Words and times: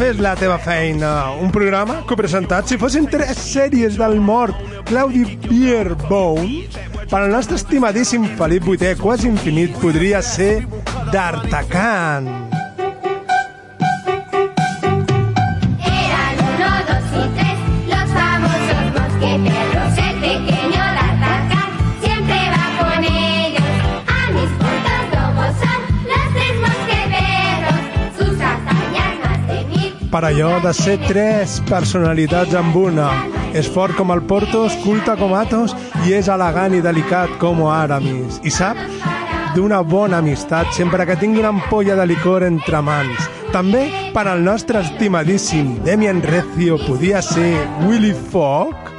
Fes 0.00 0.16
la 0.16 0.30
teva 0.32 0.54
feina, 0.56 1.28
un 1.44 1.50
programa 1.52 1.98
copresentat 2.08 2.70
si 2.70 2.78
fossin 2.80 3.04
tres 3.12 3.36
sèries 3.36 3.98
del 4.00 4.16
mort 4.16 4.56
Claudi 4.88 5.26
Bierbone 5.42 6.62
per 7.10 7.20
al 7.20 7.28
nostre 7.34 7.58
estimadíssim 7.60 8.24
Felip 8.38 8.64
VIII, 8.64 8.94
quasi 8.96 9.28
infinit, 9.28 9.76
podria 9.82 10.22
ser 10.24 10.64
D'Artacan. 11.12 12.59
Per 30.20 30.28
allò 30.28 30.58
de 30.60 30.70
ser 30.76 30.98
tres 31.06 31.54
personalitats 31.64 32.52
amb 32.58 32.74
una. 32.76 33.06
És 33.56 33.70
fort 33.72 33.96
com 33.96 34.10
el 34.12 34.20
Portos, 34.28 34.76
culte 34.82 35.14
com 35.16 35.32
Athos 35.32 35.72
i 36.04 36.12
és 36.18 36.28
elegant 36.28 36.76
i 36.76 36.82
delicat 36.84 37.32
com 37.40 37.62
Aramis. 37.64 38.36
I 38.44 38.52
sap 38.52 38.76
d'una 39.56 39.80
bona 39.80 40.20
amistat 40.20 40.76
sempre 40.76 41.08
que 41.08 41.16
tingui 41.16 41.40
una 41.40 41.54
ampolla 41.54 41.96
de 41.96 42.04
licor 42.12 42.44
entre 42.44 42.84
mans. 42.84 43.32
També 43.56 43.86
per 44.12 44.26
al 44.28 44.44
nostre 44.44 44.84
estimadíssim 44.84 45.78
Demian 45.88 46.20
Recio 46.20 46.76
podia 46.84 47.24
ser 47.24 47.54
Willy 47.86 48.12
Fogg? 48.12 48.89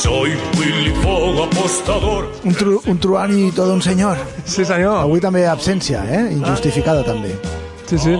Soy 0.00 0.30
Willy 0.58 0.94
Fogg, 1.02 1.42
apostador. 1.44 2.32
Un, 2.48 2.54
tru, 2.56 2.78
un 2.88 2.96
truant 2.96 3.34
i 3.36 3.50
tot 3.52 3.68
un 3.68 3.82
senyor. 3.84 4.16
Sí, 4.48 4.64
senyor. 4.64 5.02
Avui 5.02 5.20
també 5.20 5.42
absència, 5.44 6.00
eh? 6.08 6.22
Injustificada 6.32 7.02
també. 7.04 7.34
Sí, 7.84 7.98
sí. 8.00 8.14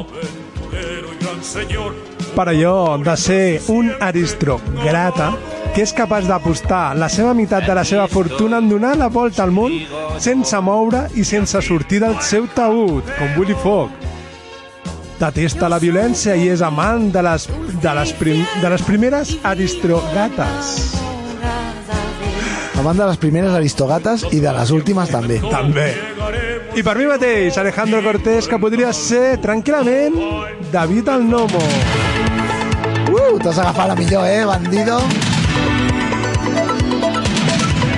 Per 2.36 2.46
allò 2.52 2.98
de 3.00 3.16
ser 3.16 3.40
un 3.72 3.88
aristocrata 3.96 5.30
que 5.72 5.86
és 5.86 5.96
capaç 5.96 6.28
d'apostar 6.28 6.98
la 7.00 7.08
seva 7.08 7.32
meitat 7.32 7.64
de 7.64 7.80
la 7.80 7.88
seva 7.88 8.04
fortuna 8.12 8.60
en 8.60 8.68
donar 8.68 8.98
la 9.00 9.08
volta 9.08 9.48
al 9.48 9.56
món 9.56 9.72
sense 10.20 10.60
moure 10.60 11.06
i 11.16 11.24
sense 11.24 11.64
sortir 11.64 12.04
del 12.04 12.20
seu 12.20 12.44
taüt, 12.52 13.08
com 13.16 13.40
Willy 13.40 13.56
Fogg. 13.64 14.08
Detesta 15.16 15.72
la 15.72 15.80
violència 15.80 16.36
i 16.36 16.52
és 16.52 16.60
amant 16.60 17.08
de 17.08 17.24
les, 17.24 17.48
de 17.80 18.00
les, 18.02 18.18
prim, 18.20 18.44
de 18.60 18.76
les 18.76 18.84
primeres 18.84 19.38
aristocrates. 19.48 21.08
Amant 22.80 22.96
de 22.96 23.04
les 23.04 23.18
primeres 23.20 23.52
aristogates 23.52 24.22
i 24.32 24.38
de 24.40 24.52
les 24.56 24.70
últimes 24.72 25.10
també. 25.12 25.36
També. 25.52 25.90
I 26.72 26.82
per 26.86 26.94
mi 26.96 27.04
mateix, 27.10 27.58
Alejandro 27.60 27.98
Cortés, 28.00 28.46
que 28.48 28.56
podria 28.62 28.88
ser, 28.96 29.34
tranquil·lament, 29.42 30.14
David 30.72 31.10
el 31.12 31.26
Nomo. 31.28 31.60
Uh, 33.10 33.34
t'has 33.42 33.58
agafat 33.60 33.90
la 33.90 33.96
millor, 33.98 34.24
eh, 34.24 34.46
bandido? 34.48 34.96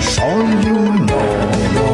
Soy 0.00 0.50
un 0.72 1.06
lobo 1.06 1.86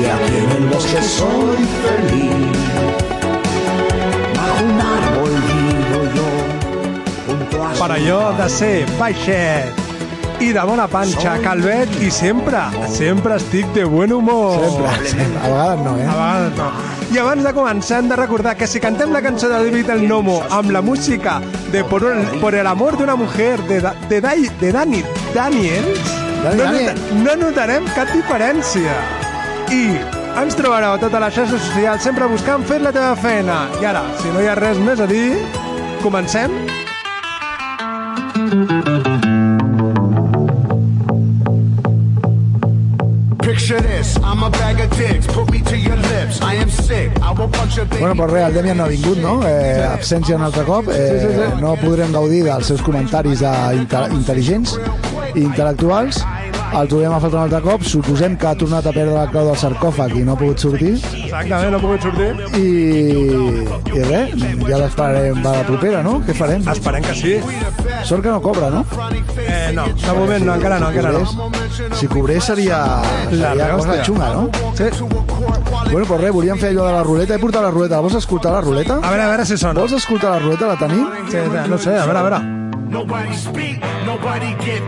y 0.00 0.08
aquí 0.10 0.36
en 0.40 0.50
el 0.56 0.66
bosque 0.72 1.00
soy 1.00 1.62
feliz. 1.84 2.58
Bajo 4.34 4.64
un 4.64 4.80
árbol 4.80 5.30
vivo 5.46 6.00
yo, 6.16 6.28
junto 7.28 7.64
a 7.64 7.70
Per 7.84 7.92
allò 8.00 8.32
de 8.42 8.50
ser 8.50 8.74
baixet 8.98 9.89
i 10.40 10.52
de 10.56 10.62
bona 10.64 10.86
panxa, 10.88 11.34
calvet 11.44 11.92
i 12.00 12.08
sempre, 12.10 12.62
sempre 12.88 13.36
estic 13.36 13.68
de 13.76 13.84
buen 13.84 14.12
humor. 14.12 14.56
Sempre, 14.64 15.08
sempre. 15.10 15.42
A 15.44 15.50
vegades 15.52 15.84
no, 15.84 15.96
eh? 15.98 16.06
A 16.06 16.14
vegades 16.16 16.56
no. 16.56 16.68
I 17.10 17.18
abans 17.20 17.44
de 17.44 17.52
començar 17.52 17.98
hem 18.00 18.08
de 18.08 18.16
recordar 18.16 18.54
que 18.56 18.68
si 18.70 18.80
cantem 18.80 19.12
la 19.12 19.20
cançó 19.20 19.50
de 19.50 19.58
David 19.66 19.90
el 19.92 20.06
Nomo 20.08 20.38
amb 20.48 20.70
la 20.70 20.80
música 20.80 21.40
de 21.72 21.84
Por 21.84 22.04
el, 22.06 22.24
por 22.40 22.54
el 22.54 22.66
amor 22.66 22.96
d'una 22.96 23.16
mujer 23.16 23.60
de, 23.68 23.80
de, 24.08 24.20
Dai, 24.20 24.48
de 24.60 24.72
Dani 24.72 25.02
Daniels, 25.34 26.00
Dani 26.44 26.56
no, 26.56 26.70
nota, 26.72 26.94
no 27.24 27.36
notarem 27.44 27.84
cap 27.96 28.08
diferència. 28.14 28.96
I 29.70 29.82
ens 30.40 30.56
trobareu 30.56 30.96
a 30.96 31.02
totes 31.02 31.20
les 31.20 31.34
xarxes 31.34 31.66
socials 31.68 32.06
sempre 32.06 32.30
buscant 32.30 32.64
Fes 32.64 32.80
la 32.80 32.94
teva 32.96 33.12
feina. 33.18 33.66
I 33.82 33.90
ara, 33.92 34.06
si 34.22 34.32
no 34.32 34.40
hi 34.40 34.48
ha 34.48 34.56
res 34.58 34.80
més 34.80 35.02
a 35.02 35.10
dir, 35.10 35.34
comencem? 36.00 36.54
Picture 43.70 43.88
this, 43.88 44.16
I'm 44.16 44.42
a 44.42 44.50
bag 44.50 44.80
of 44.80 44.90
dicks, 44.98 45.28
put 45.28 45.48
me 45.52 45.60
to 45.60 45.78
your 45.78 45.94
lips. 45.94 46.40
I 46.42 46.54
am 46.54 46.68
sick, 46.68 47.12
I 47.22 47.30
will 47.30 47.46
punch 47.46 47.78
a 47.78 47.84
baby 47.84 48.00
Bueno, 48.00 48.16
pues 48.16 48.30
res, 48.32 48.42
el 48.48 48.54
Demian 48.54 48.76
no 48.78 48.84
ha 48.84 48.88
vingut, 48.88 49.18
no? 49.18 49.46
Eh, 49.46 49.86
absència 49.86 50.34
un 50.34 50.42
altre 50.42 50.64
cop. 50.64 50.88
Eh, 50.88 51.20
Sí, 51.20 51.28
sí, 51.28 51.32
sí. 51.38 51.60
No 51.62 51.76
podrem 51.78 52.10
gaudir 52.10 52.42
dels 52.48 52.66
seus 52.66 52.82
comentaris 52.82 53.44
eh, 53.46 53.76
intel 53.78 54.10
intel·ligents 54.16 54.74
i 55.36 55.44
intel·lectuals. 55.44 56.18
El 56.80 56.90
trobem 56.90 57.14
a 57.14 57.20
faltar 57.22 57.38
un 57.38 57.44
altre 57.44 57.60
cop. 57.62 57.86
Suposem 57.86 58.34
que 58.36 58.50
ha 58.50 58.56
tornat 58.58 58.90
a 58.90 58.92
perdre 58.96 59.14
la 59.14 59.28
clau 59.30 59.46
del 59.52 59.58
sarcòfag 59.62 60.16
i 60.18 60.24
no 60.26 60.34
ha 60.34 60.40
pogut 60.42 60.66
sortir. 60.66 60.96
Exactament, 60.98 61.70
no 61.70 61.78
ha 61.78 61.84
pogut 61.86 62.02
sortir. 62.02 62.34
I, 62.58 62.66
i 63.94 64.04
res, 64.10 64.34
ja 64.66 64.82
l'esperarem 64.82 65.42
per 65.46 65.54
la 65.60 65.64
propera, 65.70 66.02
no? 66.02 66.18
Què 66.26 66.34
farem? 66.42 66.66
Esperem 66.74 67.06
que 67.06 67.14
sí. 67.22 67.38
Sort 68.04 68.22
que 68.22 68.28
no 68.28 68.40
cobra, 68.42 68.70
no? 68.70 68.84
Eh, 69.36 69.72
no, 69.74 69.84
de 69.86 70.12
moment 70.18 70.44
no, 70.44 70.54
encara 70.54 70.78
no, 70.80 70.90
encara 70.90 71.12
no. 71.12 71.50
Si 71.96 72.06
cobrés 72.08 72.44
seria, 72.44 72.78
La 73.30 73.50
seria 73.50 73.68
cosa 73.76 73.88
hòstia. 73.90 74.04
xunga, 74.04 74.28
no? 74.34 74.50
Sí. 74.74 74.84
Bueno, 75.90 76.06
pues 76.06 76.20
res, 76.20 76.32
volíem 76.32 76.58
fer 76.58 76.70
allò 76.70 76.86
de 76.86 76.92
la 76.92 77.02
ruleta. 77.02 77.34
He 77.34 77.38
portat 77.38 77.62
la 77.62 77.70
ruleta. 77.70 77.96
La 77.96 78.00
vols 78.02 78.14
escoltar, 78.14 78.52
la 78.52 78.60
ruleta? 78.60 78.98
A 79.02 79.10
veure, 79.10 79.22
a 79.22 79.28
veure 79.28 79.44
si 79.46 79.56
sona. 79.58 79.80
Vols 79.80 79.92
escoltar 79.92 80.30
la 80.30 80.38
ruleta? 80.38 80.66
La 80.66 80.76
tenim? 80.76 81.06
Sí, 81.30 81.36
no 81.68 81.78
sé, 81.78 81.96
a 81.98 82.06
veure, 82.06 82.18
a 82.18 82.22
veure. 82.22 82.40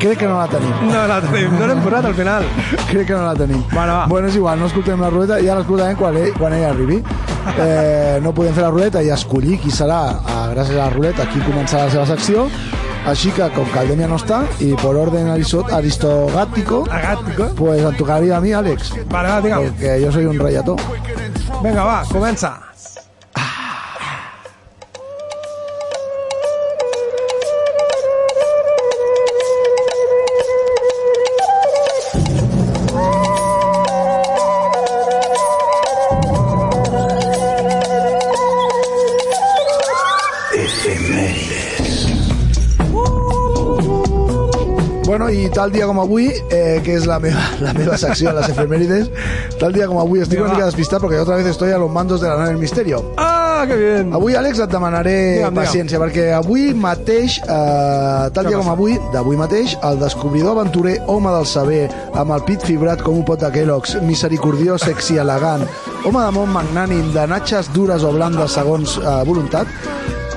Crec 0.01 0.19
que 0.19 0.27
no 0.27 0.39
la 0.39 0.49
tenim. 0.49 0.73
No 0.91 1.07
la 1.07 1.21
tenim, 1.23 1.53
no 1.59 1.67
l'hem 1.69 1.83
posat 1.85 2.05
al 2.09 2.15
final. 2.15 2.45
Crec 2.91 3.07
que 3.07 3.15
no 3.15 3.23
la 3.23 3.35
tenim. 3.39 3.63
Bueno, 3.73 3.93
va. 3.95 4.07
Bueno, 4.11 4.29
és 4.29 4.35
igual, 4.37 4.59
no 4.59 4.67
escoltem 4.67 5.01
la 5.01 5.11
ruleta, 5.11 5.39
ja 5.43 5.55
l'escoltarem 5.59 5.97
quan, 5.97 6.17
ell, 6.19 6.33
quan 6.39 6.53
ell 6.59 6.67
arribi. 6.73 7.03
Eh, 7.59 8.21
no 8.23 8.31
podem 8.31 8.53
fer 8.55 8.63
la 8.63 8.69
ruleta 8.71 9.01
i 9.03 9.09
escollir 9.11 9.57
qui 9.59 9.69
serà, 9.75 9.97
eh, 10.15 10.35
gràcies 10.53 10.77
a 10.77 10.85
la 10.85 10.91
ruleta, 10.93 11.25
qui 11.27 11.41
començarà 11.43 11.89
la 11.89 11.91
seva 11.91 12.05
secció. 12.07 12.45
Que 13.05 13.81
el 13.81 13.89
Demian 13.89 14.11
no 14.11 14.17
està, 14.17 14.45
i 14.61 14.75
por 14.75 14.97
orden 14.97 15.29
aristo- 15.29 15.67
aristogático, 15.73 16.85
Agàtico. 16.89 17.49
pues 17.57 17.83
em 17.83 17.97
tocaria 17.97 18.37
a 18.37 18.41
mi, 18.41 18.53
Àlex, 18.53 18.93
Vale, 19.11 19.29
va, 19.29 19.41
digue'm. 19.41 19.75
perquè 19.75 20.05
jo 20.05 20.13
soy 20.13 20.25
un 20.27 20.39
reiató. 20.39 20.77
Vinga, 21.63 21.85
va, 21.85 22.05
comença. 22.11 22.72
Tal 45.53 45.71
dia 45.71 45.87
com 45.87 46.01
avui, 46.01 46.31
eh, 46.51 46.81
que 46.85 46.95
és 46.97 47.07
la 47.07 47.19
meva, 47.21 47.43
la 47.61 47.73
meva 47.77 47.99
secció, 48.01 48.33
les 48.33 48.49
efemèrides, 48.49 49.11
tal 49.61 49.73
dia 49.75 49.87
com 49.91 49.99
avui 50.01 50.23
estic 50.25 50.39
Vinga, 50.39 50.49
una 50.49 50.57
mica 50.57 50.69
despistat 50.71 51.03
perquè 51.03 51.21
otra 51.21 51.37
vez 51.37 51.47
estoy 51.47 51.73
a 51.73 51.79
los 51.79 51.91
mandos 51.93 52.21
de 52.21 52.29
la 52.29 52.37
nave 52.37 52.51
del 52.51 52.59
misterio. 52.59 53.13
Ah, 53.19 53.65
que 53.69 53.77
bien. 53.77 54.13
Avui, 54.15 54.35
Àlex, 54.35 54.59
et 54.65 54.71
demanaré 54.73 55.13
Digue'm, 55.13 55.51
digue'm. 55.51 55.61
paciència, 55.61 56.01
perquè 56.01 56.33
avui 56.35 56.73
mateix, 56.75 57.39
eh, 57.45 58.31
tal 58.33 58.49
dia 58.49 58.57
com 58.57 58.71
avui, 58.73 58.99
d'avui 59.13 59.37
mateix, 59.37 59.77
el 59.83 60.01
descobridor 60.01 60.57
aventurer 60.57 60.99
home 61.07 61.31
del 61.37 61.47
saber, 61.47 61.91
amb 62.15 62.33
el 62.33 62.43
pit 62.49 62.65
fibrat 62.67 63.03
com 63.03 63.21
un 63.21 63.25
pot 63.25 63.41
de 63.41 63.51
Kellogg's, 63.53 63.99
misericordiós, 64.03 64.83
sexy, 64.83 65.19
elegant, 65.19 65.67
home 66.05 66.25
de 66.25 66.33
món 66.33 66.51
magnànim, 66.53 67.13
de 67.13 67.27
natxes 67.29 67.69
dures 67.77 68.03
o 68.03 68.13
blandes 68.17 68.57
segons 68.57 68.97
eh, 68.99 69.19
voluntat, 69.29 69.69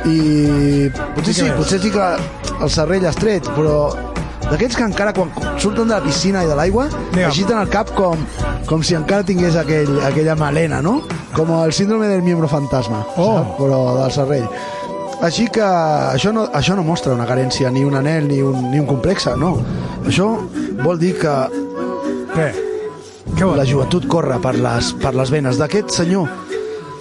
i 0.06 0.92
potser 1.16 1.34
sí, 1.34 1.48
potser 1.58 1.80
sí 1.82 1.90
que 1.90 2.10
el 2.62 2.70
serrell 2.70 3.08
estret, 3.10 3.48
però 3.56 3.88
d'aquests 4.52 4.76
que 4.78 4.84
encara 4.86 5.14
quan 5.14 5.32
surten 5.58 5.88
de 5.90 5.96
la 5.96 6.04
piscina 6.04 6.44
i 6.44 6.48
de 6.48 6.56
l'aigua 6.56 6.88
agiten 7.26 7.58
el 7.58 7.70
cap 7.70 7.90
com, 7.98 8.18
com 8.70 8.84
si 8.86 8.96
encara 8.96 9.24
tingués 9.26 9.56
aquell, 9.58 10.00
aquella 10.06 10.36
melena, 10.36 10.82
no? 10.86 11.00
Com 11.36 11.50
el 11.64 11.74
síndrome 11.74 12.08
del 12.08 12.22
miembro 12.22 12.48
fantasma, 12.48 13.06
Oh. 13.18 13.38
saps? 13.38 13.58
però 13.60 13.80
del 14.02 14.12
serrell. 14.12 14.48
Així 15.24 15.48
que 15.48 15.64
això 15.64 16.32
no, 16.36 16.46
això 16.54 16.76
no 16.76 16.84
mostra 16.84 17.14
una 17.16 17.26
carència, 17.26 17.72
ni 17.72 17.84
un 17.88 17.96
anel, 17.96 18.28
ni 18.28 18.42
un, 18.44 18.70
ni 18.72 18.80
un 18.80 18.86
complexe, 18.86 19.32
no. 19.40 19.56
Això 20.06 20.28
vol 20.84 21.00
dir 21.00 21.14
que 21.18 21.34
Què? 22.36 22.50
Què 23.36 23.44
vol? 23.46 23.56
la 23.58 23.66
joventut 23.66 24.06
corre 24.12 24.38
per 24.44 24.54
les, 24.60 24.92
per 25.02 25.14
les 25.16 25.32
venes 25.32 25.58
d'aquest 25.58 25.90
senyor, 25.90 26.28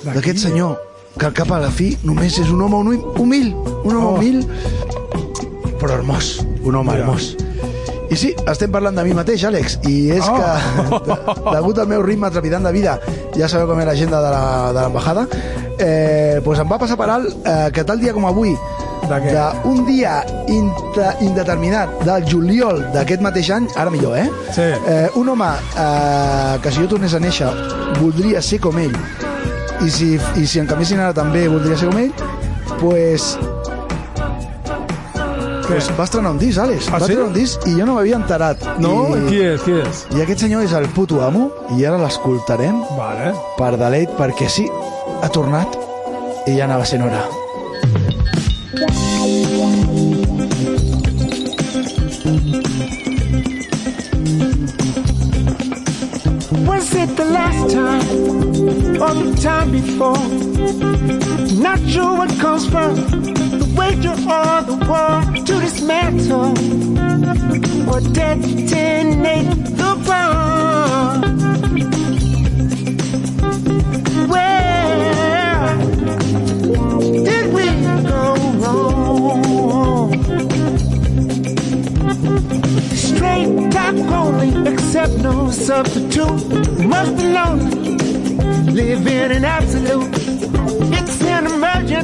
d'aquest 0.07 0.39
senyor, 0.47 0.79
que 1.19 1.27
al 1.27 1.35
cap 1.35 1.51
a 1.53 1.59
la 1.61 1.71
fi 1.71 1.97
només 2.05 2.39
és 2.39 2.51
un 2.51 2.63
home 2.63 2.77
humil, 2.81 3.03
humil 3.19 3.53
un 3.85 3.97
home 3.97 4.07
Oh. 4.07 4.15
humil, 4.17 4.47
però 5.81 5.99
hermós, 5.99 6.39
un 6.65 6.75
home 6.75 6.93
Mira. 6.93 7.05
hermós. 7.05 7.37
I 8.11 8.17
sí, 8.17 8.35
estem 8.47 8.71
parlant 8.71 8.95
de 8.97 9.03
mi 9.03 9.15
mateix, 9.17 9.43
Àlex, 9.49 9.79
i 9.89 10.11
és 10.13 10.25
Oh. 10.29 10.35
que, 10.37 11.09
de, 11.09 11.17
degut 11.57 11.79
al 11.79 11.89
meu 11.89 12.03
ritme 12.03 12.31
trepidant 12.31 12.65
de 12.67 12.73
vida, 12.73 12.99
ja 13.35 13.49
sabeu 13.49 13.67
com 13.67 13.81
és 13.81 13.87
l'agenda 13.87 14.21
de 14.23 14.31
la- 14.31 14.73
de 14.73 14.81
l'embajada, 14.81 15.27
eh, 15.79 16.41
pues 16.45 16.59
em 16.61 16.69
va 16.69 16.79
passar 16.79 16.97
per 16.97 17.09
alt 17.11 17.35
eh, 17.45 17.71
que 17.73 17.83
tal 17.85 17.99
dia 17.99 18.13
com 18.13 18.27
avui, 18.27 18.55
d'un 19.09 19.85
dia 19.87 20.25
inter, 20.49 21.17
indeterminat 21.21 21.91
del 22.05 22.25
juliol 22.29 22.85
d'aquest 22.93 23.21
mateix 23.21 23.51
any, 23.51 23.67
ara 23.77 23.91
millor, 23.91 24.17
eh? 24.17 24.31
Sí. 24.55 24.63
eh 24.87 25.11
un 25.17 25.29
home 25.29 25.45
eh, 25.77 26.59
que 26.63 26.71
si 26.71 26.81
jo 26.81 26.89
tornés 26.89 27.13
a 27.15 27.21
néixer 27.21 27.51
voldria 28.01 28.41
ser 28.41 28.61
com 28.61 28.79
ell 28.79 28.95
i 29.85 29.91
si, 29.91 30.19
i 30.37 30.47
si 30.47 30.59
en 30.61 30.67
canviessin 30.67 31.01
ara 31.01 31.13
també 31.13 31.49
voldria 31.49 31.77
ser 31.77 31.89
com 31.91 31.99
ell 31.99 32.13
pues, 32.81 33.37
pues 35.67 35.89
va 35.99 36.05
estrenar 36.05 36.31
un 36.33 36.39
disc, 36.39 36.59
Àlex 36.61 36.89
Ah, 36.89 36.93
va 36.93 36.99
sí? 36.99 37.05
estrenar 37.13 37.27
un 37.29 37.35
disc 37.35 37.67
i 37.67 37.75
jo 37.79 37.87
no 37.87 37.95
m'havia 37.97 38.17
enterat 38.21 38.65
No? 38.79 38.95
I, 39.17 39.23
Qui 39.29 39.41
és? 39.43 39.63
Qui 39.65 39.73
és? 39.81 40.05
i 40.17 40.23
aquest 40.25 40.41
senyor 40.47 40.65
és 40.67 40.73
el 40.77 40.89
puto 40.97 41.23
amo 41.25 41.51
i 41.79 41.85
ara 41.85 41.99
l'escoltarem 42.03 42.83
Vale. 42.99 43.33
per 43.59 43.75
deleit 43.81 44.11
perquè 44.19 44.49
sí, 44.49 44.69
ha 45.23 45.29
tornat 45.33 45.79
i 46.47 46.57
ja 46.59 46.65
anava 46.69 46.85
sent 46.85 47.03
hora 47.07 47.25
Was 56.67 56.93
it 56.95 57.17
the 57.17 57.25
last 57.25 57.73
time 57.73 59.01
or 59.01 59.15
the 59.15 59.39
time 59.41 59.71
before? 59.71 60.17
Not 61.63 61.79
sure 61.89 62.15
what 62.17 62.31
comes 62.41 62.67
first, 62.69 63.01
wager 63.77 64.11
or 64.11 64.63
the 64.63 64.77
war 64.89 65.23
to 65.47 65.61
dismantle 65.61 66.53
or 67.91 68.01
detonate 68.13 69.49
the 69.79 69.91
bomb. 70.07 71.23
Where 74.29 75.77
did 77.29 77.47
we 77.55 77.67
go 78.09 78.25
wrong? 78.63 80.13
Straight 82.95 83.73
talk 83.73 83.97
only, 84.21 84.51
accept 84.73 85.15
no 85.19 85.51
substitute. 85.51 86.43
Must 86.85 87.17
be 87.17 87.25
lonely, 87.33 87.97
live 88.73 89.07
in 89.07 89.45
absolute. 89.45 90.24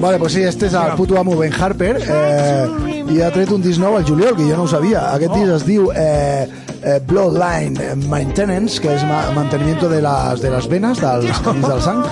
Vale, 0.01 0.19
pues 0.19 0.33
sí, 0.33 0.43
este 0.43 0.67
és 0.67 0.75
el 0.75 0.93
puto 0.97 1.19
amo 1.19 1.37
Ben 1.37 1.53
Harper. 1.53 1.97
Eh, 2.01 3.05
i 3.11 3.21
ha 3.23 3.31
tret 3.35 3.51
un 3.53 3.63
disc 3.63 3.81
nou 3.83 3.97
al 3.99 4.05
juliol, 4.07 4.37
que 4.37 4.47
jo 4.47 4.57
no 4.57 4.65
ho 4.65 4.71
sabia. 4.71 5.07
Aquest 5.15 5.35
disc 5.35 5.55
es 5.57 5.67
diu 5.67 5.91
eh, 5.93 6.47
eh, 6.83 6.99
Bloodline 7.07 7.95
Maintenance, 8.09 8.81
que 8.83 8.95
és 8.95 9.05
ma 9.09 9.23
mantenimiento 9.37 9.89
de 9.91 10.01
les, 10.05 10.43
de 10.43 10.53
les 10.55 10.69
venes, 10.71 11.03
dels 11.03 11.43
camins 11.47 11.69
del 11.69 11.83
sang, 11.85 12.05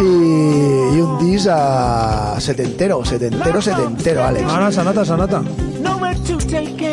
i, 0.00 0.12
i 0.96 1.02
un 1.04 1.16
disc 1.22 1.50
eh, 1.50 2.40
setentero, 2.40 3.02
setentero, 3.04 3.62
setentero, 3.62 4.24
Àlex. 4.26 4.52
Ara 4.56 4.70
se 4.72 4.84
nota, 4.84 5.44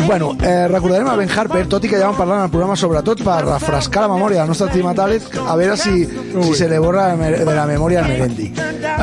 Bueno, 0.07 0.37
eh, 0.41 0.69
recordarem 0.69 1.05
a 1.09 1.17
Ben 1.17 1.29
Harper, 1.29 1.65
tot 1.67 1.83
i 1.83 1.89
que 1.91 1.97
ja 1.99 2.07
vam 2.07 2.15
parlar 2.15 2.37
en 2.37 2.45
el 2.45 2.51
programa, 2.53 2.77
sobretot 2.79 3.19
per 3.27 3.41
refrescar 3.43 4.05
la 4.05 4.13
memòria 4.13 4.39
del 4.39 4.53
nostre 4.53 4.69
estimat 4.69 5.01
Àlex, 5.03 5.33
a 5.43 5.55
veure 5.59 5.75
si, 5.75 6.05
si 6.07 6.53
se 6.55 6.69
le 6.71 6.77
borra 6.79 7.09
de 7.17 7.43
la 7.43 7.65
memòria 7.67 8.05
el 8.05 8.13
Merendi. 8.13 8.45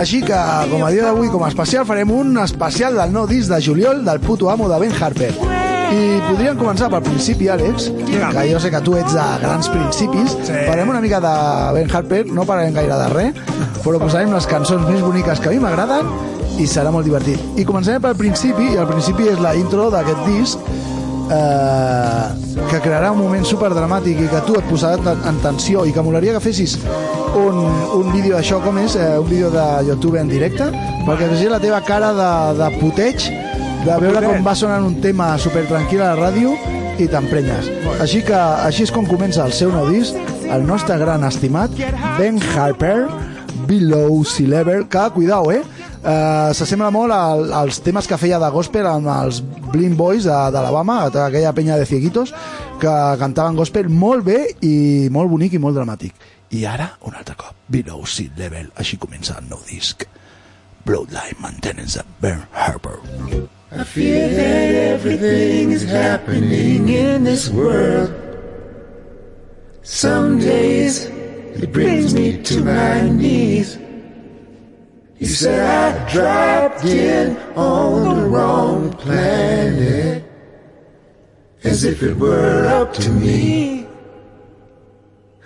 Així 0.01 0.23
que, 0.25 0.39
com 0.71 0.81
a 0.81 0.89
dia 0.95 1.05
d'avui, 1.05 1.29
com 1.29 1.45
a 1.45 1.51
especial, 1.53 1.85
farem 1.85 2.09
un 2.09 2.39
especial 2.41 2.97
del 2.97 3.12
nou 3.12 3.29
disc 3.29 3.53
de 3.53 3.61
juliol 3.61 4.01
del 4.06 4.23
puto 4.25 4.49
amo 4.49 4.65
de 4.73 4.79
Ben 4.81 4.97
Harper. 4.97 5.29
I 5.93 6.23
podríem 6.25 6.56
començar 6.56 6.89
pel 6.89 7.05
principi, 7.05 7.51
Àlex, 7.53 7.91
que 8.09 8.47
jo 8.49 8.62
sé 8.65 8.73
que 8.73 8.81
tu 8.81 8.97
ets 8.97 9.12
de 9.12 9.27
grans 9.45 9.69
principis. 9.75 10.39
Sí. 10.41 10.56
Parlem 10.65 10.89
una 10.89 11.03
mica 11.05 11.21
de 11.21 11.35
Ben 11.77 11.93
Harper, 11.93 12.23
no 12.33 12.49
parlarem 12.49 12.81
gaire 12.81 12.97
de 13.03 13.11
res, 13.12 13.45
però 13.85 14.01
posarem 14.01 14.33
les 14.33 14.49
cançons 14.49 14.89
més 14.89 15.05
boniques 15.05 15.45
que 15.45 15.53
a 15.53 15.53
mi 15.53 15.61
m'agraden 15.61 16.09
i 16.59 16.67
serà 16.71 16.89
molt 16.95 17.05
divertit. 17.05 17.41
I 17.61 17.69
començarem 17.69 18.03
pel 18.03 18.17
principi, 18.17 18.73
i 18.73 18.81
el 18.81 18.89
principi 18.89 19.29
és 19.29 19.41
la 19.43 19.53
intro 19.59 19.91
d'aquest 19.93 20.27
disc, 20.31 20.73
eh, 21.31 22.65
que 22.71 22.81
crearà 22.81 23.12
un 23.12 23.21
moment 23.21 23.44
super 23.47 23.71
dramàtic 23.73 24.21
i 24.25 24.29
que 24.31 24.43
tu 24.47 24.59
et 24.59 24.69
posarà 24.71 24.99
en, 25.00 25.25
en 25.31 25.41
tensió 25.44 25.85
i 25.88 25.94
que 25.94 26.05
molaria 26.05 26.35
que 26.37 26.43
fessis 26.44 26.76
un, 27.35 27.59
un 27.99 28.12
vídeo 28.12 28.37
d'això 28.37 28.61
com 28.65 28.79
és, 28.82 28.97
eh, 28.97 29.17
un 29.19 29.29
vídeo 29.29 29.50
de 29.55 29.67
YouTube 29.88 30.21
en 30.21 30.31
directe 30.31 30.69
perquè 31.06 31.31
fessis 31.32 31.50
la 31.53 31.62
teva 31.62 31.81
cara 31.87 32.12
de, 32.17 32.31
de 32.61 32.71
puteig 32.81 33.29
de 33.85 33.99
veure 34.00 34.25
com 34.25 34.47
va 34.47 34.55
sonant 34.56 34.87
un 34.87 34.97
tema 35.05 35.35
super 35.38 35.67
tranquil 35.69 36.03
a 36.03 36.15
la 36.15 36.31
ràdio 36.31 36.55
i 36.99 37.09
t'emprenyes. 37.11 37.69
Així 38.00 38.23
que 38.25 38.38
així 38.38 38.87
és 38.87 38.93
com 38.94 39.06
comença 39.09 39.44
el 39.44 39.53
seu 39.53 39.73
nou 39.75 39.88
disc, 39.91 40.17
el 40.47 40.65
nostre 40.67 40.97
gran 41.00 41.25
estimat 41.27 41.75
Ben 42.19 42.38
Harper, 42.55 43.09
Below 43.69 44.23
Sea 44.29 44.49
Level, 44.49 44.87
que, 44.88 45.05
cuidao, 45.17 45.50
eh? 45.53 45.62
Uh, 46.05 46.53
S'assembla 46.53 46.91
molt 46.93 47.15
al, 47.17 47.47
als 47.56 47.79
temes 47.81 48.05
que 48.05 48.19
feia 48.20 48.37
de 48.37 48.49
gospel 48.53 48.84
amb 48.84 49.08
els 49.08 49.39
Blind 49.73 49.96
Boys 49.96 50.27
d'Alabama, 50.29 50.99
aquella 51.08 51.55
penya 51.56 51.79
de 51.81 51.87
cieguitos, 51.89 52.34
que 52.82 52.93
cantaven 53.17 53.56
gospel 53.56 53.89
molt 53.89 54.27
bé 54.27 54.37
i 54.61 55.08
molt 55.08 55.32
bonic 55.32 55.56
i 55.56 55.61
molt 55.63 55.79
dramàtic. 55.81 56.13
I 56.53 56.67
ara, 56.69 56.91
un 57.08 57.17
altre 57.17 57.39
cop, 57.41 57.56
Below 57.73 58.05
Sea 58.05 58.37
Level, 58.37 58.69
així 58.77 58.99
comença 59.01 59.39
el 59.41 59.49
nou 59.49 59.63
disc. 59.65 60.05
Bloodline 60.84 61.41
Maintenance 61.41 61.96
de 61.96 62.05
Ben 62.20 62.44
Harper. 62.53 63.01
I 63.73 63.82
fear 63.82 64.29
that 64.29 64.75
everything 64.75 65.73
is 65.73 65.89
happening 65.89 66.91
in 66.91 67.25
this 67.25 67.49
world. 67.49 68.13
Some 69.82 70.39
days 70.39 71.06
it 71.56 71.73
brings 71.73 72.13
me 72.13 72.43
to 72.43 72.63
my 72.63 73.08
knees. 73.08 73.79
You 75.19 75.27
said 75.27 75.61
I 75.61 76.13
dropped 76.13 76.85
in 76.85 77.37
on 77.56 78.17
the 78.17 78.29
wrong 78.29 78.93
planet. 78.93 80.25
As 81.63 81.85
if 81.85 82.03
it 82.03 82.17
were 82.17 82.67
up 82.67 82.93
to 82.94 83.11
me. 83.11 83.87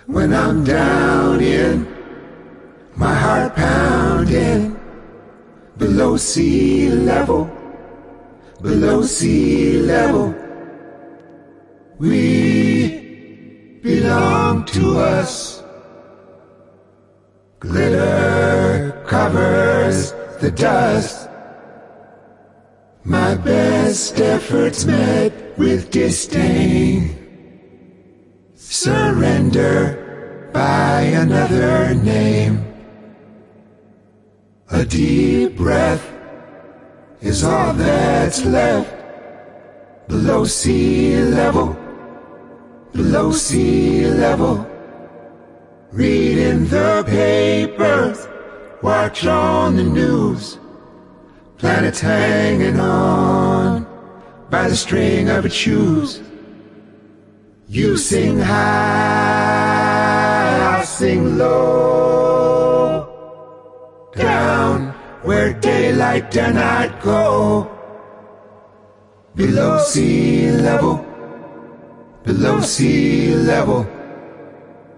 When 0.05 0.33
I'm 0.33 0.63
down 0.63 1.41
in, 1.41 1.87
my 2.95 3.13
heart 3.13 3.55
pounding 3.55 4.77
below 5.77 6.17
sea 6.17 6.89
level 6.89 7.49
below 8.61 9.01
sea 9.03 9.79
level. 9.79 10.35
We 11.97 13.79
belong 13.81 14.65
to 14.65 14.99
us. 14.99 15.63
The 20.39 20.51
dust. 20.51 21.29
My 23.03 23.35
best 23.35 24.19
efforts 24.21 24.85
met 24.85 25.57
with 25.57 25.91
disdain. 25.91 27.15
Surrender 28.55 30.49
by 30.53 31.01
another 31.01 31.93
name. 31.93 32.65
A 34.71 34.85
deep 34.85 35.57
breath 35.57 36.05
is 37.21 37.43
all 37.43 37.73
that's 37.73 38.45
left 38.45 38.95
below 40.07 40.45
sea 40.45 41.19
level, 41.21 41.75
below 42.93 43.31
sea 43.31 44.07
level. 44.07 44.65
Reading 45.91 46.67
the 46.67 47.03
papers, 47.05 48.27
Watch 48.81 49.25
on 49.25 49.75
the 49.75 49.83
news. 49.83 50.57
Planets 51.57 51.99
hanging 51.99 52.79
on 52.79 53.85
by 54.49 54.69
the 54.69 54.75
string 54.77 55.27
of 55.27 55.45
its 55.45 55.53
shoes. 55.53 56.21
You 57.67 57.97
sing 57.97 58.39
high, 58.39 58.57
I'll 60.77 60.85
sing 60.85 61.37
low. 61.37 63.03
Down 64.15 64.93
where 65.23 65.51
daylight 65.51 66.31
dare 66.31 66.53
not 66.53 67.01
go. 67.01 67.69
Below 69.35 69.83
sea 69.83 70.51
level. 70.51 71.05
Below 72.23 72.61
sea 72.61 73.35
level. 73.35 73.85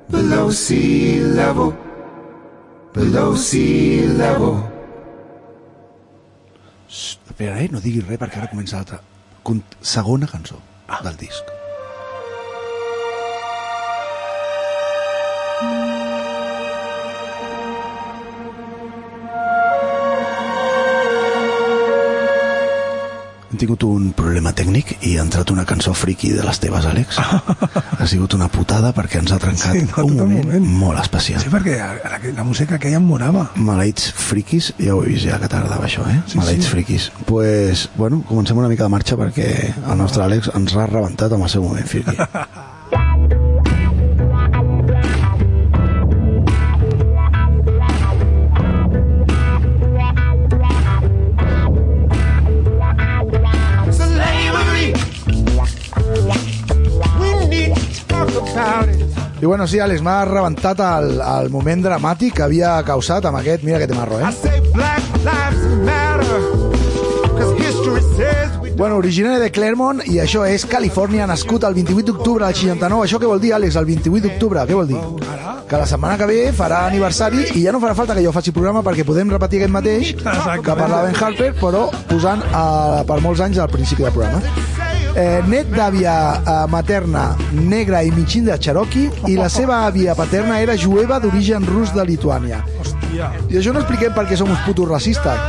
Below 0.08 0.52
sea 0.52 1.20
level. 1.22 1.76
Below 2.94 3.38
sea 3.38 4.06
level. 4.18 4.64
Espera, 6.90 7.62
eh? 7.64 7.70
No 7.72 7.80
diguis 7.80 8.04
res 8.04 8.20
perquè 8.20 8.42
ara 8.42 8.52
comença 8.52 8.82
l'altra. 8.82 9.00
Segona 9.94 10.28
cançó 10.28 10.60
del 11.06 11.16
disc. 11.24 11.61
Tingut 23.62 23.84
un 23.88 24.10
problema 24.18 24.52
tècnic 24.58 24.96
i 25.08 25.14
ha 25.18 25.24
entrat 25.26 25.52
una 25.54 25.64
cançó 25.70 25.94
friki 25.98 26.32
de 26.36 26.44
les 26.46 26.60
teves, 26.64 26.86
Àlex. 26.90 27.20
ha 28.02 28.08
sigut 28.10 28.34
una 28.38 28.50
putada 28.52 28.92
perquè 28.98 29.22
ens 29.22 29.32
ha 29.36 29.40
trencat 29.42 29.78
Sí, 29.78 29.84
no, 29.86 29.88
un 29.88 29.94
tot 29.94 30.10
el 30.10 30.18
moment, 30.18 30.46
moment. 30.50 30.68
molt 30.82 31.00
especial. 31.04 31.42
Sí, 31.44 31.52
perquè 31.54 31.78
la, 31.80 32.20
la 32.42 32.44
música 32.48 32.80
que 32.82 32.90
ella 32.92 33.00
em 33.02 33.08
morava. 33.08 33.48
Maleïts 33.56 34.10
friquis, 34.18 34.72
ja 34.82 34.96
ho 34.98 35.04
he 35.06 35.14
vist 35.14 35.28
ja 35.30 35.40
que 35.42 35.50
t'agradava 35.52 35.86
això, 35.88 36.06
eh? 36.10 36.20
Sí, 36.28 36.40
Maleïts 36.42 36.66
sí. 36.68 36.74
friquis. 36.76 37.10
pues, 37.30 37.88
bueno, 37.96 38.24
comencem 38.28 38.58
una 38.58 38.70
mica 38.72 38.84
de 38.88 38.94
marxa 38.98 39.18
perquè 39.20 39.48
el 39.86 39.98
nostre 40.02 40.24
Àlex 40.26 40.52
ens 40.58 40.76
ha 40.76 40.88
rebentat 40.90 41.32
amb 41.38 41.46
el 41.48 41.54
seu 41.54 41.64
moment 41.64 41.88
friqui. 41.88 42.18
I 59.42 59.46
bueno, 59.46 59.66
sí, 59.66 59.80
Àlex, 59.82 60.04
m'ha 60.06 60.20
rebentat 60.30 60.80
el, 60.86 61.16
el 61.18 61.48
moment 61.50 61.82
dramàtic 61.82 62.36
que 62.38 62.44
havia 62.46 62.76
causat 62.86 63.26
amb 63.26 63.40
aquest... 63.40 63.64
Mira 63.66 63.80
que 63.82 63.88
té 63.90 63.96
marro, 63.98 64.20
eh? 64.20 64.30
Bueno, 68.78 68.96
originari 69.02 69.42
de 69.42 69.50
Claremont 69.54 70.04
i 70.10 70.20
això 70.22 70.46
és 70.46 70.66
Califòrnia, 70.70 71.26
nascut 71.30 71.66
el 71.66 71.74
28 71.74 72.06
d'octubre 72.12 72.46
del 72.46 72.56
69. 72.60 73.08
Això 73.08 73.18
què 73.22 73.30
vol 73.30 73.42
dir, 73.42 73.56
Àlex, 73.58 73.80
el 73.82 73.90
28 73.90 74.28
d'octubre? 74.28 74.68
Què 74.70 74.78
vol 74.78 74.88
dir? 74.94 75.02
Que 75.70 75.82
la 75.82 75.90
setmana 75.90 76.18
que 76.22 76.30
ve 76.30 76.40
farà 76.54 76.84
aniversari 76.92 77.48
i 77.56 77.66
ja 77.66 77.74
no 77.74 77.82
farà 77.82 77.98
falta 77.98 78.14
que 78.18 78.22
jo 78.26 78.34
faci 78.36 78.54
programa 78.54 78.86
perquè 78.86 79.06
podem 79.08 79.34
repetir 79.34 79.62
aquest 79.64 79.74
mateix 79.74 80.14
que 80.22 80.78
parlava 80.78 81.04
Ben 81.10 81.18
Harper, 81.18 81.52
però 81.62 81.88
posant 82.14 82.46
eh, 82.46 83.04
per 83.10 83.20
molts 83.26 83.42
anys 83.42 83.58
al 83.58 83.74
principi 83.74 84.06
del 84.06 84.14
programa. 84.14 84.81
Eh, 85.12 85.42
net 85.52 85.68
d'àvia 85.74 86.14
eh, 86.40 86.54
materna 86.72 87.34
negra 87.52 88.00
i 88.08 88.12
mitjin 88.16 88.46
de 88.48 88.56
Cherokee 88.64 89.10
i 89.28 89.36
la 89.36 89.50
seva 89.52 89.82
àvia 89.90 90.14
paterna 90.16 90.62
era 90.64 90.78
jueva 90.80 91.18
d'origen 91.20 91.66
rus 91.68 91.92
de 91.92 92.06
Lituània. 92.08 92.62
Hòstia. 92.80 93.28
I 93.52 93.58
això 93.60 93.74
no 93.76 93.82
expliquem 93.84 94.14
perquè 94.16 94.38
som 94.40 94.48
uns 94.54 94.62
putos 94.64 94.88
racistes, 94.88 95.42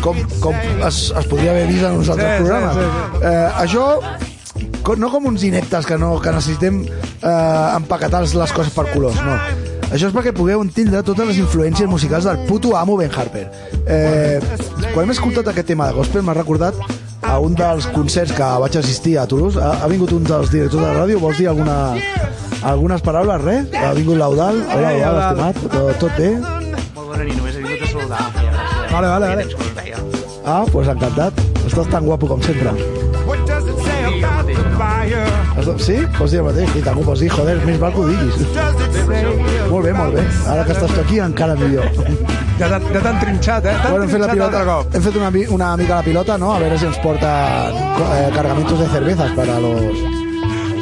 com, 0.00 0.16
com 0.40 0.56
es, 0.88 1.02
es 1.12 1.28
podria 1.28 1.52
haver 1.52 1.66
vist 1.68 1.84
en 1.84 1.98
uns 2.00 2.08
altres 2.08 2.30
Sí, 2.30 2.36
sí, 2.38 2.44
programes. 2.46 2.78
sí, 2.78 2.86
sí. 2.88 3.24
Eh, 3.28 3.50
això, 3.60 4.96
no 5.04 5.10
com 5.12 5.28
uns 5.28 5.44
ineptes 5.44 5.84
que, 5.86 5.98
no, 6.00 6.14
que 6.24 6.32
necessitem 6.32 6.80
eh, 6.88 7.76
empaquetar 7.76 8.22
les 8.24 8.56
coses 8.56 8.72
per 8.72 8.86
colors, 8.94 9.20
no. 9.26 9.36
Això 9.90 10.06
és 10.08 10.14
perquè 10.14 10.32
pugueu 10.32 10.62
entendre 10.64 11.02
totes 11.04 11.28
les 11.28 11.38
influències 11.42 11.88
musicals 11.90 12.24
del 12.24 12.40
puto 12.48 12.72
amo 12.78 12.96
Ben 12.96 13.10
Harper. 13.12 13.44
Eh, 13.84 14.40
quan 14.94 15.04
hem 15.04 15.12
escoltat 15.12 15.50
aquest 15.52 15.66
tema 15.74 15.90
de 15.90 15.96
gospel 15.98 16.22
m'ha 16.24 16.36
recordat 16.40 16.78
a 17.22 17.38
un 17.38 17.54
dels 17.54 17.86
concerts 17.94 18.32
que 18.36 18.48
vaig 18.62 18.76
assistir 18.80 19.16
a 19.18 19.26
Toulouse. 19.26 19.60
Ha, 19.60 19.72
ha 19.84 19.88
vingut 19.90 20.12
un 20.16 20.24
dels 20.24 20.50
directors 20.52 20.82
de 20.82 20.86
la 20.86 20.94
ràdio, 21.02 21.20
vols 21.22 21.38
dir 21.40 21.48
alguna, 21.50 21.76
algunes 22.62 23.04
paraules, 23.04 23.42
res? 23.44 23.68
Ha 23.76 23.92
vingut 23.98 24.18
l'Eudal, 24.20 24.62
hola, 24.74 24.94
Eudal. 24.96 25.20
estimat, 25.26 25.60
tot, 25.74 25.92
tot 26.04 26.18
bé? 26.18 26.32
Molt 26.40 27.06
bona 27.06 27.24
nit, 27.24 27.36
només 27.36 27.56
he 27.56 27.64
vingut 27.66 27.84
a 27.84 27.92
saludar. 27.92 28.24
Vale, 28.90 29.06
vale, 29.06 29.26
vale. 29.28 29.44
Ah, 30.44 30.60
doncs 30.64 30.72
pues 30.72 30.88
encantat. 30.88 31.46
Estàs 31.68 31.90
tan 31.92 32.06
guapo 32.08 32.26
com 32.26 32.42
sempre. 32.42 32.72
Sí? 35.80 35.96
Pots 36.16 36.32
dir 36.32 36.40
el 36.40 36.46
mateix? 36.48 36.72
I 36.76 36.82
tant 36.84 36.98
ho 36.98 37.04
pots 37.06 37.22
dir, 37.22 37.30
joder, 37.32 37.56
més 37.64 37.78
val 37.80 37.92
que 37.94 38.02
ho 38.02 38.08
diguis. 38.08 38.34
Molt 39.70 39.86
bé, 39.86 39.92
molt 39.96 40.16
bé. 40.16 40.26
Ara 40.50 40.66
que 40.66 40.76
estàs 40.76 40.92
tu 40.92 41.00
aquí, 41.04 41.20
encara 41.24 41.56
millor. 41.60 41.88
Ja 42.60 42.68
t'han 42.68 42.82
ja 42.92 43.00
t'han 43.00 43.18
trinxat, 43.22 43.64
eh? 43.64 43.74
Bueno, 43.88 44.04
hem 44.04 44.10
fet, 44.12 44.20
la 44.20 44.28
pilota, 44.34 44.60
cop. 44.68 44.94
hem 44.94 45.02
fet 45.06 45.14
una, 45.16 45.30
mi- 45.32 45.46
una 45.48 45.68
mica 45.80 45.94
la 45.96 46.02
pilota, 46.04 46.36
¿no? 46.38 46.52
A 46.54 46.58
ver 46.60 46.78
si 46.78 46.84
ens 46.86 46.98
porta 47.00 47.70
eh, 47.70 48.30
cargamentos 48.34 48.78
de 48.78 48.86
cervezas 48.88 49.30
para 49.32 49.58
los... 49.60 49.80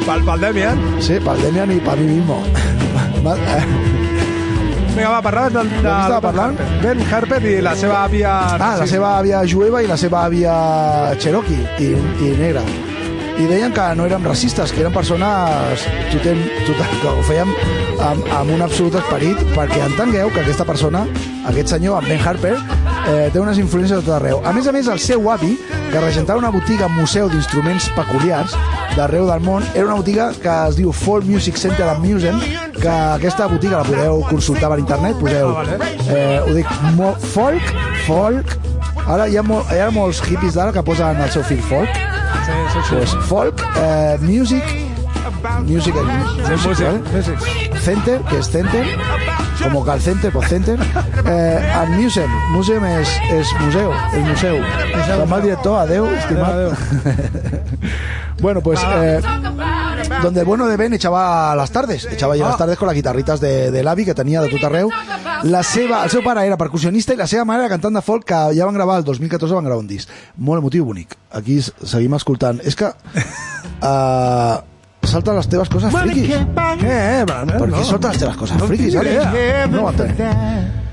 Pel, 0.05 0.23
pel 0.25 0.39
Demian. 0.41 0.77
Sí, 0.99 1.19
para 1.23 1.37
el 1.37 1.43
Demian 1.45 1.71
y 1.71 1.79
para 1.79 1.95
mí 2.01 2.07
mismo. 2.17 2.43
Vinga, 4.95 5.09
va, 5.09 5.21
parlaves 5.21 5.53
del, 5.53 5.69
del 5.69 5.85
estava 5.85 6.19
parlant? 6.21 6.57
Ben 6.83 6.99
Harper 7.13 7.39
i 7.45 7.59
la 7.63 7.75
seva 7.77 8.01
àvia... 8.07 8.31
Ah, 8.59 8.71
la 8.81 8.87
seva 8.89 9.11
àvia 9.19 9.43
jueva 9.47 9.81
i 9.83 9.87
la 9.87 9.95
seva 10.01 10.25
àvia 10.27 10.53
cherokee 11.21 11.61
i, 11.79 11.91
i 12.25 12.31
negra. 12.39 12.63
I 13.39 13.45
deien 13.47 13.71
que 13.71 13.83
no 13.95 14.03
érem 14.03 14.25
racistes, 14.27 14.73
que 14.75 14.81
eren 14.83 14.91
persones 14.91 15.85
totem, 16.11 16.41
total, 16.67 16.95
que 16.99 17.11
ho 17.13 17.21
fèiem 17.23 17.53
amb, 18.03 18.25
amb 18.35 18.51
un 18.51 18.63
absolut 18.65 18.97
esperit 18.99 19.39
perquè 19.53 19.79
entengueu 19.85 20.31
que 20.33 20.41
aquesta 20.43 20.65
persona, 20.67 21.05
aquest 21.47 21.71
senyor, 21.71 22.03
en 22.03 22.09
Ben 22.11 22.19
Harper, 22.19 22.57
eh, 23.07 23.29
té 23.31 23.39
unes 23.39 23.61
influències 23.61 23.95
de 23.95 24.03
tot 24.03 24.17
arreu. 24.17 24.41
A 24.43 24.51
més 24.55 24.67
a 24.67 24.73
més, 24.75 24.89
el 24.91 24.99
seu 24.99 25.29
avi, 25.31 25.53
que 25.89 26.01
regentava 26.03 26.41
una 26.41 26.51
botiga 26.51 26.89
museu 26.91 27.29
d'instruments 27.31 27.87
peculiars 27.95 28.57
d'arreu 28.97 29.29
del 29.29 29.41
món, 29.45 29.63
era 29.73 29.87
una 29.87 29.97
botiga 30.01 30.29
que 30.35 30.57
es 30.67 30.75
diu 30.77 30.91
Folk 30.91 31.25
Music 31.25 31.57
Center 31.57 31.87
and 31.89 32.03
Museum, 32.03 32.43
que 32.75 32.91
aquesta 32.91 33.47
botiga 33.47 33.79
la 33.79 33.87
podeu 33.87 34.21
consultar 34.29 34.73
per 34.73 34.81
internet, 34.83 35.15
poseu, 35.21 35.55
eh, 36.11 36.41
ho 36.43 36.53
dic, 36.59 36.75
folk, 37.31 37.73
folk, 38.05 38.55
ara 39.07 39.31
hi 39.31 39.39
ha, 39.39 39.47
mol, 39.47 39.63
hi 39.71 39.79
ha 39.79 39.89
molts 39.95 40.21
hippies 40.27 40.59
d'ara 40.59 40.75
que 40.75 40.83
posen 40.83 41.23
el 41.23 41.31
seu 41.33 41.47
fill 41.47 41.63
folk. 41.71 42.08
Pues 42.89 43.15
folk, 43.27 43.61
eh, 43.77 44.17
music, 44.21 44.63
music, 45.65 45.95
and 45.95 46.49
music, 46.49 46.85
¿vale? 46.85 47.79
Center, 47.79 48.21
que 48.21 48.39
es 48.39 48.49
center, 48.49 48.85
como 49.61 49.91
el 49.91 50.01
center, 50.01 50.31
pues 50.31 50.49
center, 50.49 50.79
eh, 51.25 51.73
and 51.75 51.95
museum, 51.99 52.29
museum 52.51 52.85
és, 52.85 53.09
és 53.31 53.47
museu, 53.59 53.91
és 54.13 54.23
museu. 54.25 54.57
Amb 55.21 55.33
el 55.33 55.41
director, 55.41 55.79
adeu, 55.79 56.07
estimat. 56.15 56.77
bueno, 58.41 58.61
pues, 58.61 58.79
eh, 58.83 59.21
donde 60.21 60.39
el 60.41 60.45
bueno 60.45 60.67
de 60.67 60.77
Ben 60.77 60.93
echaba 60.93 61.55
las 61.55 61.71
tardes, 61.71 62.05
echava 62.05 62.33
allí 62.33 62.41
las 62.41 62.57
tardes 62.57 62.77
con 62.77 62.87
las 62.87 62.95
guitarritas 62.95 63.39
de, 63.39 63.71
de 63.71 63.83
l'avi 63.83 64.05
que 64.05 64.15
tenia 64.15 64.41
de 64.41 64.49
tot 64.49 64.63
arreu. 64.63 64.89
La 65.47 65.61
seva, 65.63 66.03
el 66.03 66.11
seu 66.11 66.23
pare 66.25 66.43
era 66.47 66.57
percussionista 66.59 67.13
i 67.15 67.19
la 67.19 67.27
seva 67.29 67.45
mare 67.47 67.63
era 67.63 67.71
cantant 67.71 67.95
de 67.95 68.01
folk 68.03 68.25
que 68.27 68.39
ja 68.57 68.67
van 68.67 68.75
gravar 68.75 68.99
el 68.99 69.05
2014 69.07 69.55
van 69.55 69.67
gravar 69.69 69.83
un 69.83 69.87
disc. 69.87 70.09
Molt 70.35 70.63
emotiu 70.63 70.85
bonic. 70.85 71.15
Aquí 71.31 71.59
seguim 71.61 72.17
escoltant. 72.17 72.59
És 72.67 72.75
que 72.79 72.89
uh, 72.89 74.59
salten 75.13 75.39
les 75.39 75.49
teves 75.51 75.71
coses 75.71 75.95
friquis. 75.95 76.35
Què, 76.81 76.97
eh, 76.97 77.23
Bran? 77.29 77.55
Per 77.55 77.71
què 77.71 77.87
salten 77.87 78.11
les 78.11 78.21
teves 78.25 78.37
coses 78.43 78.67
friquis, 78.67 78.99
Àlex? 78.99 79.31
idea. 79.31 79.65
No 79.71 79.87
ho 79.87 79.93
entenem. 79.93 80.88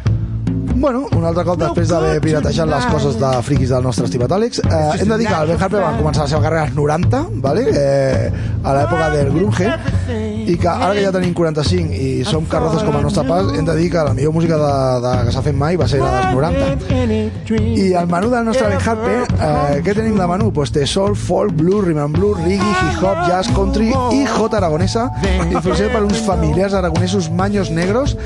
Bueno, 0.78 1.06
un 1.16 1.24
altre 1.24 1.42
cop 1.46 1.56
després 1.56 1.88
d'haver 1.88 2.18
piratejat 2.20 2.68
les 2.68 2.86
coses 2.92 3.14
de 3.16 3.28
friquis 3.46 3.70
del 3.72 3.82
nostre 3.86 4.04
estimat 4.04 4.32
Àlex, 4.36 4.58
eh, 4.60 4.80
hem 5.00 5.08
de 5.08 5.16
dir 5.22 5.26
que 5.26 5.34
el 5.34 5.48
Ben 5.48 5.62
Harper 5.62 5.80
va 5.80 5.92
començar 5.96 6.26
la 6.26 6.28
seva 6.28 6.42
carrera 6.44 6.66
als 6.66 6.74
90, 6.76 7.20
vale? 7.40 7.62
eh, 7.72 8.30
a 8.62 8.74
l'època 8.76 9.06
del 9.14 9.30
grunge, 9.32 9.70
i 10.46 10.56
que 10.60 10.68
ara 10.68 10.92
que 10.94 11.02
ja 11.06 11.12
tenim 11.14 11.32
45 11.34 11.96
i 11.96 12.10
som 12.28 12.44
carrozes 12.50 12.84
com 12.84 12.98
el 12.98 13.06
nostre 13.06 13.24
pas, 13.26 13.48
hem 13.56 13.64
de 13.64 13.76
dir 13.78 13.88
que 13.90 14.04
la 14.04 14.12
millor 14.14 14.34
música 14.36 14.58
de, 14.60 14.74
de, 15.06 15.14
que 15.26 15.32
s'ha 15.34 15.42
fet 15.46 15.56
mai 15.56 15.78
va 15.80 15.88
ser 15.88 16.02
la 16.02 16.12
dels 16.18 16.36
90. 16.36 16.68
I 17.80 17.86
el 18.02 18.06
menú 18.12 18.30
del 18.34 18.44
nostre 18.50 18.68
Ben 18.68 18.84
Harper, 18.84 19.16
eh, 19.32 19.80
què 19.86 19.96
tenim 19.96 20.20
de 20.20 20.28
menú? 20.28 20.52
Pues 20.52 20.74
té 20.76 20.84
soul, 20.86 21.16
folk, 21.16 21.56
blues, 21.56 21.86
rhythm 21.88 22.04
and 22.04 22.18
blues, 22.20 22.36
reggae, 22.44 22.74
hip-hop, 22.82 23.24
jazz, 23.30 23.48
country 23.56 23.88
i 24.12 24.26
jota 24.36 24.60
aragonesa, 24.60 25.08
influenciat 25.48 25.96
per 25.96 26.04
uns 26.04 26.20
familiars 26.28 26.74
aragonesos 26.76 27.30
maños 27.30 27.70
negros, 27.70 28.16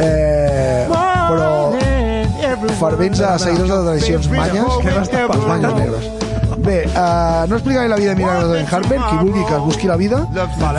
eh, 0.00 0.86
però 0.90 1.50
fervents 2.80 3.20
a 3.20 3.36
seguidors 3.38 3.70
de 3.70 3.82
tradicions 3.84 4.28
manyes 4.32 4.80
pels 5.12 5.46
banyos 5.46 5.74
negres. 5.76 6.10
Bé, 6.60 6.84
uh, 6.92 7.46
no 7.48 7.56
explicaré 7.56 7.88
la 7.88 7.96
vida 7.96 8.10
de 8.10 8.16
Milagros 8.16 8.50
de 8.50 8.56
Ben 8.58 8.66
Harper, 8.70 8.98
qui 8.98 9.16
vulgui 9.16 9.44
que 9.46 9.54
es 9.54 9.62
busqui 9.64 9.86
la 9.88 9.96
vida, 9.96 10.26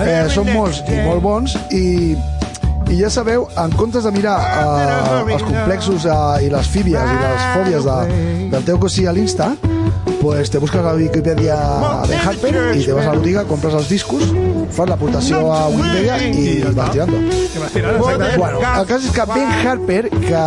eh, 0.06 0.28
són 0.30 0.52
molts 0.54 0.84
i 0.86 1.00
molt 1.08 1.24
bons, 1.24 1.56
i, 1.74 2.14
I 2.92 2.98
ja 3.00 3.10
sabeu, 3.10 3.46
en 3.56 3.72
comptes 3.80 4.04
de 4.04 4.12
mirar 4.12 4.36
eh, 4.44 5.34
els 5.34 5.44
complexos 5.48 6.04
eh, 6.04 6.46
i 6.46 6.50
les 6.52 6.68
fíbies 6.68 7.00
i 7.00 7.20
les 7.22 7.46
fòbies 7.54 7.86
de, 7.88 8.18
del 8.52 8.66
teu 8.68 8.80
cosí 8.84 9.06
a 9.08 9.14
l'Insta, 9.16 9.54
pues 10.20 10.52
te 10.52 10.60
busques 10.60 10.84
a 10.84 10.92
Wikipedia 10.94 11.56
Ben 12.10 12.20
Harper 12.20 12.52
i 12.76 12.84
te 12.84 12.92
vas 12.92 13.08
a 13.08 13.14
la 13.14 13.18
botiga, 13.18 13.46
compres 13.48 13.78
els 13.80 13.88
discos, 13.90 14.28
fas 14.76 14.92
l'aportació 14.92 15.40
a 15.56 15.64
Wikipedia 15.72 16.20
i. 16.28 16.44
Que 16.62 16.74
vas 16.76 16.92
tirant. 16.92 17.16
Bueno, 17.98 18.60
el 18.60 18.86
cas 18.92 19.08
és 19.08 19.16
que 19.16 19.28
Ben 19.32 19.56
Harper, 19.64 20.04
que 20.12 20.46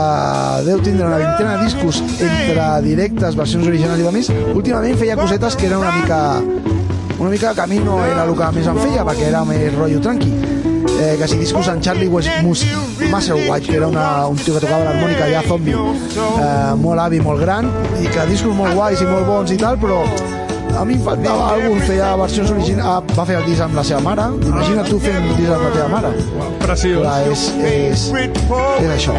deu 0.69 0.85
tindre 0.85 1.09
una 1.09 1.23
vintena 1.25 1.57
de 1.57 1.65
discos 1.65 2.03
entre 2.05 2.69
directes, 2.85 3.41
versions 3.41 3.73
originals 3.73 4.05
i 4.05 4.11
de 4.11 4.15
més, 4.15 4.33
últimament 4.53 5.01
feia 5.01 5.17
cosetes 5.17 5.57
que 5.57 5.73
eren 5.73 5.81
una 5.81 5.97
mica 5.97 6.21
una 7.19 7.31
mica 7.31 7.67
mi 7.67 7.79
no 7.79 8.05
era 8.05 8.25
el 8.27 8.35
que 8.37 8.51
més 8.53 8.67
em 8.69 8.79
feia 8.83 9.05
perquè 9.07 9.31
era 9.31 9.45
més 9.49 9.73
rotllo 9.79 10.03
tranqui 10.05 10.54
eh, 11.05 11.17
que 11.19 11.29
si 11.29 11.39
discos 11.39 11.69
en 11.69 11.81
Charlie 11.81 12.09
West 12.09 12.31
Mus 12.43 12.65
Musselwhite 13.11 13.67
que 13.67 13.77
era 13.77 13.89
una, 13.89 14.27
un 14.27 14.37
tio 14.37 14.55
que 14.55 14.65
tocava 14.65 14.85
l'harmònica 14.89 15.29
ja 15.31 15.43
zombi 15.49 15.75
eh, 15.75 16.73
molt 16.81 17.01
avi, 17.01 17.21
molt 17.21 17.43
gran 17.45 17.69
i 18.01 18.09
que 18.09 18.27
discos 18.31 18.57
molt 18.57 18.75
guais 18.79 19.05
i 19.05 19.11
molt 19.11 19.29
bons 19.29 19.55
i 19.55 19.61
tal 19.61 19.79
però 19.81 20.03
a 20.75 20.85
mi 20.85 20.97
em 20.97 21.03
faltava 21.07 21.53
algú 21.55 21.77
feia 21.87 22.15
versions 22.19 22.51
originals 22.51 22.89
ah, 22.91 23.15
va 23.15 23.27
fer 23.29 23.37
el 23.39 23.45
disc 23.47 23.63
amb 23.63 23.77
la 23.79 23.85
seva 23.87 24.01
mare. 24.03 24.25
Imagina't 24.43 24.89
tu 24.91 24.99
fent 24.99 25.21
un 25.23 25.37
disc 25.39 25.53
amb 25.55 25.69
la 25.69 25.71
teva 25.77 25.89
mare. 25.93 26.11
Preciós. 26.65 26.99
Clar, 27.05 27.19
és, 27.31 27.45
és, 27.71 28.07
és 28.83 28.91
això. 28.97 29.15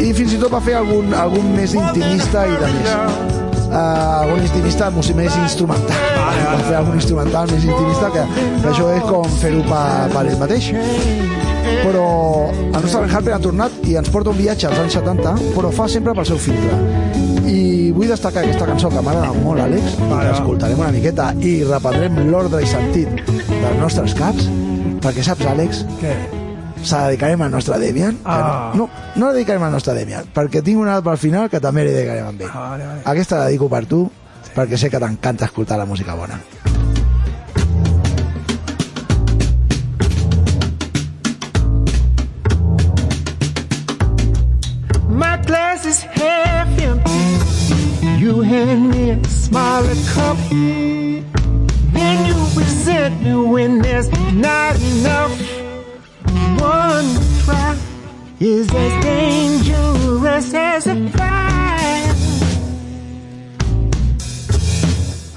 I 0.00 0.12
fins 0.16 0.36
i 0.36 0.40
tot 0.40 0.54
va 0.56 0.62
fer 0.64 0.78
algun, 0.80 1.12
algun 1.12 1.52
més 1.56 1.76
intimista 1.76 2.46
i 2.48 2.56
de 2.62 2.72
més 2.78 3.45
uh, 3.76 4.22
algun 4.22 4.42
intimista 4.42 4.90
més 4.90 5.36
instrumental. 5.42 6.04
Va 6.16 6.58
fer 6.64 6.76
algun 6.80 6.96
instrumental 6.96 7.50
més 7.52 7.64
intimista 7.64 8.10
que, 8.14 8.24
que 8.62 8.70
això 8.72 8.90
és 8.96 9.04
com 9.08 9.38
fer-ho 9.42 9.62
per, 9.68 9.86
per 10.14 10.24
ell 10.26 10.38
mateix. 10.40 10.72
Però 11.82 12.06
el 12.52 12.82
nostre 12.82 13.02
Ben 13.02 13.14
Harper 13.14 13.34
ha 13.36 13.42
tornat 13.42 13.82
i 13.86 13.96
ens 14.00 14.10
porta 14.14 14.32
un 14.32 14.38
viatge 14.38 14.68
als 14.68 14.78
anys 14.82 14.96
70 14.98 15.34
però 15.56 15.72
fa 15.74 15.88
sempre 15.90 16.14
pel 16.16 16.28
seu 16.28 16.38
filtre 16.38 16.78
i 17.46 17.92
vull 17.94 18.10
destacar 18.10 18.42
aquesta 18.44 18.66
cançó 18.70 18.90
que 18.90 19.02
m'agrada 19.02 19.34
molt 19.42 19.62
Àlex 19.66 19.98
i 19.98 20.08
que 20.08 20.32
escoltarem 20.32 20.82
una 20.82 20.94
miqueta 20.94 21.30
i 21.42 21.58
reprendrem 21.66 22.26
l'ordre 22.30 22.62
i 22.62 22.70
sentit 22.70 23.22
dels 23.26 23.78
nostres 23.82 24.16
caps 24.18 24.50
perquè 25.04 25.26
saps 25.26 25.46
Àlex 25.54 25.86
Què? 26.02 26.45
Se 26.86 26.96
la 26.96 27.06
dedicarem 27.08 27.42
al 27.42 27.50
nostre 27.50 27.78
Demian 27.78 28.14
que 28.16 28.22
Ah. 28.24 28.72
no, 28.74 28.88
no, 29.16 29.26
la 29.26 29.32
dedicarem 29.32 29.62
al 29.62 29.72
nostre 29.72 29.94
Demian 29.94 30.24
perquè 30.34 30.62
tinc 30.62 30.78
una 30.80 30.94
altra 30.96 31.12
al 31.12 31.18
final 31.18 31.50
que 31.50 31.60
també 31.60 31.84
la 31.84 31.90
dedicarem 31.90 32.26
amb 32.28 32.40
ell 32.40 32.50
Ah, 32.52 32.68
vale, 32.70 32.86
vale. 32.86 33.00
aquesta 33.04 33.38
la 33.38 33.46
dedico 33.46 33.68
per 33.68 33.84
tu 33.86 34.10
perquè 34.54 34.76
sé 34.78 34.88
que 34.90 34.98
t'encanta 34.98 35.44
escoltar 35.46 35.76
la 35.78 35.84
música 35.86 36.14
bona 36.14 36.40
My 45.08 45.36
glass 45.46 45.86
is 45.86 46.02
half 46.02 46.68
empty. 46.78 48.18
You 48.22 48.40
hand 48.42 48.90
me 48.90 49.10
a 49.10 49.24
smaller 49.28 49.94
cup. 50.14 50.36
Then 51.96 52.26
you 52.26 52.36
resent 52.60 53.22
me 53.22 53.34
when 53.36 53.80
there's 53.82 54.10
not 54.32 54.76
enough. 54.76 55.32
Is 58.38 58.68
as 58.70 59.02
dangerous 59.02 60.52
as 60.52 60.86
a 60.86 61.08
fire. 61.08 62.14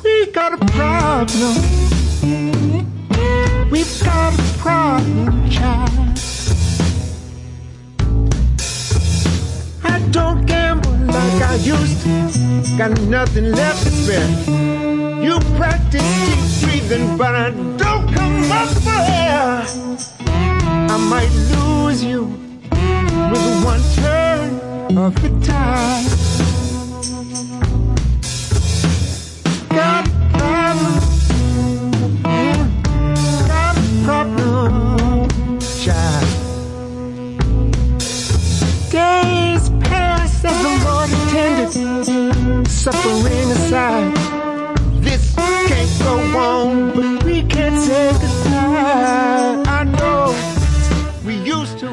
We 0.03 0.29
got 0.33 0.51
a 0.51 0.65
problem. 0.65 1.55
We've 3.71 4.03
got 4.03 4.33
a 4.33 4.57
problem, 4.57 5.49
child. 5.49 6.19
I 9.81 9.99
don't 10.11 10.45
gamble 10.45 10.91
like 10.91 11.41
I 11.41 11.55
used 11.55 12.01
to. 12.03 12.77
Got 12.77 12.99
nothing 13.03 13.53
left 13.53 13.83
to 13.83 13.91
spend. 13.91 15.23
You 15.23 15.39
practice 15.55 16.03
deep 16.03 16.69
breathing, 16.69 17.17
but 17.17 17.33
I 17.33 17.51
don't 17.51 18.13
come 18.13 18.51
up 18.51 18.67
for 18.67 18.89
air. 18.89 19.63
I 20.91 20.97
might 21.09 21.31
lose 21.55 22.03
you 22.03 22.38
with 23.29 23.63
one 23.63 23.81
turn 23.95 24.49
of 24.97 25.13
the 25.21 25.29
tide. 25.45 26.05
Got 29.69 30.07
Got 33.47 33.77
a 33.77 33.79
problem, 34.03 35.59
child. 35.59 36.27
Days 38.89 39.69
pass 39.81 40.45
as 40.45 40.61
the 40.63 40.69
suffering 42.67 43.51
aside. 43.51 44.18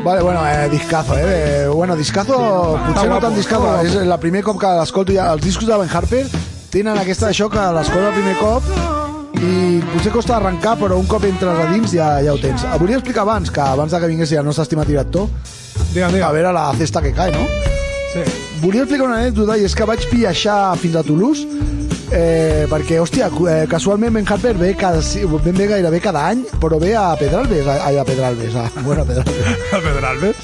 Vale, 0.07 0.23
bueno, 0.23 0.47
eh, 0.49 0.69
discazo, 0.71 1.19
eh? 1.19 1.65
eh, 1.65 1.67
Bueno, 1.67 1.97
discazo, 1.97 2.79
potser 2.87 3.09
no 3.11 3.19
tan 3.19 3.35
discazo, 3.35 3.73
és 3.83 3.97
el 3.99 4.13
primer 4.23 4.45
cop 4.47 4.61
que 4.63 4.69
l'escolto 4.79 5.11
ja. 5.11 5.33
Els 5.35 5.43
discos 5.43 5.67
de 5.67 5.75
Ben 5.81 5.91
Harper 5.91 6.21
tenen 6.71 7.01
aquesta 7.01 7.27
això 7.33 7.49
que 7.51 7.65
l'escolto 7.75 8.13
el 8.13 8.15
primer 8.15 8.37
cop 8.39 8.69
i 9.43 9.81
potser 9.91 10.13
costa 10.15 10.37
arrencar, 10.37 10.77
però 10.79 10.95
un 11.03 11.11
cop 11.11 11.27
entres 11.27 11.59
a 11.59 11.67
dins 11.73 11.91
ja, 11.91 12.13
ja 12.23 12.37
ho 12.37 12.39
tens. 12.39 12.63
Volia 12.79 13.01
explicar 13.01 13.25
abans, 13.27 13.51
que 13.51 13.61
abans 13.61 13.99
que 13.99 14.13
vingués 14.13 14.31
el 14.31 14.47
nostre 14.47 14.63
estimat 14.69 14.87
director, 14.87 15.27
Digue'm, 15.91 16.07
a 16.07 16.15
digue'm. 16.15 16.39
veure 16.39 16.55
la 16.55 16.69
cesta 16.79 17.03
que 17.03 17.11
cae, 17.11 17.35
no? 17.35 17.43
Sí. 18.15 18.23
Volia 18.63 18.87
explicar 18.87 19.11
una 19.11 19.19
anècdota 19.25 19.59
i 19.59 19.67
és 19.67 19.75
que 19.75 19.91
vaig 19.91 20.07
viatjar 20.13 20.77
fins 20.79 20.95
a 20.95 21.03
Toulouse 21.03 21.51
eh, 22.13 22.67
perquè, 22.71 22.99
hòstia, 23.03 23.29
eh, 23.51 23.67
casualment 23.71 24.13
Ben 24.15 24.27
Harper 24.29 24.55
ve, 24.59 24.75
cada, 24.79 25.01
ben 25.45 25.57
bé 25.57 25.67
gairebé 25.67 26.01
cada 26.01 26.27
any, 26.31 26.45
però 26.61 26.79
ve 26.81 26.95
a 26.97 27.15
Pedralbes, 27.19 27.67
a, 27.67 27.79
a 28.01 28.05
Pedralbes, 28.05 28.55
a, 28.55 28.69
bueno, 28.85 29.03
a 29.03 29.05
Pedralbes, 29.05 29.57
A 29.73 29.81
Pedralbes? 29.81 30.37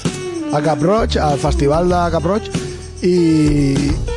a 0.53 0.61
Cap-roig, 0.61 1.17
al 1.17 1.39
festival 1.41 1.89
de 1.89 2.01
Cap-roig, 2.13 2.49
i, 3.03 3.15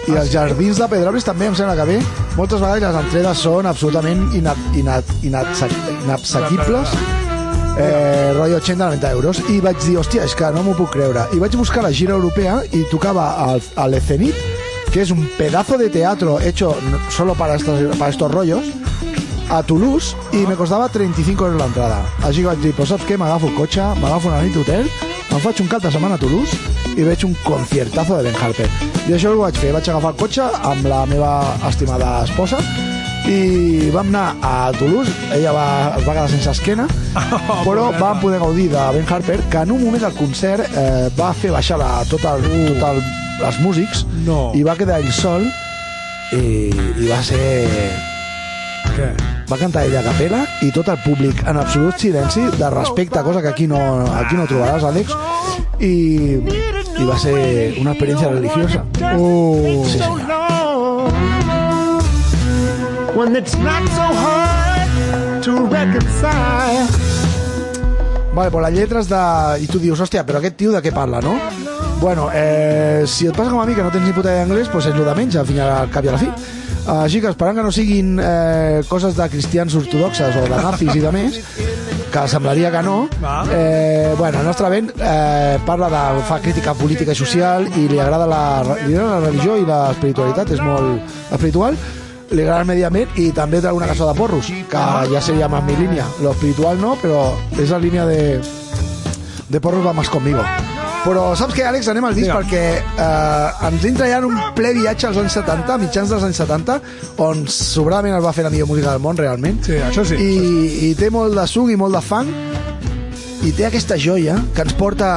i 0.06 0.14
els 0.14 0.30
jardins 0.30 0.78
de 0.78 0.86
Pedralbes 0.88 1.24
també 1.26 1.46
em 1.48 1.54
sembla 1.58 1.74
que 1.78 1.86
ve. 1.88 2.00
Moltes 2.36 2.60
vegades 2.60 2.82
les 2.84 2.98
entrades 3.04 3.40
són 3.42 3.66
absolutament 3.66 4.26
ina, 4.36 4.52
ina, 4.78 4.98
inatsa- 5.26 5.70
inassequibles, 6.04 6.92
eh, 7.78 8.32
rotllo 8.36 8.60
80-90 8.60 9.10
euros, 9.16 9.40
i 9.50 9.58
vaig 9.64 9.80
dir, 9.86 9.96
hòstia, 9.98 10.24
és 10.28 10.34
que 10.36 10.50
no 10.54 10.62
m'ho 10.66 10.76
puc 10.78 10.92
creure. 10.94 11.24
I 11.34 11.40
vaig 11.42 11.56
buscar 11.56 11.82
la 11.86 11.90
gira 11.92 12.14
europea 12.14 12.60
i 12.72 12.84
tocava 12.92 13.30
al, 13.48 13.62
a 13.76 13.88
l'Ecenit, 13.88 14.36
que 14.96 15.02
és 15.02 15.10
un 15.10 15.28
pedazo 15.36 15.76
de 15.76 15.90
teatro 15.90 16.40
hecho 16.40 16.74
solo 17.10 17.34
para 17.34 17.56
estos, 17.56 17.96
para 17.98 18.10
estos 18.10 18.32
rollos, 18.32 18.64
a 19.50 19.62
Toulouse 19.62 20.16
i 20.32 20.46
me 20.46 20.56
costava 20.56 20.88
35 20.88 21.44
euros 21.44 21.60
l'entrada. 21.60 21.98
Així 22.24 22.40
que 22.40 22.48
vaig 22.48 22.62
dir, 22.64 22.72
pues 22.72 22.88
saps 22.88 23.04
què? 23.04 23.18
M'agafo 23.20 23.50
el 23.50 23.58
cotxe, 23.58 23.84
m'agafo 24.00 24.30
una 24.30 24.40
nit 24.40 24.56
d'hotel, 24.56 24.88
em 25.28 25.42
faig 25.44 25.60
un 25.60 25.68
cap 25.68 25.84
de 25.84 25.90
setmana 25.92 26.16
a 26.16 26.22
Toulouse 26.22 26.56
i 26.96 27.04
veig 27.04 27.26
un 27.28 27.34
conciertazo 27.44 28.16
de 28.16 28.30
Ben 28.30 28.40
Harper. 28.40 28.70
I 29.04 29.18
això 29.18 29.34
ho 29.34 29.42
vaig 29.42 29.60
fer, 29.60 29.74
vaig 29.76 29.90
agafar 29.92 30.14
el 30.14 30.18
cotxe 30.22 30.48
amb 30.70 30.88
la 30.88 31.02
meva 31.12 31.34
estimada 31.68 32.14
esposa 32.24 32.62
i 33.28 33.92
vam 33.92 34.08
anar 34.14 34.24
a 34.40 34.72
Toulouse, 34.78 35.12
ella 35.36 35.52
va, 35.52 35.68
es 35.98 36.08
va 36.08 36.16
quedar 36.16 36.32
sense 36.32 36.56
esquena, 36.56 36.88
però 37.68 37.90
vam 38.00 38.24
poder 38.24 38.40
gaudir 38.40 38.70
de 38.72 38.88
Ben 38.96 39.12
Harper, 39.12 39.42
que 39.52 39.68
en 39.68 39.76
un 39.76 39.84
moment 39.84 40.08
del 40.08 40.16
concert 40.16 40.72
eh, 40.72 41.12
va 41.20 41.34
fer 41.36 41.52
baixar 41.52 41.82
la, 41.84 42.00
tot 42.08 42.24
el, 42.32 42.48
tot 42.80 42.88
el, 42.94 43.04
els 43.44 43.58
músics 43.60 44.04
No. 44.24 44.52
i 44.56 44.62
va 44.66 44.76
quedar 44.78 45.00
ell 45.02 45.12
sol 45.12 45.44
i, 46.32 46.70
i 46.72 47.08
va 47.10 47.20
ser 47.22 47.40
Què? 48.96 49.10
va 49.50 49.58
cantar 49.60 49.84
ella 49.86 50.00
a 50.00 50.06
capella 50.08 50.40
i 50.66 50.70
tot 50.74 50.88
el 50.88 50.98
públic 51.04 51.42
en 51.46 51.58
absolut 51.60 51.98
silenci 52.00 52.46
de 52.56 52.70
respecte, 52.72 53.20
cosa 53.22 53.42
que 53.42 53.48
aquí 53.52 53.66
no, 53.70 53.78
aquí 54.16 54.34
no 54.38 54.46
trobaràs, 54.50 54.82
Àlex 54.88 55.12
i, 55.84 55.92
i 56.40 57.04
va 57.06 57.18
ser 57.20 57.36
una 57.80 57.92
experiència 57.94 58.32
religiosa 58.32 58.82
Uh, 59.16 59.84
sí. 59.86 60.00
One 63.16 63.32
that's 63.32 63.54
not 63.56 63.82
so 63.96 64.06
hard 64.12 65.42
to 65.42 65.52
reconcile. 65.72 66.84
Vale, 68.34 68.50
pues 68.50 68.64
les 68.66 68.74
lletres 68.78 69.08
de... 69.08 69.20
I 69.64 69.66
tu 69.70 69.78
dius, 69.80 70.00
hòstia, 70.04 70.26
però 70.28 70.42
aquest 70.42 70.58
tio 70.60 70.74
de 70.74 70.82
què 70.84 70.92
parla, 70.92 71.22
no? 71.24 71.32
Bueno, 72.00 72.28
eh, 72.32 73.04
si 73.06 73.26
et 73.26 73.36
passa 73.36 73.50
com 73.50 73.60
a 73.60 73.66
mi, 73.66 73.74
que 73.74 73.82
no 73.82 73.90
tens 73.90 74.04
ni 74.04 74.12
puta 74.12 74.30
idea 74.30 74.44
d'anglès, 74.44 74.68
pues 74.68 74.86
és 74.86 74.94
el 74.94 75.04
de 75.04 75.14
menys, 75.16 75.36
al 75.40 75.46
final, 75.48 75.72
al 75.72 75.90
cap 75.90 76.04
i 76.04 76.10
a 76.12 76.14
la 76.14 76.20
fi. 76.20 76.28
Així 76.86 77.20
que 77.20 77.32
esperant 77.32 77.56
que 77.58 77.64
no 77.66 77.72
siguin 77.74 78.20
eh, 78.22 78.82
coses 78.86 79.16
de 79.16 79.26
cristians 79.32 79.74
ortodoxes 79.74 80.36
o 80.38 80.44
de 80.46 80.60
nazis 80.62 80.94
i 80.94 81.02
de 81.02 81.10
més, 81.10 81.40
que 82.12 82.22
semblaria 82.30 82.70
que 82.70 82.82
no, 82.86 83.08
eh, 83.50 84.14
bueno, 84.18 84.40
el 84.40 84.46
nostre 84.46 84.70
vent 84.70 84.92
eh, 84.94 85.58
parla 85.66 85.88
de, 85.90 86.22
fa 86.28 86.38
crítica 86.44 86.76
política 86.78 87.12
i 87.12 87.18
social 87.18 87.66
i 87.74 87.88
li 87.90 87.98
agrada 87.98 88.28
la, 88.30 88.42
li 88.84 88.94
agrada 88.94 89.18
la 89.18 89.32
religió 89.32 89.56
i 89.58 89.66
l'espiritualitat, 89.66 90.54
és 90.54 90.62
molt 90.62 91.32
espiritual, 91.34 91.80
li 92.30 92.44
agrada 92.44 92.62
el 92.62 92.70
medi 92.70 92.86
ambient 92.86 93.18
i 93.18 93.32
també 93.34 93.60
té 93.60 93.72
alguna 93.72 93.90
cançó 93.90 94.06
de 94.06 94.14
porros, 94.18 94.52
que 94.70 94.86
ja 95.10 95.24
seria 95.24 95.50
més 95.50 95.66
mi 95.66 95.80
línia. 95.82 96.06
Lo 96.22 96.36
espiritual 96.36 96.78
no, 96.78 96.94
però 97.02 97.32
és 97.58 97.74
la 97.74 97.82
línia 97.82 98.06
de, 98.06 98.40
de 99.48 99.60
porros 99.60 99.84
va 99.86 99.96
más 99.96 100.08
conmigo. 100.12 100.46
Però 101.06 101.28
saps 101.38 101.54
què, 101.54 101.62
Àlex? 101.68 101.86
Anem 101.92 102.04
al 102.08 102.16
disc 102.16 102.26
Digue'm. 102.26 102.48
perquè 102.48 102.62
eh, 102.98 103.66
ens 103.68 103.84
entra 103.86 104.08
ja 104.10 104.18
en 104.18 104.26
un 104.26 104.38
ple 104.56 104.72
viatge 104.74 105.06
als 105.06 105.20
anys 105.22 105.36
70, 105.38 105.76
mitjans 105.84 106.10
dels 106.10 106.24
anys 106.26 106.40
70, 106.42 106.80
on 107.22 107.44
sobradament 107.46 108.16
es 108.18 108.24
va 108.24 108.32
fer 108.34 108.42
la 108.46 108.50
millor 108.50 108.66
música 108.72 108.90
del 108.90 109.04
món, 109.04 109.18
realment. 109.20 109.60
Sí, 109.62 109.78
això 109.86 110.02
sí, 110.08 110.18
I, 110.18 110.32
això 110.34 110.88
i 110.88 110.94
té 110.98 111.10
molt 111.14 111.38
de 111.38 111.46
suc 111.46 111.70
i 111.70 111.78
molt 111.78 111.94
de 111.94 112.02
funk, 112.02 112.34
i 113.46 113.52
té 113.54 113.68
aquesta 113.68 113.94
joia 114.02 114.34
que 114.56 114.66
ens 114.66 114.74
porta 114.74 115.12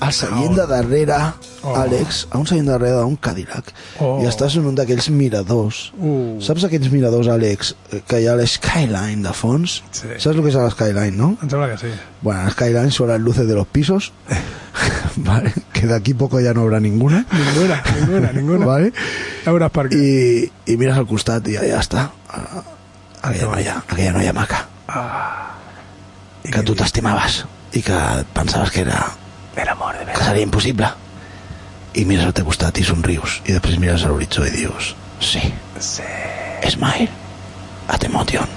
al 0.00 0.12
seient 0.12 0.54
de 0.56 0.66
darrere, 0.66 1.18
Oh. 1.66 1.72
Àlex, 1.74 2.28
a 2.30 2.38
un 2.38 2.44
seient 2.46 2.62
de 2.68 2.70
darrere 2.70 3.00
d'un 3.00 3.16
Cadillac, 3.18 3.72
Oh. 3.98 4.20
i 4.22 4.26
estàs 4.28 4.54
en 4.56 4.66
un 4.68 4.74
d'aquells 4.78 5.08
miradors. 5.10 5.92
Uh. 5.98 6.36
Saps 6.40 6.62
aquells 6.68 6.92
miradors, 6.92 7.26
Àlex, 7.26 7.72
que 8.06 8.20
hi 8.22 8.28
ha 8.30 8.36
l'Skyline 8.38 9.24
de 9.24 9.32
fons? 9.34 9.82
Sí. 9.90 10.06
Saps 10.18 10.36
el 10.36 10.42
que 10.44 10.52
és 10.52 10.54
l'Skyline, 10.60 11.16
no? 11.16 11.32
Em 11.42 11.50
sembla 11.50 11.72
que 11.72 11.78
sí. 11.80 11.90
Bueno, 12.22 12.44
el 12.46 12.52
Skyline 12.52 12.92
son 12.92 13.08
las 13.08 13.18
luces 13.20 13.48
de 13.48 13.54
los 13.54 13.66
pisos, 13.66 14.12
vale, 15.16 15.52
que 15.72 15.86
de 15.88 15.94
aquí 15.94 16.14
poco 16.14 16.38
ya 16.40 16.54
no 16.54 16.62
habrá 16.62 16.78
ninguna. 16.78 17.24
Ninguna, 17.32 17.82
ninguna, 17.98 18.32
ninguna. 18.32 18.66
Vale? 18.72 18.92
Ja 19.44 19.50
veuràs 19.52 19.70
per 19.74 19.88
què. 19.90 19.98
I, 19.98 20.72
i 20.72 20.76
mires 20.76 20.96
al 20.98 21.06
costat 21.10 21.48
i 21.50 21.56
allà 21.58 21.80
està. 21.82 22.10
Ah, 22.30 22.62
Aquella 23.26 23.50
noia, 23.50 23.76
aquella 23.88 24.12
noia 24.12 24.32
maca. 24.32 24.68
que 26.46 26.62
tu 26.62 26.74
t'estimaves 26.78 27.44
i 27.74 27.82
que 27.82 27.96
pensaves 28.36 28.70
que 28.70 28.84
era 28.86 29.00
El 29.56 29.68
amor 29.68 29.96
de 29.98 30.12
que 30.12 30.24
seria 30.24 30.42
impossible. 30.44 30.88
I 31.96 32.04
mires 32.04 32.26
al 32.28 32.34
teu 32.36 32.44
costat 32.44 32.76
i 32.78 32.84
somrius. 32.84 33.38
I 33.48 33.54
després 33.56 33.78
mires 33.80 34.04
a 34.04 34.10
l'horitzó 34.12 34.44
i 34.46 34.50
dius 34.52 34.94
sí, 35.20 35.40
Sí. 35.80 36.02
smile, 36.68 37.08
at 37.88 38.04
emotion. 38.04 38.48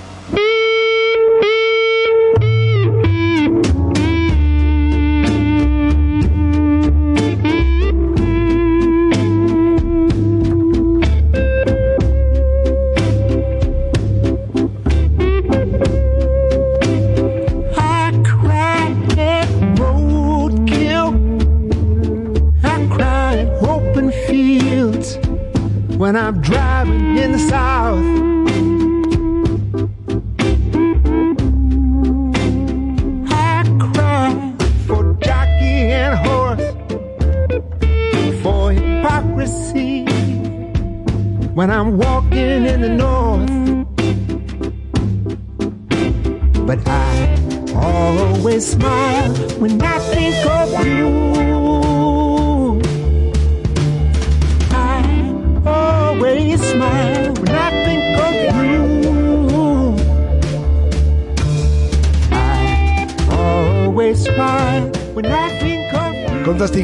When 26.09 26.15
I'm 26.15 26.41
driving 26.41 26.58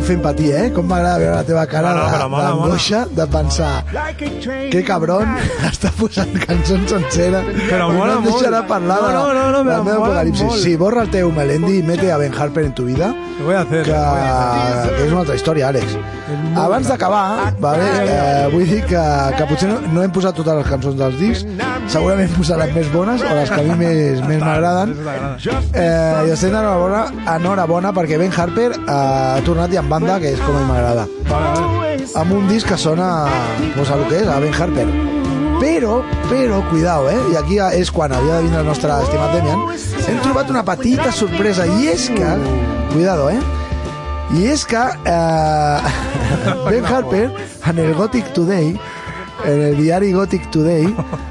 fent 0.07 0.21
patir, 0.23 0.51
eh? 0.55 0.65
Com 0.75 0.87
m'agrada 0.89 1.17
veure 1.21 1.35
la 1.35 1.43
teva 1.47 1.65
cara 1.69 1.93
d'angoixa 1.95 3.05
de 3.11 3.25
pensar 3.33 3.71
que 4.71 4.83
cabron 4.87 5.35
està 5.69 5.91
posant 5.97 6.31
cançons 6.45 6.89
senceres 6.91 7.45
Però 7.69 7.89
mola 7.93 8.15
no 8.15 8.19
em 8.21 8.27
deixarà 8.29 8.61
molt. 8.61 8.69
parlar 8.69 8.99
No, 9.01 9.11
no, 9.11 9.33
no, 9.33 9.45
no, 9.51 9.63
del 9.71 9.83
meu 9.83 9.99
mola 9.99 10.05
apocalipsis. 10.13 10.45
molt. 10.49 10.61
Sí, 10.63 10.75
borra 10.77 11.01
el 11.05 11.11
teu 11.13 11.31
Melendi 11.35 11.79
i 11.79 11.83
mete 11.83 12.11
a 12.11 12.17
Ben 12.21 12.33
Harper 12.37 12.65
en 12.69 12.73
tu 12.77 12.85
vida 12.85 13.13
Lo 13.39 13.45
voy 13.49 13.55
a 13.55 13.61
hacer. 13.61 13.83
que, 13.83 13.91
que 14.95 15.01
és 15.05 15.11
una 15.11 15.19
altra 15.25 15.35
història, 15.35 15.67
Àlex. 15.69 15.97
Abans 16.55 16.87
d'acabar, 16.87 17.51
vale, 17.59 17.83
eh, 18.05 18.47
vull 18.53 18.63
dir 18.69 18.79
que, 18.87 19.01
que 19.37 19.47
potser 19.49 19.67
no, 19.69 19.81
no 19.91 20.03
hem 20.05 20.11
posat 20.15 20.37
totes 20.39 20.55
les 20.61 20.69
cançons 20.71 20.95
dels 20.97 21.17
discs, 21.19 21.43
segurament 21.91 22.31
posar 22.35 22.57
les 22.61 22.71
més 22.75 22.87
bones 22.93 23.21
o 23.21 23.33
les 23.37 23.51
que 23.51 23.59
a 23.59 23.65
mi 23.65 23.75
més 23.79 24.21
més 24.25 24.41
m'agraden. 24.41 24.93
Eh, 25.73 26.27
I 26.27 26.33
estem 26.33 26.53
enhorabona, 26.53 27.03
enhorabona 27.35 27.91
perquè 27.95 28.19
Ben 28.21 28.33
Harper 28.33 28.71
ha 28.87 29.41
tornat 29.45 29.73
i 29.73 29.81
en 29.81 29.89
banda, 29.91 30.19
que 30.23 30.33
és 30.35 30.41
com 30.41 30.55
a 30.55 30.63
mi 30.63 30.69
m'agrada. 30.71 31.07
Amb 32.15 32.33
un 32.37 32.47
disc 32.49 32.69
que 32.69 32.77
sona 32.79 33.09
pues, 33.75 33.89
a 33.89 33.99
lo 33.99 34.07
que 34.09 34.23
és, 34.23 34.27
a 34.27 34.39
Ben 34.43 34.53
Harper. 34.53 34.87
Però, 35.59 36.01
però, 36.29 36.59
cuidao, 36.69 37.07
eh? 37.09 37.19
I 37.31 37.37
aquí 37.39 37.59
és 37.79 37.91
quan 37.91 38.13
havia 38.13 38.39
de 38.39 38.47
vindre 38.47 38.59
el 38.61 38.67
nostre 38.67 38.91
estimat 39.05 39.31
Demian. 39.33 39.61
Hem 40.05 40.19
trobat 40.23 40.51
una 40.51 40.65
petita 40.67 41.11
sorpresa, 41.15 41.67
i 41.79 41.87
és 41.93 42.09
que... 42.13 42.33
Cuidado, 42.91 43.29
eh? 43.31 43.39
I 44.35 44.47
és 44.51 44.65
que 44.67 44.81
eh, 44.81 45.95
Ben 46.67 46.85
Harper, 46.85 47.29
en 47.71 47.79
el 47.79 47.93
Gothic 47.95 48.33
Today, 48.33 48.75
en 49.43 49.61
el 49.61 49.75
diari 49.77 50.11
Gothic 50.13 50.49
Today, 50.51 50.85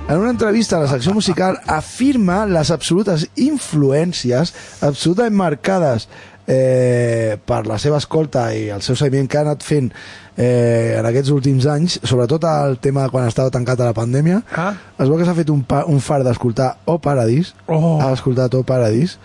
en 0.09 0.17
una 0.19 0.31
entrevista 0.31 0.77
a 0.77 0.81
la 0.85 0.89
secció 0.89 1.15
musical, 1.15 1.59
afirma 1.67 2.45
les 2.47 2.71
absolutes 2.71 3.29
influències, 3.37 4.53
absolutament 4.85 5.35
marcades 5.35 6.09
eh, 6.47 7.39
per 7.47 7.63
la 7.67 7.79
seva 7.81 7.97
escolta 8.03 8.51
i 8.55 8.69
el 8.75 8.83
seu 8.85 8.95
seguiment 9.01 9.27
que 9.31 9.39
ha 9.41 9.45
anat 9.47 9.65
fent 9.65 9.89
eh, 10.37 10.95
en 10.99 11.07
aquests 11.09 11.33
últims 11.33 11.67
anys, 11.71 11.99
sobretot 12.05 12.45
el 12.51 12.77
tema 12.85 13.09
quan 13.11 13.27
estava 13.31 13.51
tancat 13.55 13.81
a 13.81 13.89
la 13.91 13.97
pandèmia, 13.97 14.43
Ah. 14.55 14.75
es 14.99 15.09
veu 15.09 15.17
que 15.19 15.25
s'ha 15.25 15.35
fet 15.35 15.51
un, 15.51 15.65
un 15.87 16.01
far 16.05 16.23
d'escoltar 16.23 16.75
O 16.85 16.99
Paradís, 17.01 17.55
Oh. 17.67 17.99
ha 18.03 18.13
escoltat 18.13 18.55
O 18.55 18.63
Paradís, 18.63 19.19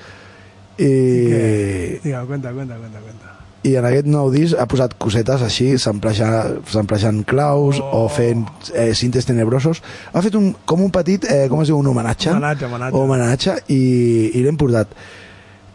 i, 0.79 1.99
Diga, 2.03 2.23
cuenta, 2.25 2.53
cuenta, 2.53 2.77
cuenta, 2.77 2.99
cuenta. 3.03 3.35
I 3.67 3.75
en 3.75 3.85
aquest 3.89 4.07
nou 4.07 4.29
disc 4.31 4.55
ha 4.55 4.67
posat 4.71 4.93
cosetes 5.01 5.41
així, 5.43 5.73
samplejant, 5.81 7.23
claus 7.27 7.79
oh. 7.83 8.03
o 8.03 8.09
fent 8.11 8.45
eh, 8.73 8.91
cintes 8.95 9.27
tenebrosos. 9.27 9.81
Ha 10.13 10.23
fet 10.23 10.37
un, 10.39 10.53
com 10.65 10.83
un 10.85 10.93
petit, 10.95 11.25
eh, 11.27 11.47
com 11.51 11.63
es 11.63 11.71
diu, 11.71 11.79
un 11.79 11.89
homenatge. 11.91 12.31
Homenatge, 12.31 12.69
homenatge. 12.69 13.01
Homenatge 13.01 13.57
i, 13.75 13.81
i 14.39 14.45
l'hem 14.45 14.59
portat. 14.59 14.93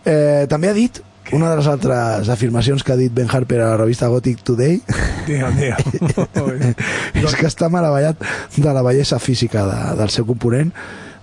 Eh, 0.05 0.47
també 0.49 0.71
ha 0.71 0.77
dit, 0.77 1.03
una 1.33 1.51
de 1.51 1.57
les 1.57 1.69
altres 1.69 2.29
afirmacions 2.29 2.83
que 2.85 2.93
ha 2.93 2.99
dit 3.01 3.13
Ben 3.13 3.29
Harper 3.33 3.61
a 3.61 3.71
la 3.71 3.77
revista 3.79 4.11
Gothic 4.13 4.43
Today 4.45 4.81
Digue'm, 5.25 5.57
digue'm. 5.57 6.75
és 7.25 7.37
que 7.39 7.49
està 7.49 7.71
meravellat 7.73 8.21
de 8.57 8.75
la 8.77 8.83
bellesa 8.85 9.17
física 9.19 9.65
de, 9.65 9.79
del 10.03 10.13
seu 10.13 10.29
component 10.29 10.75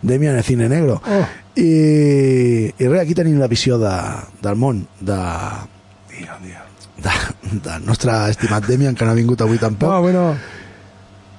Demian 0.01 0.39
el 0.39 0.43
Cine 0.47 0.69
Negro 0.71 0.97
Oh. 1.05 1.21
i, 1.53 2.73
i 2.73 2.87
res, 2.87 3.03
aquí 3.03 3.13
tenim 3.13 3.37
la 3.37 3.49
visió 3.51 3.77
de, 3.77 3.93
del 4.41 4.57
món 4.57 4.87
de, 4.99 5.19
Digue'm, 6.21 6.41
digue'm. 6.45 6.69
de, 7.01 7.59
del 7.65 7.85
nostre 7.89 8.13
estimat 8.29 8.65
Demian 8.69 8.93
que 8.95 9.05
no 9.07 9.11
ha 9.11 9.17
vingut 9.17 9.41
avui 9.41 9.57
tampoc 9.61 9.89
No, 9.89 10.01
bueno. 10.05 10.25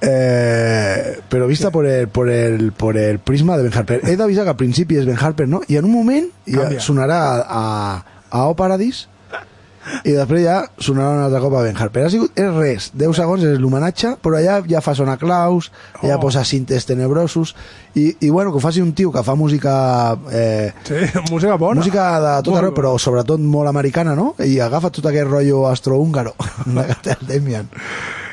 eh, 0.01 1.19
però 1.29 1.47
vista 1.47 1.71
por 1.71 1.85
el, 1.87 2.07
por, 2.09 2.29
el, 2.29 2.71
por 2.73 2.97
el 2.97 3.19
prisma 3.19 3.55
de 3.57 3.63
Ben 3.63 3.73
Harper 3.77 4.01
he 4.03 4.15
d'avisar 4.19 4.43
que 4.43 4.51
al 4.51 4.59
principi 4.59 4.97
és 4.99 5.05
Ben 5.07 5.17
Harper 5.19 5.47
no? 5.47 5.61
i 5.67 5.77
en 5.79 5.85
un 5.87 5.93
moment 5.93 6.27
ja 6.49 6.67
sonarà 6.83 7.19
a, 7.23 7.43
a, 7.47 8.05
a 8.29 8.45
O 8.49 8.55
Paradís 8.59 9.07
i 10.05 10.13
després 10.15 10.43
ja 10.45 10.57
sonarà 10.79 11.11
un 11.17 11.23
altre 11.25 11.39
cop 11.43 11.53
a 11.59 11.61
Ben 11.65 11.75
Harper 11.77 12.05
ha 12.05 12.09
sigut, 12.13 12.31
és 12.39 12.49
res, 12.55 12.89
10 12.95 13.15
segons 13.17 13.43
és 13.43 13.59
l'homenatge 13.59 14.13
però 14.23 14.37
allà 14.39 14.59
ja 14.69 14.81
fa 14.81 14.93
sonar 14.95 15.17
claus 15.21 15.71
ja 16.01 16.15
Oh. 16.17 16.19
posa 16.21 16.43
cintes 16.47 16.85
tenebrosos 16.85 17.55
i, 17.95 18.15
i 18.21 18.29
bueno, 18.29 18.51
que 18.51 18.57
ho 18.57 18.63
faci 18.63 18.81
un 18.81 18.93
tio 18.93 19.11
que 19.11 19.23
fa 19.23 19.35
música 19.35 20.17
eh, 20.31 20.71
Sí, 20.87 20.95
música 21.31 21.55
bona. 21.55 21.79
música 21.81 22.07
de 22.19 22.33
tot 22.43 22.57
arreu, 22.57 22.73
però 22.73 22.95
sobretot 22.99 23.39
molt 23.39 23.67
americana, 23.69 24.15
no? 24.15 24.33
I 24.39 24.59
agafa 24.59 24.89
tot 24.89 25.05
aquest 25.11 25.27
rotllo 25.29 25.67
astrohúngaro 25.69 26.33
de 26.65 27.17
Demian. 27.27 27.67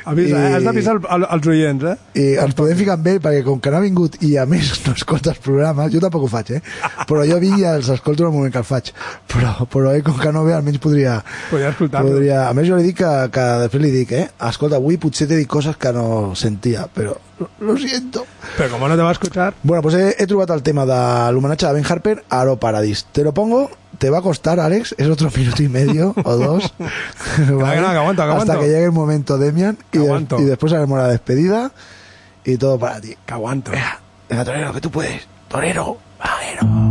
Avisa, 0.04 0.36
eh? 0.36 0.50
I- 0.50 0.54
Has 0.56 0.64
d'avisar 0.64 0.94
al- 0.96 1.06
al- 1.16 1.26
als 1.36 1.46
oients, 1.46 1.84
eh? 1.84 1.96
I 2.20 2.26
ens 2.44 2.54
podem 2.54 2.76
ficar 2.78 2.94
amb 2.98 3.06
ell, 3.06 3.20
perquè 3.20 3.44
com 3.44 3.60
que 3.60 3.70
no 3.70 3.76
ha 3.76 3.80
vingut 3.84 4.16
i 4.22 4.36
a 4.40 4.46
més 4.46 4.70
no 4.86 4.92
escolta 4.96 5.30
els 5.34 5.38
programes, 5.44 5.92
jo 5.92 6.00
tampoc 6.00 6.22
ho 6.24 6.30
faig, 6.32 6.50
eh? 6.58 6.60
Però 7.08 7.24
jo 7.28 7.38
vinc 7.42 7.58
i 7.58 7.64
els 7.64 7.88
escolto 7.88 8.22
en 8.24 8.30
el 8.30 8.34
moment 8.36 8.52
que 8.52 8.58
el 8.58 8.64
faig. 8.68 8.92
Però, 9.30 9.54
però 9.70 9.94
ell, 9.94 10.02
com 10.06 10.18
que 10.18 10.32
no 10.32 10.44
ve, 10.44 10.54
almenys 10.54 10.78
podria... 10.78 11.18
Podria 11.50 11.70
escoltar-lo. 11.74 12.10
podria... 12.16 12.48
A 12.48 12.54
més, 12.54 12.66
jo 12.68 12.76
li 12.76 12.88
dic 12.90 12.96
que, 13.02 13.12
que 13.34 13.48
després 13.66 13.82
li 13.82 13.90
dic, 13.90 14.12
eh? 14.12 14.28
Escolta, 14.48 14.76
avui 14.80 14.96
potser 15.00 15.28
t'he 15.28 15.36
dit 15.40 15.48
coses 15.48 15.76
que 15.76 15.92
no 15.92 16.34
sentia, 16.34 16.86
però 16.94 17.16
lo, 17.60 17.76
siento. 17.76 18.26
Pero 18.56 18.70
como 18.70 18.88
no 18.88 18.96
te 18.96 19.02
va 19.02 19.08
a 19.10 19.12
escuchar... 19.12 19.54
Bueno, 19.62 19.82
pues 19.82 19.94
he, 19.94 20.16
he 20.22 20.26
trobat 20.26 20.50
el 20.50 20.62
tema 20.62 20.84
de 20.86 21.32
l'homenatge 21.32 21.66
de 21.66 21.72
Ben 21.72 21.84
Harper 21.88 22.24
a 22.28 22.40
Aro 22.40 22.56
Paradis. 22.58 23.06
Te 23.12 23.22
lo 23.22 23.32
pongo, 23.34 23.70
te 23.98 24.10
va 24.10 24.18
a 24.18 24.22
costar, 24.22 24.60
Alex, 24.60 24.94
es 24.98 25.08
otro 25.08 25.30
minuto 25.36 25.62
y 25.62 25.68
medio 25.68 26.14
o 26.24 26.36
dos. 26.36 26.72
que 27.36 27.42
no, 27.42 27.58
que 27.58 27.64
aguanto, 27.66 28.22
que 28.24 28.30
Hasta 28.30 28.58
que 28.58 28.66
llegue 28.66 28.84
el 28.84 28.92
momento, 28.92 29.38
Demian, 29.38 29.78
y, 29.92 29.98
de- 29.98 30.26
y 30.38 30.44
después 30.44 30.72
haremos 30.72 30.98
la 30.98 31.08
despedida 31.08 31.72
y 32.44 32.56
todo 32.56 32.78
para 32.78 33.00
ti. 33.00 33.16
Que 33.26 33.34
aguanto. 33.34 33.70
Venga, 33.70 34.00
venga, 34.28 34.44
Torero, 34.44 34.72
que 34.72 34.80
tú 34.80 34.90
puedes. 34.90 35.26
Torero, 35.48 35.98
torero. 36.18 36.89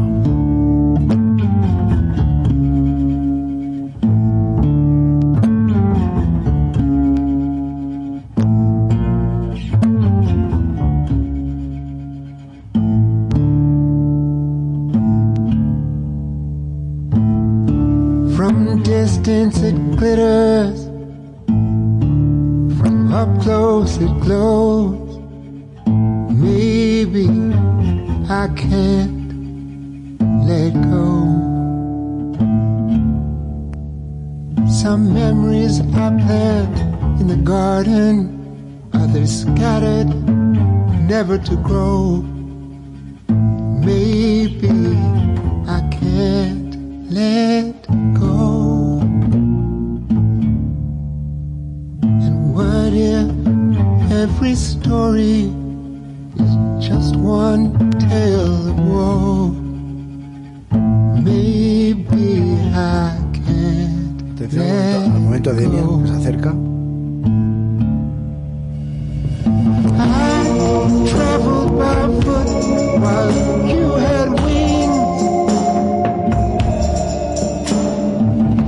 It 24.02 24.22
glows. 24.22 25.18
Maybe 26.32 27.28
I 28.30 28.48
can't 28.56 29.20
let 30.48 30.74
go. 30.94 31.10
Some 34.68 35.14
memories 35.14 35.82
I 35.82 36.10
planted 36.24 36.80
in 37.20 37.28
the 37.28 37.42
garden, 37.44 38.88
others 38.94 39.42
scattered, 39.42 40.10
never 41.14 41.38
to 41.38 41.56
grow. 41.58 42.22
Maybe 43.90 44.70
I 45.68 45.82
can't 45.92 47.12
let 47.12 47.76
go. 48.14 49.02
And 52.26 52.56
what 52.56 52.94
if 52.94 53.39
every 54.20 54.54
story 54.54 55.44
is 56.44 56.54
just 56.86 57.16
one 57.16 57.72
tale 58.00 58.68
of 58.68 58.78
woe? 58.78 59.48
Maybe 61.24 62.28
I 62.76 63.18
can't 63.32 64.22
Atención 64.34 64.66
al 64.68 65.10
momento, 65.10 65.16
al 65.16 65.22
momento 65.22 65.54
de 65.54 65.62
Demian, 65.62 66.04
que 66.04 66.10
se 66.10 66.16
acerca. 66.18 66.50
I 69.96 70.44
traveled 71.12 71.72
barefoot 71.80 72.50
while 73.00 73.32
you 73.72 73.86
had 74.04 74.30
wings. 74.44 75.24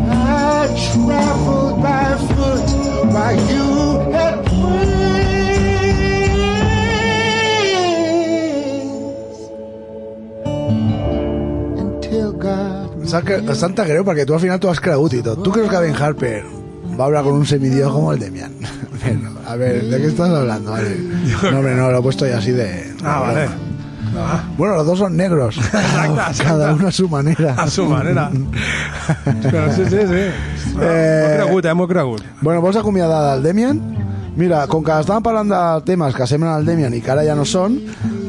I 0.09 0.67
traveled 0.93 1.81
barefoot 1.81 2.65
while 3.11 3.39
you 3.51 3.70
sap, 13.11 13.27
que, 13.27 13.41
sap 13.55 13.75
tan 13.77 13.89
greu 13.89 14.05
perquè 14.07 14.25
tu 14.27 14.35
al 14.37 14.41
final 14.43 14.59
t'ho 14.61 14.71
has 14.71 14.81
cregut 14.83 15.13
i 15.17 15.21
tot. 15.25 15.43
Tu 15.43 15.53
creus 15.53 15.69
que 15.71 15.83
Ben 15.83 15.95
Harper 15.95 16.37
va 16.97 17.05
hablar 17.05 17.23
con 17.23 17.33
un 17.33 17.45
semidios 17.45 17.91
como 17.91 18.13
el 18.13 18.19
Demian? 18.19 18.53
Bueno, 19.01 19.31
a 19.47 19.55
ver, 19.55 19.81
¿de 19.85 19.97
qué 19.97 20.05
estás 20.05 20.29
hablando? 20.29 20.69
Vale. 20.69 20.95
No, 21.51 21.57
hombre, 21.57 21.73
no, 21.73 21.89
lo 21.89 21.97
he 21.97 22.01
puesto 22.03 22.27
ya 22.27 22.37
así 22.37 22.51
de... 22.51 22.93
Ah, 23.03 23.19
vale. 23.19 23.47
Bueno, 24.57 24.75
los 24.75 24.85
dos 24.85 24.99
son 24.99 25.17
negros. 25.17 25.57
Exacte, 25.57 26.43
Cada 26.43 26.71
uno 26.73 26.87
a 26.87 26.91
su 26.91 27.09
manera. 27.09 27.55
A 27.57 27.67
su 27.67 27.85
manera. 27.85 28.29
Però 29.41 29.73
sí, 29.73 29.85
sí, 29.85 29.97
sí. 30.05 30.23
Eh, 30.81 31.37
M'ho 31.39 31.45
cregut, 31.45 31.65
eh? 31.65 31.73
M'ho 31.73 31.87
cregut. 31.87 32.21
Bueno, 32.41 32.61
vols 32.61 32.77
acomiadar 32.77 33.33
del 33.33 33.43
Demian? 33.43 33.81
Mira, 34.35 34.67
com 34.71 34.83
que 34.85 34.95
estàvem 35.01 35.23
parlant 35.25 35.49
de 35.49 35.61
temes 35.87 36.13
que 36.15 36.27
semblen 36.27 36.53
al 36.53 36.67
Demian 36.67 36.93
i 36.93 37.01
que 37.03 37.11
ara 37.11 37.25
ja 37.27 37.33
no 37.35 37.43
són, 37.47 37.79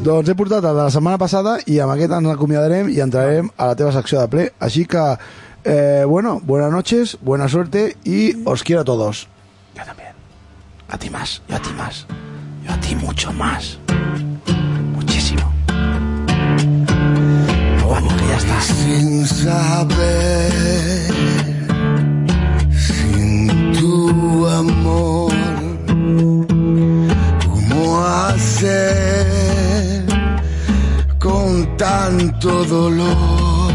doncs 0.02 0.32
he 0.32 0.34
portat 0.34 0.64
el 0.66 0.74
de 0.74 0.82
la 0.82 0.90
setmana 0.90 1.18
passada 1.18 1.52
i 1.70 1.76
amb 1.82 1.92
aquest 1.94 2.12
ens 2.16 2.30
acomiadarem 2.32 2.88
i 2.90 2.98
entrarem 3.04 3.50
a 3.54 3.68
la 3.70 3.76
teva 3.78 3.92
secció 3.94 4.18
de 4.18 4.30
ple. 4.32 4.46
Així 4.58 4.84
que, 4.84 5.02
eh, 5.64 6.04
bueno, 6.04 6.40
buenas 6.42 6.72
noches, 6.72 7.16
buena 7.20 7.48
suerte 7.48 7.96
y 8.04 8.34
os 8.44 8.64
quiero 8.64 8.82
a 8.82 8.84
todos. 8.84 9.28
Yo 9.76 9.84
también. 9.84 10.10
A 10.88 10.98
ti 10.98 11.08
más, 11.08 11.42
yo 11.48 11.56
a 11.56 11.60
ti 11.60 11.70
más. 11.78 12.06
Yo 12.64 12.72
a 12.72 12.80
ti 12.80 12.96
mucho 12.96 13.32
más. 13.32 13.78
Muchísimo. 14.94 15.52
Vamos, 17.88 18.14
que 18.14 18.26
ya 18.26 18.36
está. 18.38 18.60
Sin 18.60 19.26
saber, 19.26 21.12
sin 22.72 23.72
tu 23.72 24.46
amor, 24.48 25.32
¿cómo 27.46 28.04
hacer 28.04 29.41
con 31.52 31.76
tanto 31.76 32.64
dolor? 32.64 33.72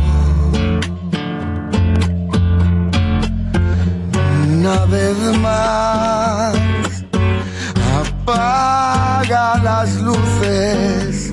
Una 4.49 4.85
vez 4.85 5.17
más, 5.39 6.55
apaga 8.01 9.57
las 9.63 9.89
luces 10.01 11.31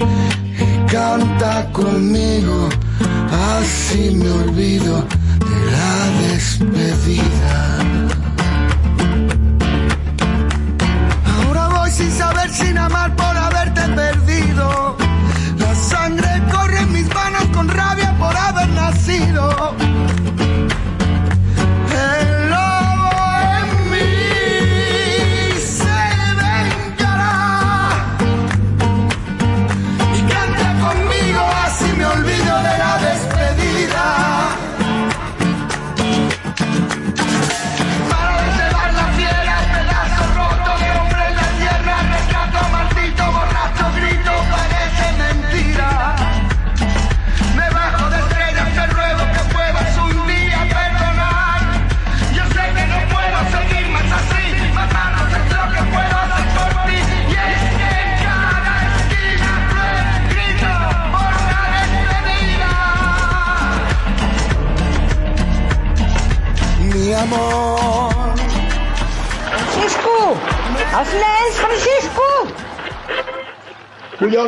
y 0.67 0.93
canta 0.93 1.71
conmigo, 1.73 2.69
así 3.57 4.11
me 4.21 4.31
olvido 4.31 4.95
de 5.51 5.59
la 5.75 5.97
despedida. 6.23 7.57
Ahora 11.37 11.69
voy 11.69 11.91
sin 11.91 12.11
saber, 12.11 12.51
sin 12.51 12.77
amar 12.79 13.17
por 13.17 13.37
haberte 13.37 13.83
perdido. 14.01 14.94
Rabia 17.69 18.15
por 18.19 18.37
haber 18.37 18.69
nacido. 18.69 19.75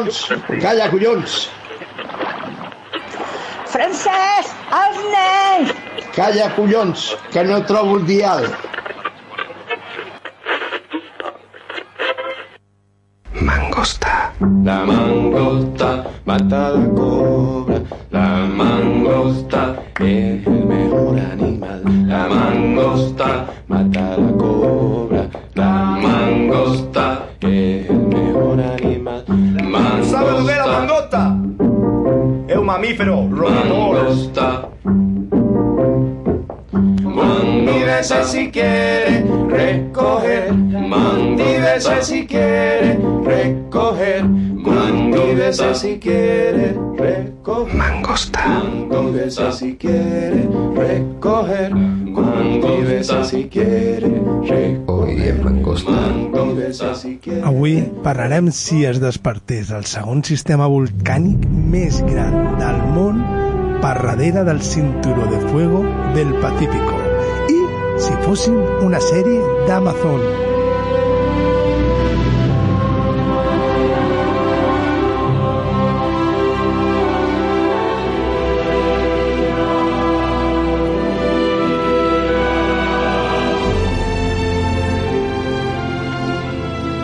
Collons! 0.07 0.63
Calla, 0.63 0.87
collons! 0.91 1.33
Francesc, 3.73 4.53
els 4.79 5.01
nens! 5.15 5.73
Calla, 6.15 6.47
collons, 6.55 7.09
que 7.35 7.43
no 7.49 7.59
trobo 7.67 7.99
el 7.99 8.07
dial. 8.07 8.47
Mangosta. 13.51 14.15
La 14.71 14.79
mangosta 14.93 15.93
mata 16.31 16.63
la 16.79 16.89
cobra. 16.95 17.16
Si 38.27 38.51
quiere 38.51 39.25
recoger, 39.49 40.53
mandídese 40.53 42.03
si 42.03 42.27
quiere 42.27 42.99
recoger, 43.25 44.25
mandídese 44.25 45.75
si 45.75 45.99
quiere 45.99 46.75
recoger. 46.99 47.75
Mangosta. 47.75 48.65
Mandídese 48.91 49.53
si 49.53 49.77
quiere 49.77 50.49
recoger, 50.75 51.75
mandídese 51.75 53.25
si 53.25 53.45
quiere 53.45 54.21
recoger. 54.43 55.45
Mangosta. 55.45 55.91
Mandídese 55.93 56.95
si 56.97 57.17
quiere. 57.19 57.43
Avui 57.43 57.83
parlarem 58.03 58.51
si 58.51 58.85
es 58.85 59.01
despertés 59.01 59.71
el 59.71 59.87
segon 59.87 60.25
sistema 60.27 60.67
volcànic 60.67 61.47
més 61.47 62.03
gran 62.11 62.57
del 62.59 62.83
món 62.91 63.23
per 63.81 63.99
darrere 64.03 64.43
del 64.43 64.63
cinturó 64.63 65.31
de 65.31 65.41
fuego 65.49 65.85
del 66.15 66.35
Pacífico 66.41 67.06
fossin 68.27 68.57
una 68.83 68.99
sèrie 68.99 69.39
d'Amazon. 69.69 70.23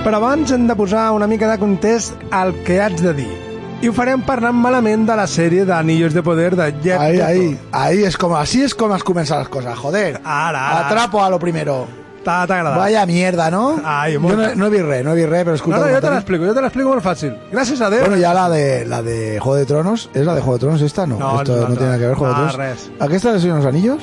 Però 0.03 0.19
abans 0.19 0.51
hem 0.51 0.67
de 0.67 0.75
posar 0.75 1.13
una 1.15 1.31
mica 1.31 1.47
de 1.47 1.61
context 1.63 2.19
al 2.35 2.51
que 2.67 2.83
haig 2.83 2.99
de 3.07 3.17
dir. 3.23 3.42
I 3.83 3.89
ho 3.91 3.93
farem 3.93 4.21
parlant 4.23 4.55
malament 4.55 5.07
de 5.09 5.15
la 5.19 5.25
sèrie 5.27 5.65
d'Anillos 5.67 6.15
de 6.15 6.23
Poder 6.23 6.55
de 6.55 6.69
Jeff 6.85 7.01
Ahí, 7.01 7.17
Bezos. 7.17 7.27
ahí, 7.29 7.59
ahí 7.73 8.05
es 8.05 8.17
como, 8.17 8.37
así 8.37 8.63
es 8.63 8.75
como 8.77 8.95
has 8.95 9.03
comenzado 9.03 9.41
las 9.41 9.49
cosas, 9.49 9.77
joder. 9.77 10.21
Ara, 10.25 10.69
ara. 10.71 10.87
Atrapo 10.87 11.23
a 11.25 11.29
lo 11.29 11.39
primero. 11.41 11.89
T'ha 12.23 12.43
agradat. 12.45 12.79
Vaya 12.79 13.05
mierda, 13.07 13.51
¿no? 13.51 13.81
Ai, 13.85 14.13
Yo 14.13 14.21
molta. 14.21 14.51
no, 14.51 14.55
no 14.55 14.67
he 14.67 14.71
vist 14.71 14.85
res, 14.85 15.05
no 15.05 15.11
he 15.11 15.17
vist 15.17 15.29
res, 15.29 15.43
però 15.45 15.55
escolta... 15.57 15.79
No, 15.81 15.87
no, 15.89 15.95
jo 15.97 16.01
te 16.01 16.11
l'explico, 16.13 16.47
jo 16.47 16.55
te 16.55 16.63
l'explico 16.63 16.89
molt 16.93 17.03
fàcil. 17.03 17.33
Gràcies 17.51 17.81
a 17.83 17.89
Déu. 17.91 18.01
Bueno, 18.07 18.17
ya 18.23 18.33
la 18.33 18.49
de 18.49 18.85
la 18.87 19.03
de 19.03 19.41
Juego 19.41 19.57
de 19.57 19.67
Tronos, 19.67 20.09
¿es 20.15 20.25
la 20.25 20.37
de 20.37 20.41
Juego 20.41 20.55
de 20.55 20.61
Tronos 20.61 20.83
esta? 20.83 21.05
No, 21.05 21.19
No, 21.19 21.41
esto 21.41 21.51
és 21.57 21.59
no 21.59 21.63
l'altra. 21.67 21.75
tiene 21.79 21.87
nada 21.91 21.99
que 21.99 22.07
ver 22.07 22.15
Juego 22.15 22.33
Nada, 22.35 22.47
de 22.47 22.53
Tronos. 22.53 22.71
res. 22.87 22.91
¿Aquesta 23.01 23.33
de 23.33 23.49
los 23.49 23.67
Anillos? 23.67 24.03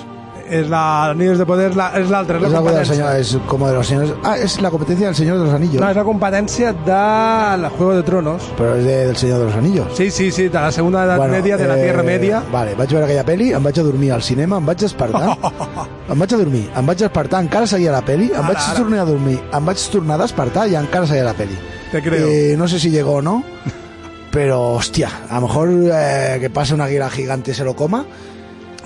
És 0.49 0.67
la 0.67 1.11
Anillos 1.11 1.37
de 1.37 1.45
Poder, 1.45 1.75
la, 1.77 1.91
és 1.99 2.09
l'altra, 2.09 2.37
és 2.37 2.41
la 2.41 2.47
Es 2.49 2.53
algo 2.55 2.69
competència. 2.69 2.95
señor, 2.95 3.15
es 3.17 3.37
como 3.45 3.67
de 3.67 3.73
los 3.75 3.85
señores. 3.87 4.13
Ah, 4.23 4.35
es 4.37 4.59
la 4.61 4.71
competencia 4.71 5.05
del 5.07 5.15
Señor 5.15 5.37
de 5.37 5.45
los 5.45 5.53
Anillos. 5.53 5.79
No, 5.81 5.89
és 5.89 5.95
la 5.95 6.03
competència 6.03 6.73
del 6.73 7.67
Juego 7.69 7.93
de 7.95 8.03
Tronos. 8.03 8.41
Però 8.57 8.75
és 8.75 8.83
de, 8.83 9.05
del 9.05 9.15
Señor 9.15 9.39
de 9.39 9.45
los 9.45 9.53
Anillos. 9.55 9.87
Sí, 9.95 10.09
sí, 10.09 10.31
sí, 10.31 10.47
de 10.47 10.59
la 10.59 10.71
segunda 10.71 11.03
edat 11.05 11.17
Bueno, 11.17 11.33
media, 11.33 11.55
de 11.55 11.67
la 11.67 11.77
eh, 11.77 11.83
Tierra 11.83 12.01
Media. 12.03 12.43
Vale, 12.51 12.73
vaig 12.75 12.89
veure 12.89 13.05
aquella 13.05 13.23
peli, 13.25 13.51
em 13.53 13.61
vaig 13.63 13.79
a 13.79 13.83
dormir 13.83 14.11
al 14.11 14.23
cinema, 14.23 14.57
em 14.57 14.65
vaig 14.65 14.77
despertar, 14.79 15.37
em 16.09 16.17
vaig 16.19 16.33
a 16.33 16.37
dormir, 16.37 16.65
em 16.75 16.85
vaig 16.85 16.97
despertar, 16.97 17.43
encara 17.43 17.67
seguia 17.67 17.91
la 17.91 18.01
peli, 18.01 18.31
em 18.31 18.37
Ara, 18.41 18.47
vaig 18.47 18.57
ara. 18.57 18.77
tornar 18.81 18.99
a 19.01 19.05
dormir, 19.05 19.39
em 19.53 19.65
vaig 19.65 19.85
tornar 19.91 20.15
a 20.15 20.23
despertar 20.23 20.67
i 20.67 20.75
encara 20.75 21.05
seguia 21.05 21.23
la 21.29 21.33
peli. 21.37 21.57
Te 21.91 22.01
creo. 22.01 22.27
Eh, 22.27 22.55
no 22.57 22.67
sé 22.67 22.79
si 22.79 22.89
llegó 22.89 23.13
o 23.17 23.21
no, 23.21 23.43
pero 24.31 24.71
hostia, 24.73 25.09
a 25.29 25.35
lo 25.39 25.47
mejor 25.47 25.69
eh, 25.93 26.37
que 26.41 26.49
pase 26.49 26.73
una 26.73 26.85
águila 26.85 27.09
gigante 27.09 27.53
se 27.53 27.63
lo 27.63 27.75
coma. 27.75 28.05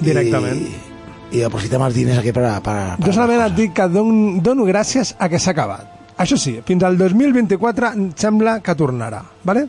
y- 0.01 0.92
Y, 1.33 1.39
deposita 1.39 1.79
más 1.79 1.95
diners 1.95 2.19
aquí 2.19 2.31
para... 2.31 2.61
para, 2.61 2.95
para 2.95 3.07
Jo 3.07 3.11
solament 3.11 3.41
et 3.47 3.55
dic 3.57 3.71
que 3.73 3.87
don, 3.89 4.37
dono 4.45 4.67
gràcies 4.69 5.15
a 5.17 5.31
que 5.31 5.39
s'ha 5.41 5.55
acabat. 5.57 5.89
Això 6.21 6.37
sí, 6.37 6.59
fins 6.61 6.85
al 6.85 6.93
2024 6.99 7.89
em 7.97 8.11
sembla 8.13 8.59
que 8.61 8.75
tornarà, 8.77 9.23
¿vale? 9.41 9.65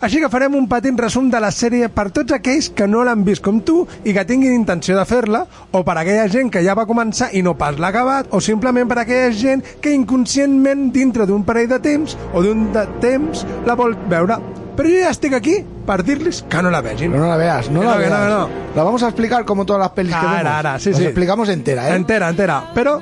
Així 0.00 0.20
que 0.22 0.30
farem 0.32 0.54
un 0.56 0.68
petit 0.70 0.96
resum 0.96 1.26
de 1.28 1.40
la 1.42 1.50
sèrie 1.52 1.90
per 1.92 2.06
tots 2.14 2.32
aquells 2.32 2.70
que 2.72 2.86
no 2.86 3.02
l'han 3.04 3.26
vist 3.26 3.42
com 3.44 3.58
tu 3.60 3.82
i 4.06 4.14
que 4.14 4.24
tinguin 4.24 4.54
intenció 4.54 4.94
de 4.96 5.04
fer-la, 5.04 5.42
o 5.74 5.82
per 5.84 5.98
aquella 5.98 6.30
gent 6.30 6.48
que 6.54 6.62
ja 6.64 6.78
va 6.78 6.86
començar 6.88 7.32
i 7.34 7.42
no 7.42 7.56
pas 7.58 7.76
l'ha 7.76 7.90
acabat, 7.90 8.30
o 8.30 8.40
simplement 8.40 8.88
per 8.88 9.02
aquella 9.02 9.34
gent 9.34 9.66
que 9.82 9.92
inconscientment 9.92 10.88
dintre 10.94 11.26
d'un 11.26 11.42
parell 11.44 11.74
de 11.74 11.82
temps 11.90 12.16
o 12.32 12.46
d'un 12.46 12.70
de 12.72 12.86
temps 13.02 13.44
la 13.66 13.74
vol 13.74 13.98
veure. 14.08 14.38
Però 14.76 14.88
jo 14.88 15.00
ja 15.02 15.10
estic 15.10 15.34
aquí 15.34 15.64
per 15.86 16.02
dir-los 16.04 16.42
que 16.48 16.62
no 16.62 16.70
la 16.70 16.80
vegin. 16.80 17.10
Pero 17.12 17.24
no 17.24 17.28
la 17.28 17.36
veas, 17.36 17.70
no 17.70 17.80
Que 17.80 17.86
la 17.86 17.92
que 17.94 17.98
veas. 17.98 18.10
no, 18.12 18.18
que 18.24 18.30
no. 18.30 18.48
La 18.76 18.82
vamos 18.84 19.02
a 19.02 19.08
explicar 19.08 19.44
como 19.44 19.66
todas 19.66 19.80
las 19.80 19.90
pelis 19.90 20.14
que 20.14 20.26
Ara, 20.26 20.36
vemos. 20.38 20.52
ara, 20.52 20.78
sí, 20.78 20.90
Las 20.90 20.98
sí. 20.98 21.04
explicamos 21.04 21.48
entera, 21.48 21.90
¿eh? 21.90 21.96
Entera, 21.96 22.28
entera. 22.28 22.70
Però 22.74 23.00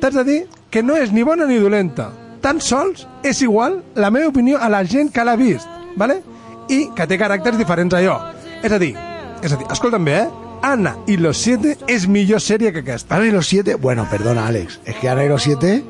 t'haig 0.00 0.14
de 0.14 0.24
dir 0.24 0.48
que 0.70 0.82
no 0.82 0.96
és 0.96 1.12
ni 1.12 1.22
bona 1.22 1.44
ni 1.46 1.56
dolenta. 1.60 2.10
Tan 2.40 2.60
sols 2.60 3.06
és 3.22 3.42
igual 3.42 3.82
la 3.94 4.10
meva 4.10 4.28
opinió 4.28 4.58
a 4.58 4.68
la 4.72 4.82
gent 4.84 5.12
que 5.12 5.24
l'ha 5.24 5.36
vist, 5.36 5.68
¿vale? 5.96 6.22
i 6.70 6.88
que 6.94 7.04
té 7.06 7.18
caràcters 7.18 7.58
diferents 7.58 7.92
a 7.94 8.00
jo. 8.00 8.14
És 8.62 8.72
a 8.72 8.78
dir, 8.78 8.94
és 9.42 9.52
a 9.52 9.56
dir, 9.56 9.66
escolta'm 9.70 10.04
bé, 10.04 10.20
eh? 10.22 10.28
Ana 10.62 10.94
y 11.06 11.16
los 11.16 11.38
siete 11.38 11.76
és 11.88 12.06
millor 12.06 12.40
sèrie 12.40 12.70
que 12.72 12.80
aquesta. 12.80 13.16
Ana 13.16 13.26
y 13.26 13.30
los 13.30 13.46
siete, 13.48 13.74
bueno, 13.74 14.06
perdona, 14.10 14.46
Alex, 14.46 14.78
es 14.84 14.94
que 14.96 15.08
Ana 15.08 15.24
y 15.24 15.28
los 15.28 15.42
siete 15.42 15.82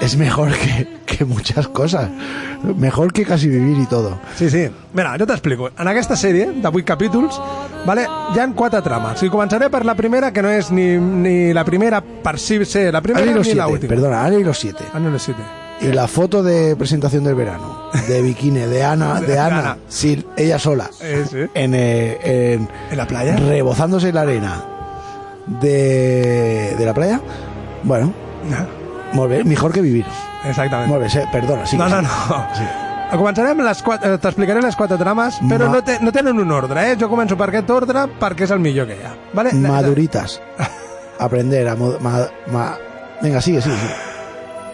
es 0.00 0.16
mejor 0.16 0.50
que, 0.52 0.86
que 1.06 1.24
muchas 1.24 1.68
cosas. 1.68 2.08
Mejor 2.76 3.12
que 3.12 3.24
casi 3.24 3.48
vivir 3.48 3.78
y 3.78 3.86
todo. 3.86 4.18
Sí, 4.36 4.50
sí. 4.50 4.68
Mira, 4.94 5.16
jo 5.18 5.26
t'explico. 5.26 5.70
En 5.78 5.88
aquesta 5.88 6.16
sèrie, 6.16 6.46
de 6.60 6.68
8 6.68 6.84
capítols, 6.84 7.40
vale, 7.86 8.06
hi 8.34 8.38
han 8.40 8.52
quatre 8.54 8.82
trames. 8.82 9.22
I 9.22 9.30
començaré 9.32 9.70
per 9.70 9.84
la 9.84 9.94
primera, 9.96 10.32
que 10.32 10.42
no 10.42 10.50
és 10.52 10.70
ni, 10.70 10.96
ni 10.98 11.52
la 11.56 11.64
primera 11.64 12.00
per 12.00 12.38
si 12.38 12.62
ser 12.64 12.92
la 12.92 13.00
primera 13.00 13.24
y 13.26 13.30
ni 13.30 13.34
la 13.38 13.44
siete, 13.44 13.64
última. 13.72 13.88
perdona, 13.94 14.24
Ana 14.24 14.36
y 14.38 14.44
los 14.44 14.58
siete. 14.58 14.84
Ana 14.92 15.08
y 15.08 15.12
los 15.12 15.22
siete. 15.22 15.40
Y 15.80 15.86
la 15.92 16.06
foto 16.08 16.42
de 16.42 16.76
presentación 16.76 17.24
del 17.24 17.34
verano, 17.34 17.88
de 18.06 18.20
bikini, 18.20 18.60
de 18.60 18.82
Ana, 18.84 19.20
de 19.20 19.26
De 19.26 19.38
Ana, 19.38 19.58
Ana. 19.60 19.76
sí, 19.88 20.22
ella 20.36 20.58
sola, 20.58 20.90
Eh, 21.00 21.24
sí. 21.30 21.38
en, 21.54 21.72
eh, 21.74 22.18
en, 22.54 22.68
¿En 22.90 22.96
la 22.98 23.06
playa? 23.06 23.36
rebozándose 23.36 24.10
en 24.10 24.14
la 24.14 24.20
arena 24.22 24.62
de, 25.46 26.74
de 26.78 26.84
la 26.84 26.92
playa. 26.94 27.20
Bueno, 27.82 28.12
molt 29.12 29.30
bé, 29.30 29.42
mejor 29.44 29.72
que 29.72 29.80
vivir. 29.82 30.04
Exactament. 30.44 30.88
Molt 30.90 31.02
bé, 31.04 31.10
sí, 31.10 31.20
perdona, 31.32 31.66
sí. 31.66 31.76
no, 31.76 31.88
sí. 31.88 31.94
no, 31.94 32.02
no. 32.02 32.88
Començarem 33.10 33.58
amb 33.58 33.66
les 33.66 33.80
quatre... 33.82 34.12
T'explicaré 34.22 34.60
les 34.62 34.76
quatre 34.78 34.96
trames, 35.00 35.40
però 35.50 35.66
Ma- 35.66 35.78
no, 35.78 35.80
te, 35.82 35.96
no 36.00 36.12
tenen 36.14 36.38
un 36.38 36.52
ordre, 36.54 36.92
eh? 36.92 36.98
Jo 37.00 37.08
començo 37.10 37.34
per 37.38 37.48
aquest 37.50 37.70
ordre 37.74 38.04
perquè 38.20 38.46
és 38.46 38.52
el 38.54 38.62
millor 38.62 38.86
que 38.86 39.00
hi 39.00 39.02
ha. 39.06 39.10
Vale? 39.34 39.54
Maduritas. 39.64 40.36
Aprender 41.26 41.66
a... 41.72 41.74
ma- 41.74 42.28
ma- 42.54 42.68
Venga, 43.20 43.42
sigue, 43.42 43.60
sigue. 43.60 43.76
sigue. 43.76 43.98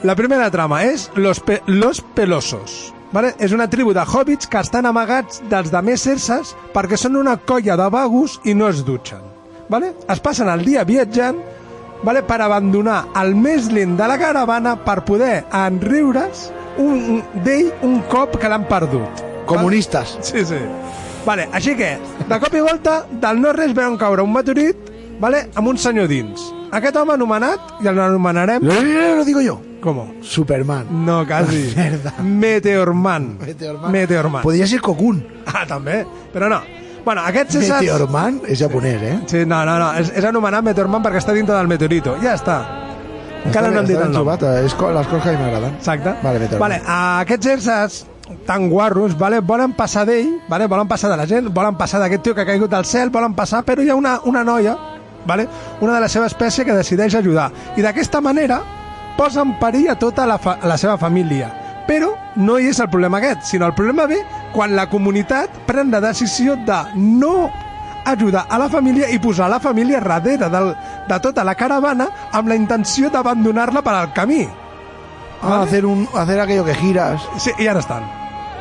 La 0.05 0.15
primera 0.15 0.51
trama 0.53 0.83
és 0.85 1.11
Los, 1.17 1.41
pe 1.41 1.63
los 1.67 2.03
Pelosos. 2.15 2.93
Vale? 3.13 3.33
És 3.41 3.53
una 3.57 3.71
tribu 3.71 3.95
de 3.97 4.05
hobbits 4.05 4.47
que 4.47 4.61
estan 4.61 4.85
amagats 4.87 5.41
dels 5.49 5.71
de 5.73 5.81
més 5.83 6.05
perquè 6.75 6.99
són 7.01 7.17
una 7.17 7.39
colla 7.39 7.77
de 7.81 7.89
vagos 7.89 8.41
i 8.45 8.53
no 8.55 8.69
es 8.69 8.85
dutxen. 8.85 9.23
Vale? 9.69 9.95
Es 10.13 10.21
passen 10.21 10.49
el 10.53 10.65
dia 10.65 10.85
viatjant 10.85 11.41
vale? 12.03 12.23
per 12.27 12.41
abandonar 12.43 13.05
el 13.21 13.35
més 13.39 13.71
lent 13.73 13.97
de 13.99 14.09
la 14.09 14.19
caravana 14.19 14.77
per 14.85 15.03
poder 15.05 15.45
enriure's 15.55 16.51
un, 16.79 16.97
un, 17.17 17.23
d'ell 17.45 17.73
un 17.87 18.01
cop 18.11 18.37
que 18.41 18.51
l'han 18.51 18.67
perdut. 18.69 19.25
Comunistes. 19.47 20.17
Sí, 20.27 20.45
sí. 20.45 20.59
Vale, 21.27 21.49
així 21.55 21.75
que, 21.79 21.97
de 22.29 22.41
cop 22.43 22.55
i 22.55 22.63
volta, 22.63 23.01
del 23.23 23.41
no-res 23.43 23.75
veuen 23.75 23.97
caure 23.99 24.23
un 24.23 24.35
meteorit 24.35 24.93
vale, 25.21 25.47
amb 25.55 25.73
un 25.73 25.79
senyor 25.79 26.09
dins. 26.11 26.51
Aquest 26.77 26.97
home 26.99 27.15
anomenat, 27.15 27.79
i 27.83 27.89
el 27.89 27.99
anomenarem... 27.99 28.65
Lo, 28.67 28.77
lo 29.17 29.25
digo 29.25 29.41
yo. 29.41 29.61
¿Cómo? 29.81 30.09
Superman. 30.21 30.89
No. 31.07 31.25
Merda. 31.77 32.15
Meteorman. 32.23 33.39
Meteorman. 33.39 33.93
Meteorman. 33.93 34.43
Podria 34.43 34.67
ser 34.67 34.81
Cocoon. 34.81 35.23
Ah, 35.47 35.65
també. 35.67 36.05
Però 36.33 36.51
no. 36.51 36.61
Bueno, 37.07 37.23
aquest 37.23 37.53
César... 37.55 37.79
Meteorman 37.85 38.41
és 38.51 38.59
japonès, 38.59 39.03
eh? 39.07 39.15
Sí, 39.31 39.45
no, 39.47 39.61
no, 39.69 39.77
no. 39.79 39.93
És, 40.01 40.11
és 40.19 40.25
anomenat 40.27 40.65
Meteorman 40.67 41.05
perquè 41.05 41.21
està 41.23 41.33
dintre 41.37 41.55
del 41.55 41.69
meteorito. 41.71 42.17
Ja 42.23 42.33
està. 42.35 42.57
Encara 43.47 43.71
no 43.71 43.79
han 43.79 43.87
dit 43.87 43.95
el 43.97 44.09
nom. 44.11 44.17
trobat, 44.25 44.43
eh? 44.43 44.65
és 44.67 44.75
co- 44.75 44.91
les 44.91 45.07
coses 45.07 45.23
que 45.31 45.37
m'agraden. 45.39 45.77
Exacte. 45.79 46.17
Vale, 46.25 46.41
Meteorman. 46.43 46.65
Vale, 46.67 46.81
aquests 47.23 47.47
éssers 47.55 48.01
tan 48.45 48.67
guarros, 48.73 49.15
vale, 49.17 49.39
volen 49.39 49.77
passar 49.79 50.03
d'ell, 50.09 50.33
vale, 50.51 50.67
volen 50.67 50.89
passar 50.91 51.13
de 51.13 51.17
la 51.21 51.29
gent, 51.31 51.47
volen 51.55 51.77
passar 51.79 52.01
d'aquest 52.03 52.25
tio 52.27 52.35
que 52.35 52.43
ha 52.43 52.49
caigut 52.49 52.73
del 52.75 52.85
cel, 52.85 53.13
volen 53.15 53.37
passar, 53.39 53.61
però 53.63 53.85
hi 53.87 53.93
ha 53.93 53.95
una, 53.95 54.17
una 54.27 54.43
noia, 54.43 54.75
vale, 55.27 55.47
una 55.81 55.95
de 55.95 56.01
la 56.01 56.09
seva 56.11 56.27
espècie 56.27 56.65
que 56.67 56.75
decideix 56.75 57.15
ajudar. 57.21 57.53
I 57.79 57.85
d'aquesta 57.87 58.19
manera 58.21 58.59
posa 59.17 59.45
en 59.47 59.55
perill 59.61 59.87
a 59.95 59.95
tota 59.95 60.27
la, 60.27 60.41
fa 60.43 60.57
la 60.67 60.75
seva 60.77 60.99
família. 60.99 61.53
Però 61.87 62.15
no 62.37 62.59
hi 62.59 62.71
és 62.73 62.81
el 62.83 62.91
problema 62.91 63.21
aquest, 63.21 63.45
sinó 63.47 63.69
el 63.69 63.75
problema 63.79 64.09
ve 64.11 64.19
quan 64.53 64.75
la 64.75 64.89
comunitat 64.91 65.53
pren 65.69 65.93
la 65.95 66.01
decisió 66.03 66.57
de 66.67 66.81
no 66.97 67.51
ajudar 68.07 68.47
a 68.49 68.59
la 68.59 68.69
família 68.71 69.09
i 69.11 69.19
posar 69.19 69.49
la 69.51 69.61
família 69.61 70.01
darrere 70.01 70.49
del, 70.51 70.71
de 71.09 71.19
tota 71.21 71.45
la 71.45 71.55
caravana 71.55 72.09
amb 72.33 72.49
la 72.49 72.59
intenció 72.59 73.11
d'abandonar-la 73.11 73.83
per 73.83 73.95
al 73.95 74.13
camí. 74.15 74.47
Ah, 75.43 75.63
hacer, 75.63 75.85
un, 75.85 76.09
hacer 76.15 76.41
aquello 76.41 76.65
que 76.65 76.75
giras. 76.75 77.23
Sí, 77.39 77.53
i 77.59 77.67
ara 77.69 77.83
estan. 77.83 78.07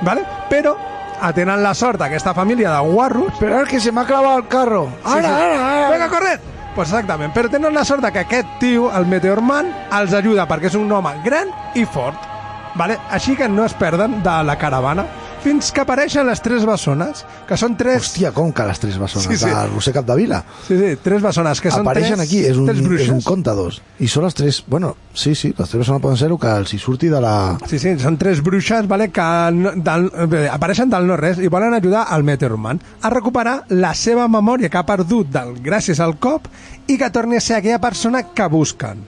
¿Vale? 0.01 0.25
Però 0.49 0.75
atenen 1.21 1.63
la 1.63 1.73
sort 1.73 2.01
aquesta 2.01 2.33
família 2.33 2.73
de 2.73 2.91
guarros... 2.91 3.31
Esperar 3.33 3.65
que 3.67 3.79
se 3.79 3.91
m'ha 3.91 4.05
clavat 4.05 4.43
el 4.43 4.47
carro. 4.47 4.89
Ara, 5.03 5.21
sí. 5.21 5.33
ara, 5.33 5.71
ara. 5.71 5.89
Vinga, 5.93 6.09
corre! 6.09 6.35
Pues 6.75 6.89
exactament, 6.89 7.31
però 7.31 7.47
tenen 7.47 7.71
la 7.73 7.85
sort 7.87 8.03
que 8.11 8.19
aquest 8.25 8.57
tio, 8.59 8.89
el 8.91 9.05
Meteorman, 9.07 9.69
els 9.95 10.13
ajuda 10.13 10.43
perquè 10.49 10.67
és 10.67 10.75
un 10.75 10.91
home 10.91 11.13
gran 11.23 11.53
i 11.73 11.85
fort. 11.87 12.34
Vale? 12.75 12.97
Així 13.11 13.35
que 13.39 13.47
no 13.47 13.63
es 13.65 13.73
perden 13.79 14.21
de 14.23 14.35
la 14.43 14.57
caravana 14.59 15.05
fins 15.45 15.67
que 15.69 15.83
apareixen 15.83 16.25
les 16.25 16.39
tres 16.41 16.63
bessones, 16.65 17.19
que 17.45 17.53
són 17.59 17.75
tres... 17.77 18.01
Hòstia, 18.01 18.31
com 18.33 18.49
que 18.55 18.63
les 18.65 18.79
tres 18.81 18.95
bessones 18.97 19.27
Sí, 19.29 19.37
sí. 19.37 19.51
de 19.53 19.67
Roser 19.69 19.91
Capdevila. 19.93 20.39
Sí, 20.65 20.73
sí, 20.79 20.87
tres 21.03 21.21
bessones, 21.21 21.61
que 21.61 21.69
són 21.69 21.85
Apareixen 21.85 22.17
tres, 22.17 22.23
aquí, 22.25 22.39
és 22.49 22.57
un, 22.57 22.71
és 22.97 23.11
un 23.13 23.21
contadors. 23.21 23.77
I 24.01 24.09
són 24.09 24.25
les 24.25 24.33
tres... 24.33 24.63
Bueno, 24.65 24.95
sí, 25.13 25.35
sí, 25.37 25.51
les 25.53 25.69
tres 25.69 25.83
bessones 25.83 26.01
poden 26.01 26.17
ser 26.17 26.31
el 26.31 26.39
que 26.41 26.49
els 26.49 26.73
hi 26.73 26.79
surti 26.81 27.11
de 27.13 27.21
la... 27.21 27.35
Sí, 27.69 27.77
sí, 27.77 27.93
són 28.01 28.17
tres 28.17 28.41
bruixes 28.41 28.89
vale, 28.89 29.11
que 29.13 29.27
no, 29.53 29.75
del, 29.85 30.09
bé, 30.33 30.47
apareixen 30.49 30.89
del 30.89 31.05
no-res 31.11 31.37
i 31.45 31.53
volen 31.53 31.77
ajudar 31.77 32.07
al 32.09 32.25
Meteorman 32.25 32.81
a 33.05 33.13
recuperar 33.13 33.59
la 33.77 33.93
seva 33.93 34.25
memòria 34.25 34.73
que 34.73 34.81
ha 34.81 34.85
perdut 34.89 35.29
del, 35.29 35.59
gràcies 35.61 36.01
al 36.01 36.17
cop 36.17 36.49
i 36.89 36.97
que 36.97 37.13
torni 37.13 37.37
a 37.37 37.45
ser 37.45 37.59
aquella 37.61 37.83
persona 37.85 38.25
que 38.33 38.49
busquen. 38.49 39.05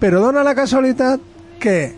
Però 0.00 0.24
dona 0.24 0.40
la 0.48 0.56
casualitat 0.56 1.20
que 1.60 1.97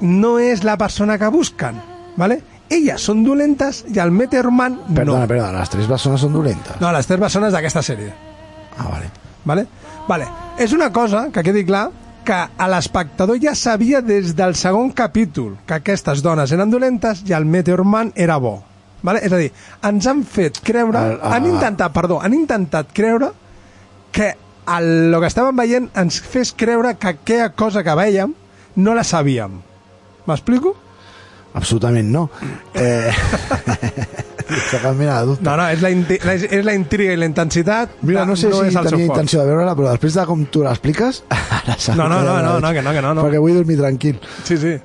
no 0.00 0.38
és 0.38 0.64
la 0.64 0.76
persona 0.76 1.18
que 1.18 1.28
busquen, 1.32 1.80
¿vale? 2.16 2.40
Elles 2.68 3.00
són 3.00 3.22
dolentes 3.22 3.84
i 3.94 4.00
el 4.02 4.10
Meteorman 4.10 4.80
Perdona, 4.88 5.22
no. 5.22 5.28
perdona, 5.30 5.60
les 5.60 5.70
tres 5.70 5.86
bessones 5.86 6.20
són 6.24 6.32
dolentes. 6.34 6.80
No, 6.82 6.90
les 6.92 7.06
tres 7.06 7.20
bessones 7.22 7.52
d'aquesta 7.54 7.82
sèrie. 7.86 8.10
Ah, 8.76 8.88
vale. 8.90 9.10
Vale? 9.46 9.66
Vale. 10.08 10.26
És 10.58 10.72
una 10.74 10.90
cosa, 10.92 11.28
que 11.32 11.44
quedi 11.46 11.62
clar, 11.64 11.88
que 12.26 12.34
a 12.34 12.66
l'espectador 12.68 13.38
ja 13.38 13.54
sabia 13.54 14.00
des 14.02 14.32
del 14.34 14.56
segon 14.58 14.90
capítol 14.90 15.52
que 15.64 15.76
aquestes 15.78 16.24
dones 16.26 16.50
eren 16.50 16.72
dolentes 16.72 17.22
i 17.24 17.36
el 17.38 17.46
Meteorman 17.46 18.10
era 18.16 18.36
bo. 18.42 18.56
Vale? 19.06 19.20
És 19.22 19.30
a 19.30 19.38
dir, 19.38 19.52
ens 19.86 20.06
han 20.10 20.24
fet 20.26 20.58
creure... 20.66 20.98
El- 21.12 21.20
ah. 21.22 21.36
han 21.36 21.46
intentat, 21.46 21.92
perdó, 21.94 22.18
han 22.20 22.34
intentat 22.34 22.90
creure 22.96 23.30
que 24.10 24.32
el, 24.66 25.14
el 25.14 25.20
que 25.22 25.30
estàvem 25.30 25.54
veient 25.62 25.86
ens 25.94 26.18
fes 26.18 26.50
creure 26.58 26.96
que 26.98 27.12
aquella 27.14 27.52
cosa 27.54 27.84
que 27.86 27.94
veiem 27.94 28.34
no 28.74 28.94
la 28.98 29.04
sabíem. 29.06 29.60
M'explico? 30.26 30.74
Absolutament 31.56 32.10
no. 32.12 32.28
Eh... 32.74 33.12
Sense 34.46 34.78
cap 34.78 34.94
mena 34.94 35.20
de 35.20 35.26
dubte. 35.26 35.42
No, 35.42 35.56
no, 35.58 35.64
és 35.74 35.80
la, 35.82 35.90
la, 35.90 36.34
és 36.36 36.64
la 36.64 36.74
intriga 36.76 37.14
i 37.16 37.18
la 37.18 37.26
intensitat. 37.26 37.96
Mira, 38.06 38.22
no 38.28 38.36
sé 38.38 38.50
no 38.52 38.60
si 38.62 38.76
tenia 38.76 39.08
intenció 39.08 39.40
de 39.42 39.48
veure-la, 39.50 39.74
però 39.74 39.90
després 39.90 40.14
de 40.20 40.26
com 40.28 40.44
tu 40.50 40.62
l'expliques... 40.66 41.24
No, 41.96 42.06
no, 42.06 42.20
no, 42.22 42.36
no, 42.42 42.60
no, 42.62 42.70
que 42.70 42.82
no, 42.82 42.92
que 42.94 43.00
no, 43.02 43.10
no. 43.16 43.24
Perquè 43.26 43.40
vull 43.42 43.56
dormir 43.56 43.76
tranquil. 43.80 44.20
Sí, 44.46 44.54
sí. 44.60 44.76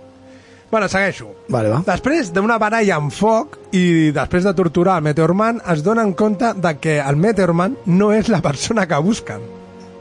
Bueno, 0.72 0.88
segueixo. 0.90 1.28
Vale, 1.52 1.70
va. 1.70 1.82
Després 1.86 2.32
d'una 2.34 2.58
baralla 2.62 2.96
amb 2.98 3.14
foc 3.14 3.60
i 3.78 4.10
després 4.16 4.48
de 4.48 4.54
torturar 4.58 4.96
el 4.98 5.06
Meteorman, 5.06 5.60
es 5.70 5.84
donen 5.86 6.16
compte 6.18 6.54
de 6.58 6.72
que 6.82 6.98
el 7.04 7.20
Meteorman 7.22 7.76
no 7.92 8.10
és 8.16 8.32
la 8.34 8.42
persona 8.42 8.88
que 8.90 8.98
busquen. 9.04 9.44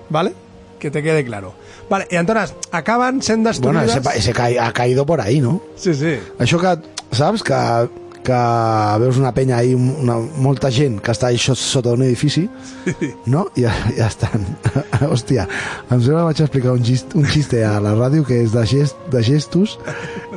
¿Vale? 0.09 0.33
Que 0.81 0.91
te 0.91 1.03
quede 1.03 1.25
claro. 1.25 1.53
Vale, 1.91 2.07
y 2.11 2.17
entonces 2.17 2.55
acaban 2.73 3.21
sent 3.21 3.47
Bueno, 3.61 3.81
destruïdes... 3.81 3.97
ese, 3.97 4.19
ese 4.19 4.33
ca 4.33 4.47
ha 4.47 4.73
caído 4.73 5.05
por 5.05 5.21
ahí, 5.21 5.41
no? 5.41 5.61
Sí, 5.77 5.93
sí. 5.95 6.19
Això 6.39 6.59
que, 6.59 6.73
saps, 7.13 7.43
que, 7.43 7.59
que 8.25 8.39
veus 9.01 9.19
una 9.19 9.33
penya 9.35 9.59
ahí, 9.59 9.75
una, 9.75 10.17
molta 10.41 10.71
gent 10.73 10.99
que 11.05 11.13
està 11.13 11.29
això 11.29 11.55
sota 11.59 11.93
un 11.97 12.05
edifici, 12.07 12.47
no? 13.27 13.47
I 13.57 13.67
ja, 13.67 13.75
ja 13.97 14.09
estan. 14.09 14.47
Hòstia, 15.13 15.47
em 15.91 16.01
sembla 16.01 16.23
que 16.23 16.29
vaig 16.31 16.43
explicar 16.47 16.75
un, 16.77 16.85
gist, 16.85 17.17
un 17.19 17.29
xiste 17.29 17.61
a 17.65 17.79
la 17.83 17.93
ràdio 17.99 18.25
que 18.25 18.41
és 18.45 18.55
de, 18.57 18.65
gest, 18.69 18.97
de 19.13 19.25
gestos 19.27 19.79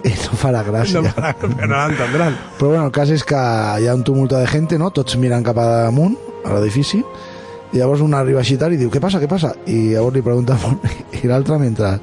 i 0.04 0.12
no 0.12 0.40
farà 0.40 0.64
gràcia. 0.68 1.04
No, 1.04 1.14
però 1.14 1.54
no 1.68 1.76
l'entendran. 1.76 2.40
Però 2.60 2.74
bueno, 2.74 2.88
el 2.90 2.96
cas 2.96 3.12
és 3.16 3.24
que 3.28 3.40
hi 3.80 3.88
ha 3.88 3.96
un 3.96 4.04
tumulto 4.04 4.40
de 4.40 4.48
gent, 4.52 4.72
no? 4.80 4.92
Tots 4.92 5.20
mirant 5.20 5.46
cap 5.46 5.60
amunt, 5.64 6.20
a 6.44 6.58
l'edifici, 6.58 7.04
i 7.74 7.80
llavors 7.82 8.02
un 8.06 8.14
arriba 8.14 8.40
així 8.44 8.56
tal 8.58 8.74
i 8.74 8.78
diu, 8.78 8.90
què 8.94 9.02
passa, 9.02 9.20
què 9.20 9.28
passa? 9.28 9.54
I 9.66 9.94
llavors 9.96 10.16
li 10.16 10.22
pregunta 10.26 10.58
i 11.24 11.28
l'altre 11.28 11.58
mentre 11.60 11.96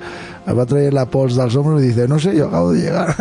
es 0.47 0.57
va 0.57 0.66
traient 0.66 0.95
la 0.97 1.07
pols 1.07 1.37
dels 1.39 1.55
hombros 1.57 1.83
i 1.83 1.89
dice, 1.93 2.09
no 2.09 2.18
sé, 2.18 2.35
yo 2.37 2.49
acabo 2.49 2.73
de 2.73 2.81
llegar. 2.83 3.14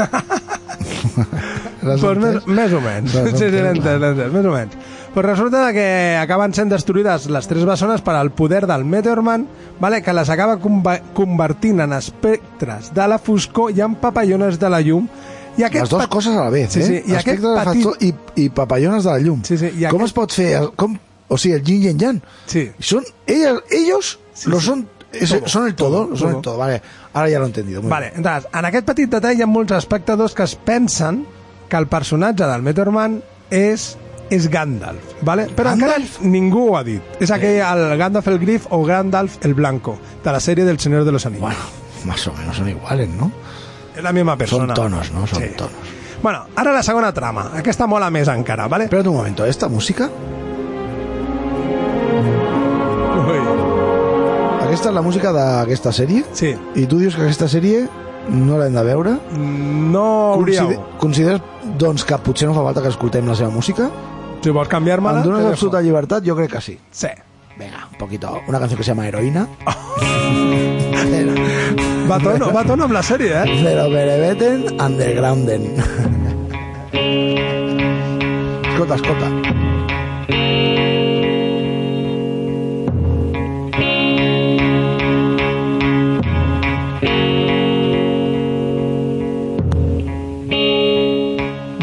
Pues 1.80 2.18
més, 2.20 2.46
més 2.48 2.74
o 2.76 2.80
menys. 2.84 3.14
Sí, 3.14 3.22
sí, 3.24 3.46
entès, 3.48 3.54
l'he 3.56 3.70
entès, 3.72 4.00
l'he 4.02 4.10
entès, 4.12 4.32
més 4.34 4.46
o 4.46 4.52
menys. 4.54 4.74
Pues 5.14 5.26
resulta 5.26 5.62
que 5.74 5.86
acaben 6.20 6.52
sent 6.54 6.70
destruïdes 6.70 7.30
les 7.34 7.48
tres 7.50 7.64
bessones 7.66 8.04
per 8.06 8.14
al 8.20 8.30
poder 8.36 8.66
del 8.70 8.84
Meteorman, 8.86 9.46
vale? 9.80 10.02
que 10.06 10.14
les 10.14 10.30
acaba 10.30 10.58
convertint 10.60 11.80
en 11.86 11.94
espectres 11.98 12.92
de 12.94 13.08
la 13.10 13.18
foscor 13.18 13.72
i 13.72 13.82
en 13.82 13.96
papallones 13.96 14.60
de 14.60 14.70
la 14.70 14.82
llum. 14.86 15.08
I 15.58 15.64
aquest 15.66 15.88
Les 15.88 15.96
dues 15.96 16.08
coses 16.08 16.36
a 16.36 16.44
la 16.46 16.50
vez, 16.54 16.70
Sí, 16.72 16.80
eh? 16.80 16.86
sí, 16.86 16.94
i 17.12 17.16
aquest 17.16 17.40
Aspecte 17.40 17.48
de 17.48 17.56
petit- 17.58 17.88
factor 17.88 18.04
i, 18.06 18.44
i 18.46 18.50
papallones 18.50 19.04
de 19.04 19.12
la 19.16 19.20
llum. 19.20 19.42
Sí, 19.44 19.58
sí, 19.58 19.72
i 19.74 19.88
Com 19.88 20.04
aquest- 20.04 20.06
es 20.12 20.14
pot 20.20 20.36
fer? 20.36 20.52
Com, 20.76 20.94
o 21.30 21.38
sigui, 21.38 21.56
el 21.56 21.64
yin 21.64 21.84
y 21.84 21.88
el 21.88 21.98
yang. 21.98 22.22
Sí. 22.46 22.72
Son, 22.80 23.04
ellos, 23.26 23.64
ellos 23.72 24.20
lo 24.46 24.60
son, 24.60 24.88
es- 25.14 25.30
Todo, 25.30 25.48
son 25.48 25.68
el 25.68 25.76
todo, 25.76 26.06
todo, 26.08 26.18
son 26.18 26.36
el 26.36 26.42
todo. 26.42 26.58
Vale, 26.58 26.82
ahora 27.14 27.30
ya 27.30 27.40
lo 27.40 27.46
he 27.46 27.48
entendido. 27.48 27.82
muy 27.82 27.90
Vale, 27.90 28.12
entonces, 28.16 28.50
en 28.54 28.66
aquest 28.66 28.86
petit 28.86 29.10
detall 29.10 29.38
hi 29.38 29.42
ha 29.42 29.48
molts 29.48 29.72
espectadors 29.78 30.34
que 30.36 30.44
es 30.44 30.56
pensen 30.56 31.26
que 31.70 31.78
el 31.78 31.88
personatge 31.88 32.44
del 32.46 32.62
Meteorman 32.62 33.22
és 33.50 33.96
és 34.30 34.46
Gandalf, 34.48 35.02
vale? 35.26 35.48
però 35.58 35.72
encara 35.74 35.96
ningú 36.22 36.68
ho 36.70 36.78
ha 36.78 36.84
dit. 36.84 37.02
És 37.20 37.32
aquell 37.34 37.64
el 37.66 37.98
Gandalf 37.98 38.28
el 38.30 38.38
Grif 38.38 38.68
o 38.70 38.84
Gandalf 38.86 39.40
el 39.44 39.56
Blanco, 39.56 39.98
de 40.24 40.32
la 40.32 40.38
sèrie 40.40 40.66
del 40.66 40.78
Senyor 40.80 41.04
de 41.04 41.12
los 41.12 41.26
Anillos. 41.26 41.42
Bueno, 41.42 41.60
más 42.06 42.28
o 42.28 42.34
menos 42.34 42.56
son 42.56 42.70
iguales, 42.70 43.10
¿no? 43.10 43.32
És 43.96 44.04
la 44.04 44.12
misma 44.14 44.38
persona. 44.38 44.76
Son 44.76 44.76
tonos, 44.76 45.12
¿no? 45.12 45.26
Son 45.26 45.42
Sí. 45.42 45.50
tonos. 45.58 45.74
Bueno, 46.22 46.46
ara 46.56 46.72
la 46.72 46.84
segona 46.84 47.12
trama. 47.12 47.50
Aquesta 47.58 47.88
mola 47.88 48.12
més 48.12 48.28
encara, 48.28 48.68
vale? 48.68 48.84
Espérate 48.84 49.10
un 49.10 49.16
momento, 49.16 49.46
¿esta 49.48 49.68
música? 49.68 50.12
Aquesta 54.70 54.92
és 54.92 54.94
la 54.94 55.02
música 55.02 55.32
d'aquesta 55.34 55.90
sèrie? 55.96 56.22
Sí. 56.38 56.52
I 56.78 56.84
tu 56.86 57.00
dius 57.02 57.16
que 57.18 57.24
aquesta 57.26 57.48
sèrie 57.50 57.88
no 58.30 58.60
l'hem 58.60 58.76
de 58.78 58.84
veure? 58.86 59.16
No 59.34 60.04
hauríeu. 60.36 60.68
Consider 60.70 61.00
consideres, 61.02 61.42
doncs, 61.82 62.06
que 62.06 62.20
potser 62.22 62.46
no 62.50 62.54
fa 62.54 62.62
falta 62.68 62.84
que 62.86 62.92
escoltem 62.94 63.26
la 63.26 63.34
seva 63.40 63.50
música? 63.50 63.90
Si 64.44 64.54
vols 64.54 64.70
canviar-me-la... 64.70 65.24
Em 65.24 65.26
dones 65.26 65.48
absoluta 65.50 65.82
llibertat? 65.82 66.22
Jo 66.28 66.38
crec 66.38 66.54
que 66.54 66.62
sí. 66.62 66.78
Sí. 66.92 67.10
Venga, 67.58 67.88
un 67.92 67.98
poquito. 67.98 68.28
Una 68.48 68.60
canción 68.60 68.78
que 68.78 68.84
se 68.84 68.92
llama 68.92 69.08
Heroína. 69.08 69.48
Va 72.10 72.18
tono, 72.18 72.48
va 72.50 72.64
tono 72.66 72.88
amb 72.88 72.94
la 72.96 73.04
sèrie, 73.06 73.44
eh? 73.44 73.58
Pero 73.62 73.84
Berebeten 73.92 74.64
Undergrounden. 74.82 75.68
escolta, 78.74 78.96
escolta. 78.96 79.59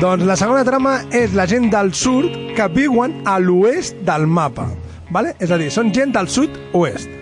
Doncs 0.07 0.23
la 0.23 0.37
segona 0.39 0.63
trama 0.63 0.91
és 1.19 1.33
la 1.35 1.49
gent 1.51 1.65
del 1.73 1.89
sud 1.99 2.29
que 2.55 2.69
viuen 2.71 3.17
a 3.27 3.41
l'oest 3.43 3.99
del 4.07 4.29
mapa. 4.31 4.69
Vale? 5.11 5.33
És 5.43 5.51
a 5.51 5.59
dir, 5.59 5.67
són 5.75 5.91
gent 5.97 6.15
del 6.15 6.31
sud-oest. 6.31 7.16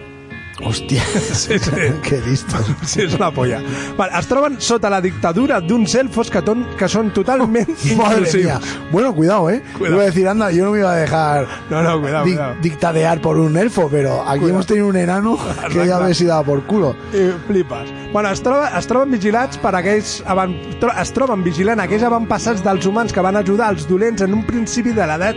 Hòstia, 0.62 1.02
Sí, 1.34 1.59
sí. 1.59 1.70
que 2.07 2.20
listos. 2.22 2.64
Sí, 2.86 3.00
és 3.02 3.14
una 3.18 3.30
polla. 3.34 3.59
Vale, 3.98 4.12
es 4.20 4.26
troben 4.30 4.55
sota 4.62 4.88
la 4.92 5.00
dictadura 5.02 5.59
d'uns 5.61 5.96
elfos 5.98 6.30
que, 6.30 6.42
ton, 6.46 6.62
que 6.78 6.86
són 6.88 7.11
totalment 7.12 7.66
Madre 7.98 8.20
inclusius. 8.22 8.76
Bueno, 8.92 9.12
cuidado, 9.16 9.50
¿eh? 9.50 9.62
Cuidado. 9.76 9.96
Iba 9.96 10.02
a 10.05 10.07
decir, 10.07 10.28
anda, 10.28 10.52
yo 10.52 10.64
no 10.64 10.70
me 10.70 10.78
iba 10.78 10.92
a 10.92 10.96
dejar 10.96 11.48
No, 11.70 11.82
no, 11.82 12.00
cuidado, 12.00 12.24
dic- 12.24 12.36
cuidado. 12.36 12.55
dictadear 12.62 13.20
por 13.20 13.38
un 13.38 13.57
elfo, 13.57 13.88
pero 13.90 14.20
aquí 14.22 14.38
Cuidado. 14.40 14.48
hemos 14.50 14.66
tenido 14.66 14.86
un 14.86 14.96
enano 14.96 15.36
que 15.68 15.74
ya 15.74 15.82
Exacte. 15.84 16.05
ves 16.07 16.18
si 16.18 16.24
daba 16.26 16.44
por 16.44 16.62
culo. 16.64 16.94
I 17.12 17.32
flipes. 17.48 17.92
Bueno, 18.12 18.30
es, 18.30 18.40
troba, 18.42 18.70
es 18.78 18.86
troben 18.86 19.11
vigilats 19.11 19.59
per 19.59 19.74
aquells... 19.74 20.22
Avan, 20.26 20.55
tro, 20.78 20.92
es 21.02 21.12
troben 21.12 21.42
vigilant 21.42 21.80
aquells 21.82 22.05
avantpassats 22.07 22.62
dels 22.62 22.86
humans 22.86 23.12
que 23.12 23.20
van 23.26 23.36
ajudar 23.36 23.72
els 23.74 23.88
dolents 23.90 24.22
en 24.22 24.32
un 24.38 24.46
principi 24.46 24.92
de 24.94 25.02
l'edat 25.11 25.34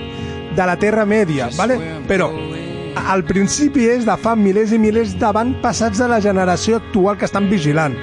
de 0.58 0.66
la 0.66 0.78
Terra 0.78 1.06
Mèdia, 1.06 1.50
vale? 1.58 1.76
però 2.08 2.30
al 3.08 3.24
principi 3.24 3.86
és 3.88 4.06
de 4.06 4.16
fa 4.20 4.36
milers 4.36 4.72
i 4.76 4.80
milers 4.80 5.16
d'avantpassats 5.20 5.98
de 6.02 6.08
la 6.12 6.20
generació 6.22 6.78
actual 6.82 7.18
que 7.18 7.26
estan 7.26 7.50
vigilant. 7.50 7.96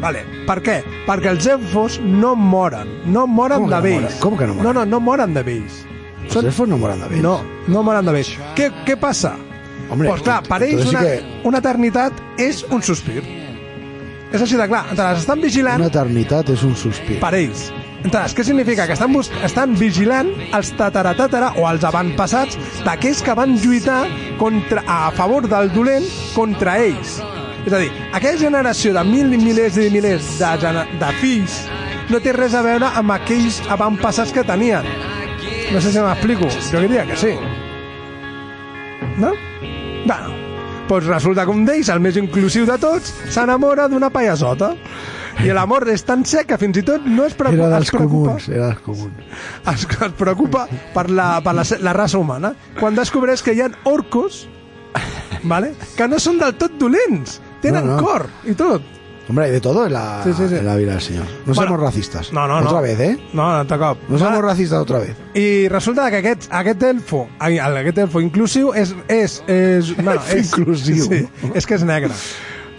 Vale. 0.00 0.24
Per 0.46 0.58
què? 0.62 0.76
Perquè 1.06 1.30
els 1.30 1.46
elfos 1.46 2.00
no 2.02 2.34
moren. 2.36 2.88
No 3.06 3.26
moren 3.26 3.60
Com 3.62 3.70
de 3.70 3.76
no 3.76 3.82
vells. 3.82 4.02
moren? 4.02 4.18
Com 4.20 4.36
que 4.38 4.46
no 4.46 4.54
moren? 4.54 4.66
No, 4.66 4.72
no, 4.80 4.84
no 4.86 5.00
moren 5.00 5.34
de 5.34 5.42
vells. 5.46 5.84
Els 6.24 6.36
elfos 6.42 6.68
no 6.68 6.78
moran 6.78 7.00
de 7.00 7.08
vells. 7.08 7.22
No, 7.22 7.38
no 7.68 7.82
moren 7.82 8.04
de 8.04 8.12
vells. 8.12 8.34
Què, 8.56 8.70
què 8.86 8.96
passa? 9.00 9.34
Hombre, 9.90 10.08
pues 10.08 10.22
clar, 10.24 10.42
per 10.48 10.62
ells 10.64 10.86
una, 10.88 11.00
que- 11.00 11.40
una 11.44 11.58
eternitat 11.58 12.12
és 12.40 12.64
un 12.70 12.82
sospir. 12.82 13.22
És 14.32 14.40
així 14.42 14.56
de 14.56 14.66
clar. 14.66 14.86
Entonces, 14.90 15.20
estan 15.20 15.40
vigilant 15.40 15.78
Una 15.78 15.86
eternitat 15.92 16.48
és 16.50 16.62
un 16.64 16.74
sospir. 16.74 17.20
per 17.20 17.34
ells. 17.34 17.68
Entonces, 18.04 18.34
què 18.36 18.44
significa? 18.44 18.86
Que 18.86 18.92
estan, 18.92 19.14
estan 19.46 19.74
vigilant 19.80 20.28
els 20.52 20.74
tataratatara 20.76 21.54
o 21.56 21.64
els 21.70 21.84
avantpassats 21.88 22.58
d'aquells 22.84 23.22
que 23.24 23.36
van 23.36 23.56
lluitar 23.62 24.02
contra, 24.38 24.84
a 24.86 25.08
favor 25.16 25.48
del 25.48 25.72
dolent 25.72 26.04
contra 26.36 26.76
ells. 26.84 27.16
És 27.64 27.72
a 27.72 27.80
dir, 27.80 27.88
aquella 28.12 28.36
generació 28.42 28.92
de 28.92 29.06
mil 29.08 29.32
i 29.32 29.40
milers 29.40 29.80
i 29.80 29.88
milers 29.88 30.34
de, 30.36 30.74
de 31.00 31.10
fills 31.22 31.62
no 32.12 32.20
té 32.20 32.34
res 32.36 32.52
a 32.52 32.60
veure 32.64 32.92
amb 33.00 33.14
aquells 33.14 33.62
avantpassats 33.72 34.34
que 34.36 34.44
tenien. 34.44 34.84
No 35.72 35.80
sé 35.80 35.94
si 35.94 36.04
m'explico. 36.04 36.50
Jo 36.68 36.84
diria 36.84 37.06
que 37.08 37.16
sí. 37.16 37.32
No? 39.16 39.32
Bueno, 40.04 40.34
doncs 40.90 41.08
resulta 41.08 41.46
que 41.46 41.56
un 41.56 41.64
d'ells, 41.64 41.88
el 41.88 42.04
més 42.04 42.20
inclusiu 42.20 42.68
de 42.68 42.76
tots, 42.82 43.14
s'enamora 43.32 43.88
d'una 43.88 44.12
paiasota. 44.12 44.74
I 45.42 45.50
l'amor 45.52 45.88
és 45.90 46.04
tan 46.06 46.22
sec 46.24 46.46
que 46.52 46.58
fins 46.60 46.78
i 46.78 46.82
tot 46.86 47.02
no 47.04 47.24
es 47.26 47.34
preocupa, 47.34 47.66
Era 47.66 47.74
dels 47.78 47.90
preocupa, 47.90 48.28
comuns, 48.36 48.48
era 48.48 48.66
dels 48.70 48.80
comuns. 48.86 49.12
es, 49.74 49.86
es 50.06 50.12
preocupa 50.18 50.66
per, 50.94 51.08
la, 51.10 51.40
per 51.44 51.54
la, 51.58 51.64
la 51.82 51.92
raça 51.92 52.18
humana 52.18 52.54
quan 52.78 52.94
descobreix 52.94 53.42
que 53.42 53.52
hi 53.56 53.60
ha 53.64 53.70
orcos 53.90 54.44
vale? 55.44 55.74
que 55.96 56.06
no 56.08 56.18
són 56.22 56.38
del 56.40 56.54
tot 56.60 56.78
dolents 56.80 57.40
tenen 57.64 57.86
No, 57.86 57.96
no. 57.96 58.02
cor 58.02 58.28
i 58.44 58.54
tot 58.54 58.90
Hombre, 59.26 59.46
hay 59.46 59.52
de 59.52 59.60
todo 59.64 59.86
en 59.86 59.92
la, 59.94 60.20
Sí, 60.22 60.34
sí, 60.34 60.46
sí. 60.50 60.54
en 60.56 60.66
la 60.66 60.76
vida 60.76 60.92
del 60.92 61.00
Señor. 61.00 61.24
No 61.46 61.54
Bueno, 61.54 61.62
somos 61.62 61.80
racistas. 61.80 62.30
no, 62.30 62.46
no, 62.46 62.60
no. 62.60 62.66
Otra 62.68 62.82
vez, 62.82 63.00
¿eh? 63.00 63.18
no, 63.32 63.56
no, 63.56 63.64
de 63.64 63.78
cop 63.78 63.98
No 64.06 64.18
somos 64.18 64.42
racistas 64.44 64.78
otra 64.80 64.98
vez. 64.98 65.16
i 65.34 65.66
resulta 65.68 66.10
que 66.10 66.18
aquest, 66.18 66.46
aquest 66.52 66.82
elfo 66.82 67.26
aquest 67.38 67.98
elfo 67.98 68.20
inclusiu 68.20 68.74
és, 68.74 68.94
és, 69.08 69.42
és, 69.48 69.94
bueno, 69.96 70.20
és 70.28 70.52
Inclusiu. 70.52 71.06
sí, 71.08 71.26
és 71.54 71.64
que 71.66 71.74
és 71.74 71.84
negre 71.84 72.12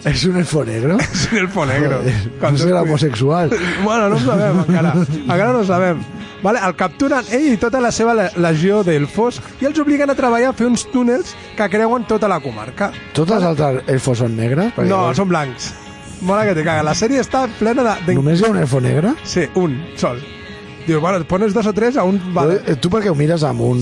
¿Es 0.06 0.24
un 0.26 0.38
elfo 0.38 0.64
negro? 0.64 0.98
és 1.02 1.24
un 1.32 1.38
elfo 1.40 1.66
negro 1.66 1.98
Joder, 2.04 2.52
no 2.52 2.58
será 2.58 2.82
homosexual. 2.84 3.50
Bueno, 3.84 4.10
no 4.10 4.16
ho 4.16 4.20
sabem 4.20 4.60
encara. 4.68 4.94
Encara 5.24 5.52
no 5.54 5.60
ho 5.60 5.66
sabem. 5.66 6.04
Vale, 6.44 6.60
el 6.68 6.76
capturen 6.78 7.26
ell 7.34 7.48
i 7.54 7.58
tota 7.58 7.80
la 7.82 7.90
seva 7.92 8.14
le- 8.14 8.28
legió 8.38 8.84
d'elfos 8.86 9.40
i 9.62 9.66
els 9.66 9.80
obliguen 9.82 10.12
a 10.14 10.16
treballar 10.16 10.52
a 10.52 10.54
fer 10.54 10.68
uns 10.70 10.84
túnels 10.94 11.32
que 11.58 11.70
creuen 11.74 12.06
tota 12.06 12.28
la 12.30 12.40
comarca. 12.40 12.92
¿Todos 13.14 13.42
los 13.42 13.52
otros 13.58 13.82
elfos 13.88 14.22
negras? 14.30 14.74
Perquè 14.76 14.86
No, 14.90 15.00
llavors- 15.08 15.18
són 15.24 15.30
blancs. 15.30 15.72
Mola 16.22 16.46
que 16.46 16.54
te 16.56 16.64
caga. 16.64 16.84
La 16.86 16.94
sèrie 16.96 17.20
està 17.20 17.48
plena 17.60 17.84
de... 17.84 17.96
de... 18.08 18.14
¿Només 18.16 18.40
hi 18.42 18.46
ha 18.46 18.52
un 18.54 18.58
elfo 18.62 18.80
negre? 18.82 19.16
Sí, 19.24 19.48
un, 19.56 19.74
sol. 19.98 20.22
Dius, 20.86 21.02
bueno, 21.02 21.24
pones 21.26 21.54
dos 21.54 21.66
o 21.66 21.74
tres 21.74 21.98
a 21.98 22.04
un... 22.04 22.20
Vale. 22.34 22.60
Eh, 22.68 22.76
Tu 22.76 22.90
perquè 22.94 23.10
ho 23.10 23.16
mires 23.18 23.42
amb 23.44 23.62
un... 23.66 23.80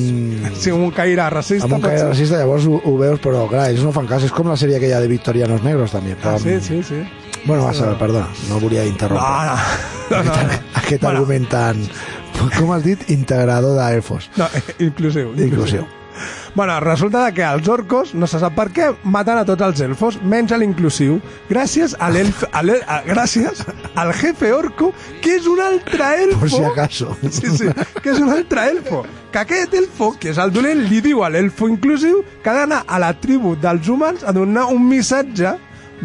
Sí, 0.55 0.71
un 0.71 0.89
caire 0.95 1.25
racista. 1.29 1.65
amb 1.67 1.75
un 1.75 1.81
caire 1.83 1.99
ser. 1.99 2.07
racista, 2.13 2.37
llavors 2.39 2.65
ho, 2.65 2.79
ho 2.83 2.93
veus, 2.97 3.19
però 3.19 3.43
clar, 3.51 3.69
ells 3.73 3.83
no 3.83 3.91
fan 3.91 4.07
cas. 4.07 4.23
És 4.23 4.31
com 4.31 4.47
la 4.47 4.55
sèrie 4.59 4.77
aquella 4.79 5.01
de 5.03 5.09
Victorianos 5.11 5.63
Negros, 5.67 5.91
també. 5.91 6.15
Ah, 6.23 6.37
amb- 6.37 6.43
sí, 6.47 6.59
sí, 6.63 6.81
sí. 6.83 7.01
Bueno, 7.45 7.65
va 7.65 7.73
saber, 7.75 7.97
perdona, 7.99 8.29
no 8.47 8.59
volia 8.63 8.85
interrompre. 8.87 9.19
No, 9.19 10.23
no. 10.23 10.23
no, 10.23 10.31
no. 10.31 10.59
Aquest 10.79 11.01
Bueno. 11.03 11.17
argument 11.19 11.49
tan... 11.51 11.83
Com 12.57 12.71
has 12.75 12.83
dit? 12.83 13.03
Integrador 13.13 13.75
d'elfos. 13.77 14.29
No, 14.39 14.47
inclusiu. 14.79 15.33
Inclusiu. 15.37 15.85
Bueno, 16.55 16.79
resulta 16.79 17.31
que 17.33 17.41
els 17.41 17.67
orcos, 17.67 18.13
no 18.13 18.27
se 18.29 18.37
sap 18.37 18.53
per 18.53 18.67
què, 18.69 18.91
maten 19.09 19.39
a 19.41 19.45
tots 19.47 19.65
els 19.65 19.79
elfos, 19.81 20.19
menys 20.21 20.53
a 20.53 20.59
l'inclusiu, 20.61 21.17
gràcies 21.49 21.95
a 21.97 22.11
l'elf... 22.13 22.43
Gràcies 23.07 23.63
al 23.97 24.13
jefe 24.13 24.51
orco, 24.53 24.91
que 25.23 25.39
és 25.39 25.47
un 25.49 25.63
altre 25.65 26.11
elfo... 26.27 26.43
Por 26.43 26.53
si 26.53 26.61
acaso. 26.67 27.17
Sí, 27.23 27.49
sí, 27.57 27.71
que 28.03 28.13
és 28.13 28.21
un 28.21 28.29
altre 28.35 28.67
elfo. 28.69 29.01
Que 29.33 29.41
aquest 29.41 29.73
elfo, 29.81 30.11
que 30.21 30.29
és 30.29 30.37
el 30.37 30.53
dolent, 30.53 30.85
li 30.91 31.01
diu 31.01 31.25
a 31.25 31.31
l'elfo 31.33 31.71
inclusiu 31.71 32.21
que 32.43 32.53
ha 32.53 32.59
d'anar 32.61 32.83
a 32.85 33.01
la 33.01 33.15
tribu 33.17 33.55
dels 33.57 33.89
humans 33.89 34.21
a 34.21 34.35
donar 34.35 34.67
un 34.69 34.85
missatge, 34.85 35.57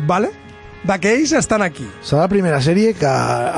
vale? 0.09 0.33
de 0.89 0.97
que 1.03 1.13
ells 1.13 1.35
estan 1.37 1.61
aquí. 1.61 1.85
Serà 2.01 2.25
la 2.25 2.33
primera 2.33 2.63
sèrie 2.65 2.95
que 2.97 3.11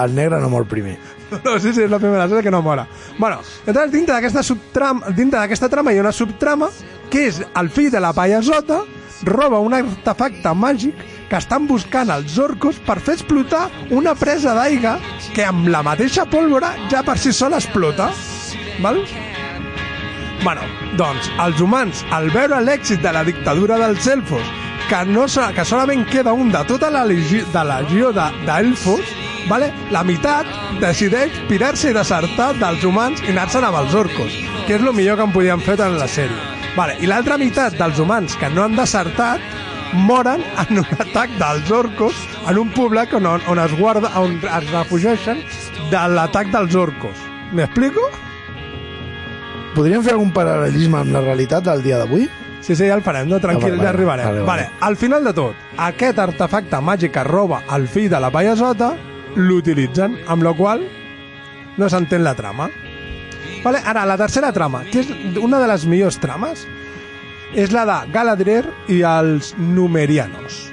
el 0.02 0.14
negre 0.16 0.40
no 0.42 0.50
mor 0.50 0.66
primer. 0.66 0.96
No, 1.44 1.58
sí, 1.62 1.72
sí, 1.72 1.82
és 1.84 1.90
la 1.90 1.98
primera 2.02 2.26
sèrie 2.28 2.42
que 2.42 2.50
no 2.50 2.60
mora. 2.62 2.86
Bueno, 3.18 3.38
entonces, 3.66 3.92
dintre 3.92 4.14
d'aquesta 4.16 4.42
subtrama, 4.42 5.12
dintre 5.14 5.38
d'aquesta 5.38 5.68
trama 5.70 5.92
hi 5.94 5.98
ha 6.00 6.04
una 6.06 6.12
subtrama 6.12 6.68
que 7.10 7.26
és 7.28 7.40
el 7.58 7.70
fill 7.70 7.90
de 7.90 8.00
la 8.02 8.12
paiasota 8.12 8.80
roba 9.28 9.58
un 9.60 9.74
artefacte 9.76 10.52
màgic 10.56 10.96
que 11.30 11.36
estan 11.38 11.66
buscant 11.68 12.10
els 12.10 12.38
orcos 12.42 12.78
per 12.86 12.98
fer 13.04 13.14
explotar 13.18 13.68
una 13.94 14.14
presa 14.18 14.54
d'aigua 14.56 14.96
que 15.34 15.44
amb 15.46 15.68
la 15.70 15.82
mateixa 15.86 16.24
pólvora 16.26 16.72
ja 16.90 17.02
per 17.06 17.18
si 17.18 17.32
sola 17.32 17.58
explota. 17.60 18.08
Val? 18.82 19.02
Bueno, 20.42 20.62
doncs, 20.96 21.28
els 21.44 21.60
humans, 21.60 22.00
al 22.16 22.30
veure 22.32 22.58
l'èxit 22.64 23.02
de 23.04 23.12
la 23.12 23.22
dictadura 23.28 23.76
dels 23.78 24.06
elfos, 24.08 24.46
que, 24.88 25.04
no, 25.06 25.26
que 25.54 25.64
solament 25.68 26.06
queda 26.08 26.32
un 26.32 26.48
de 26.50 26.62
tota 26.66 26.88
la 26.90 27.04
legió, 27.04 27.44
de 27.52 27.64
legió 27.68 28.10
de- 28.16 28.30
d'elfos, 28.48 29.04
vale? 29.48 29.72
la 29.90 30.02
meitat 30.04 30.46
decideix 30.80 31.32
pirar-se 31.48 31.90
i 31.90 31.96
desertar 31.96 32.52
dels 32.60 32.84
humans 32.84 33.22
i 33.26 33.30
anar-se'n 33.32 33.64
amb 33.64 33.78
els 33.82 33.94
orcos, 33.94 34.36
que 34.66 34.76
és 34.76 34.82
el 34.82 34.92
millor 34.94 35.16
que 35.16 35.22
han 35.26 35.32
podien 35.32 35.60
fer 35.60 35.78
en 35.80 35.98
la 35.98 36.06
sèrie. 36.08 36.36
Vale, 36.76 36.96
I 37.02 37.06
l'altra 37.10 37.36
meitat 37.38 37.74
dels 37.78 37.98
humans 37.98 38.36
que 38.38 38.48
no 38.54 38.62
han 38.64 38.76
desertat 38.76 39.40
moren 40.06 40.42
en 40.68 40.78
un 40.78 40.86
atac 41.02 41.30
dels 41.40 41.70
orcos 41.74 42.14
en 42.48 42.58
un 42.58 42.68
poblat 42.70 43.12
on, 43.18 43.26
on 43.26 43.58
es 43.58 43.72
guarda, 43.78 44.12
on 44.20 44.36
es 44.38 44.70
refugeixen 44.70 45.42
de 45.90 46.02
l'atac 46.14 46.52
dels 46.54 46.74
orcos. 46.78 47.16
¿M'explico? 47.52 48.04
Podríem 49.74 50.02
fer 50.02 50.14
algun 50.16 50.30
paral·lelisme 50.34 50.98
amb 51.00 51.12
la 51.14 51.20
realitat 51.24 51.64
del 51.66 51.82
dia 51.82 51.98
d'avui? 51.98 52.28
Sí, 52.60 52.74
sí, 52.76 52.86
ja 52.86 52.94
el 52.94 53.02
farem, 53.02 53.26
no? 53.30 53.38
Tranquil, 53.40 53.72
Ah, 53.72 53.76
vale, 53.76 53.82
ja 53.82 53.84
vale, 53.84 53.96
arribarem. 53.96 54.26
vale, 54.26 54.40
Vale, 54.42 54.62
vale. 54.68 54.70
al 54.80 54.96
final 54.96 55.24
de 55.24 55.32
tot, 55.32 55.54
aquest 55.78 56.18
artefacte 56.18 56.80
màgic 56.80 57.12
que 57.12 57.24
roba 57.24 57.62
el 57.74 57.88
fill 57.88 58.08
de 58.10 58.20
la 58.20 58.30
paiasota 58.30 58.92
l'utilitzen, 59.36 60.18
amb 60.28 60.42
la 60.42 60.52
qual 60.54 60.82
no 61.76 61.88
s'entén 61.88 62.24
la 62.24 62.34
trama. 62.34 62.68
Vale, 63.64 63.78
ara, 63.84 64.06
la 64.08 64.16
tercera 64.16 64.52
trama, 64.52 64.82
que 64.90 65.00
és 65.04 65.10
una 65.40 65.58
de 65.60 65.66
les 65.68 65.84
millors 65.86 66.18
trames, 66.20 66.66
és 67.54 67.72
la 67.74 67.84
de 67.84 68.12
Galadriel 68.12 68.70
i 68.88 69.02
els 69.02 69.54
Numerianos. 69.58 70.66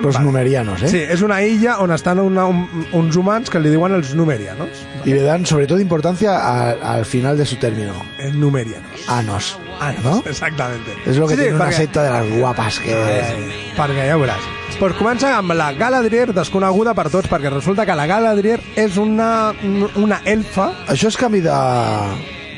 Los 0.00 0.14
Vale. 0.14 0.24
numerianos, 0.24 0.82
eh? 0.82 0.88
Sí, 0.88 0.96
és 1.12 1.20
una 1.20 1.42
illa 1.44 1.74
on 1.78 1.92
estan 1.92 2.18
una, 2.20 2.46
un, 2.48 2.86
uns 2.96 3.16
humans 3.20 3.50
que 3.52 3.60
li 3.60 3.68
diuen 3.68 3.92
els 3.92 4.14
Numerianos. 4.16 4.70
Y 5.04 5.12
le 5.12 5.20
dan 5.22 5.44
sobre 5.44 5.66
todo 5.66 5.78
importancia 5.78 6.38
a- 6.38 6.94
al 6.94 7.04
final 7.04 7.36
de 7.36 7.44
su 7.44 7.56
término. 7.56 7.92
Els 8.18 8.34
Numerianos. 8.34 9.06
Anos. 9.08 9.58
Anos, 9.78 10.02
¿No? 10.04 10.22
exactamente. 10.24 10.92
Es 11.04 11.18
lo 11.18 11.26
que 11.28 11.34
Sí, 11.34 11.40
sí, 11.40 11.42
tiene 11.48 11.56
una 11.56 11.66
perquè- 11.68 11.76
secta 11.76 12.02
de 12.02 12.10
las 12.10 12.38
guapas 12.40 12.78
que... 12.80 12.92
Eh, 12.92 13.72
perquè 13.76 14.08
ja 14.08 14.16
ho 14.16 14.20
veuràs. 14.24 14.59
Pues 14.80 14.94
comença 14.96 15.34
amb 15.36 15.52
la 15.52 15.66
Galadriel, 15.76 16.30
desconeguda 16.32 16.94
per 16.96 17.10
tots, 17.12 17.28
perquè 17.28 17.50
resulta 17.52 17.84
que 17.84 17.92
la 17.98 18.06
Galadriel 18.08 18.62
és 18.80 18.96
una, 18.96 19.52
una 20.00 20.22
elfa... 20.24 20.70
Això 20.88 21.10
és 21.12 21.18
canvi 21.20 21.42
de... 21.44 21.56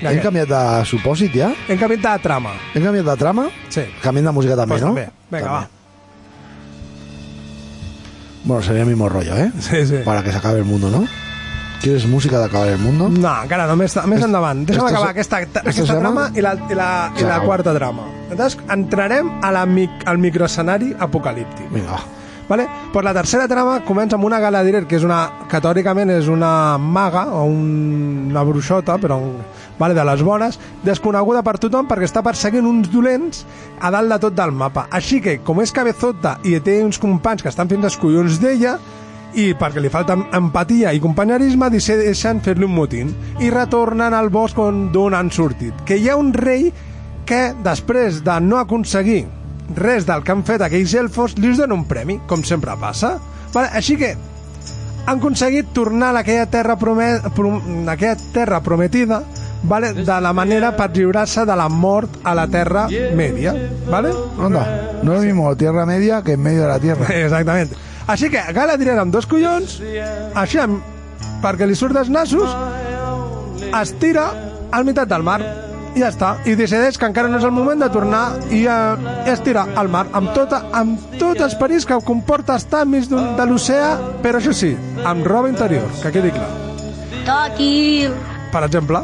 Hem 0.02 0.20
canviat 0.22 0.46
de 0.50 0.60
supòsit, 0.86 1.34
ja? 1.34 1.48
Hem 1.70 1.78
canviat 1.80 2.02
de 2.06 2.12
trama. 2.22 2.52
Hem 2.76 2.82
canviat 2.86 3.08
de 3.10 3.16
trama? 3.18 3.48
Sí. 3.74 3.84
Canviem 4.02 4.26
de 4.30 4.34
música 4.38 4.54
també, 4.58 4.76
Pues 4.78 4.82
no? 4.86 4.92
també. 4.94 5.08
Vinga, 5.34 5.42
També. 5.42 5.50
va. 5.50 5.68
Bueno, 8.44 8.62
sería 8.66 8.82
el 8.82 8.88
mismo 8.88 9.08
rollo, 9.08 9.36
¿eh? 9.36 9.50
Sí, 9.60 9.84
sí. 9.86 10.00
Para 10.04 10.22
que 10.22 10.30
se 10.30 10.38
acabe 10.38 10.58
el 10.58 10.64
mundo, 10.64 10.90
¿no? 10.90 11.04
¿Quieres 11.82 12.06
música 12.06 12.38
de 12.38 12.44
acabar 12.44 12.68
el 12.68 12.78
mundo? 12.78 13.08
No, 13.08 13.32
encara 13.42 13.66
no, 13.66 13.74
més, 13.76 13.96
més 14.06 14.20
Es- 14.20 14.24
endavant. 14.28 14.64
Deixa'm 14.68 14.86
acabar 14.86 15.08
se- 15.08 15.14
aquesta, 15.16 15.38
aquesta 15.66 15.98
trama 15.98 16.28
i 16.34 16.40
la, 16.40 16.54
i 16.70 16.74
la, 16.78 16.90
i 17.16 17.18
Se 17.20 17.26
la 17.26 17.40
quarta 17.42 17.74
trama. 17.74 18.04
Entonces, 18.30 18.56
entrarem 18.70 19.32
a 19.42 19.50
la, 19.50 19.66
mic- 19.66 20.04
al 20.06 20.18
microescenari 20.18 20.94
apocalíptic. 20.98 21.70
Vinga, 21.72 21.90
va. 21.98 22.02
Vale? 22.48 22.66
Pues 22.92 23.04
la 23.04 23.12
tercera 23.14 23.48
trama 23.48 23.80
comença 23.86 24.16
amb 24.16 24.24
una 24.26 24.38
Galadriel 24.42 24.86
que 24.86 24.96
és 24.98 25.04
una, 25.06 25.20
que 25.48 25.60
teòricament 25.62 26.10
és 26.10 26.26
una 26.28 26.76
maga 26.78 27.22
o 27.32 27.44
un, 27.48 28.28
una 28.30 28.42
bruixota 28.44 28.98
però 29.00 29.16
un, 29.22 29.36
vale, 29.78 29.94
de 29.94 30.04
les 30.04 30.22
bones 30.26 30.58
desconeguda 30.84 31.42
per 31.46 31.54
tothom 31.62 31.86
perquè 31.88 32.04
està 32.10 32.20
perseguint 32.22 32.66
uns 32.68 32.90
dolents 32.92 33.46
a 33.80 33.90
dalt 33.94 34.10
de 34.12 34.18
tot 34.26 34.34
del 34.36 34.52
mapa 34.52 34.84
així 34.90 35.22
que 35.22 35.38
com 35.40 35.62
és 35.62 35.72
cabezota 35.72 36.40
i 36.44 36.58
té 36.60 36.82
uns 36.84 36.98
companys 37.00 37.42
que 37.46 37.48
estan 37.48 37.70
fent 37.70 37.86
els 37.88 37.96
collons 37.96 38.36
d'ella 38.42 38.74
i 39.34 39.52
perquè 39.58 39.80
li 39.80 39.90
falta 39.92 40.16
empatia 40.36 40.92
i 40.92 41.00
companyerisme 41.00 41.70
decideixen 41.72 42.42
fer-li 42.44 42.66
un 42.66 42.74
motín 42.76 43.12
i 43.40 43.50
retornen 43.52 44.14
al 44.14 44.30
bosc 44.32 44.58
on 44.60 44.88
d'on 44.92 45.16
han 45.16 45.30
sortit 45.32 45.84
que 45.88 45.96
hi 45.96 46.08
ha 46.10 46.16
un 46.20 46.32
rei 46.34 46.70
que 47.28 47.52
després 47.64 48.22
de 48.26 48.40
no 48.44 48.58
aconseguir 48.60 49.24
res 49.76 50.06
del 50.06 50.24
que 50.24 50.34
han 50.34 50.44
fet 50.44 50.64
aquells 50.64 50.94
elfos 50.98 51.38
li 51.38 51.52
us 51.52 51.62
dona 51.62 51.78
un 51.78 51.86
premi, 51.88 52.18
com 52.28 52.44
sempre 52.44 52.76
passa 52.80 53.16
vale? 53.54 53.70
així 53.72 53.96
que 54.00 54.12
han 55.06 55.18
aconseguit 55.18 55.72
tornar 55.74 56.12
a 56.14 56.20
aquella 56.20 56.46
terra, 56.46 56.76
prome 56.78 57.16
prom 57.34 57.88
aquella 57.88 58.16
terra 58.34 58.60
prometida 58.62 59.22
vale? 59.62 59.92
de 59.92 60.20
la 60.20 60.32
manera 60.32 60.74
per 60.76 60.90
lliurar-se 60.92 61.46
de 61.46 61.56
la 61.56 61.68
mort 61.68 62.20
a 62.22 62.34
la 62.34 62.46
Terra 62.48 62.88
Media 63.14 63.54
vale? 63.88 64.12
Anda, 64.38 64.66
no 65.02 65.14
es 65.14 65.20
lo 65.20 65.26
mismo 65.26 65.56
Tierra 65.56 65.86
Media 65.86 66.22
que 66.22 66.32
en 66.32 66.42
medio 66.42 66.62
de 66.62 66.68
la 66.68 66.78
Tierra. 66.78 67.06
Exactament. 67.14 67.72
Així 68.10 68.30
que 68.32 68.42
Galadriel 68.54 68.98
amb 69.02 69.14
dos 69.14 69.26
collons, 69.30 69.78
així 70.34 70.58
amb, 70.62 70.82
perquè 71.42 71.68
li 71.68 71.76
surt 71.78 71.94
dels 71.96 72.10
nassos, 72.10 72.50
es 73.72 73.92
tira 74.02 74.30
al 74.72 74.84
meitat 74.88 75.10
del 75.10 75.22
mar 75.26 75.40
i 75.92 76.00
ja 76.00 76.08
està, 76.08 76.30
i 76.48 76.54
decideix 76.56 76.96
que 76.96 77.04
encara 77.08 77.28
no 77.28 77.36
és 77.36 77.44
el 77.44 77.52
moment 77.52 77.82
de 77.82 77.88
tornar 77.92 78.22
i, 78.48 78.62
eh, 78.64 79.08
i 79.26 79.32
es 79.32 79.42
tira 79.44 79.66
al 79.76 79.90
mar 79.92 80.06
amb, 80.16 80.32
tota, 80.32 80.62
amb 80.72 81.18
tots 81.20 81.44
els 81.44 81.56
perills 81.60 81.84
que 81.88 81.98
comporta 82.06 82.56
estar 82.56 82.86
enmig 82.86 83.10
de 83.12 83.46
l'oceà, 83.48 83.90
però 84.24 84.40
això 84.40 84.54
sí, 84.56 84.72
amb 85.04 85.26
roba 85.28 85.52
interior, 85.52 85.88
que 86.00 86.14
quedi 86.14 86.32
clar. 86.32 86.48
Toti. 87.26 88.08
Per 88.52 88.64
exemple, 88.66 89.00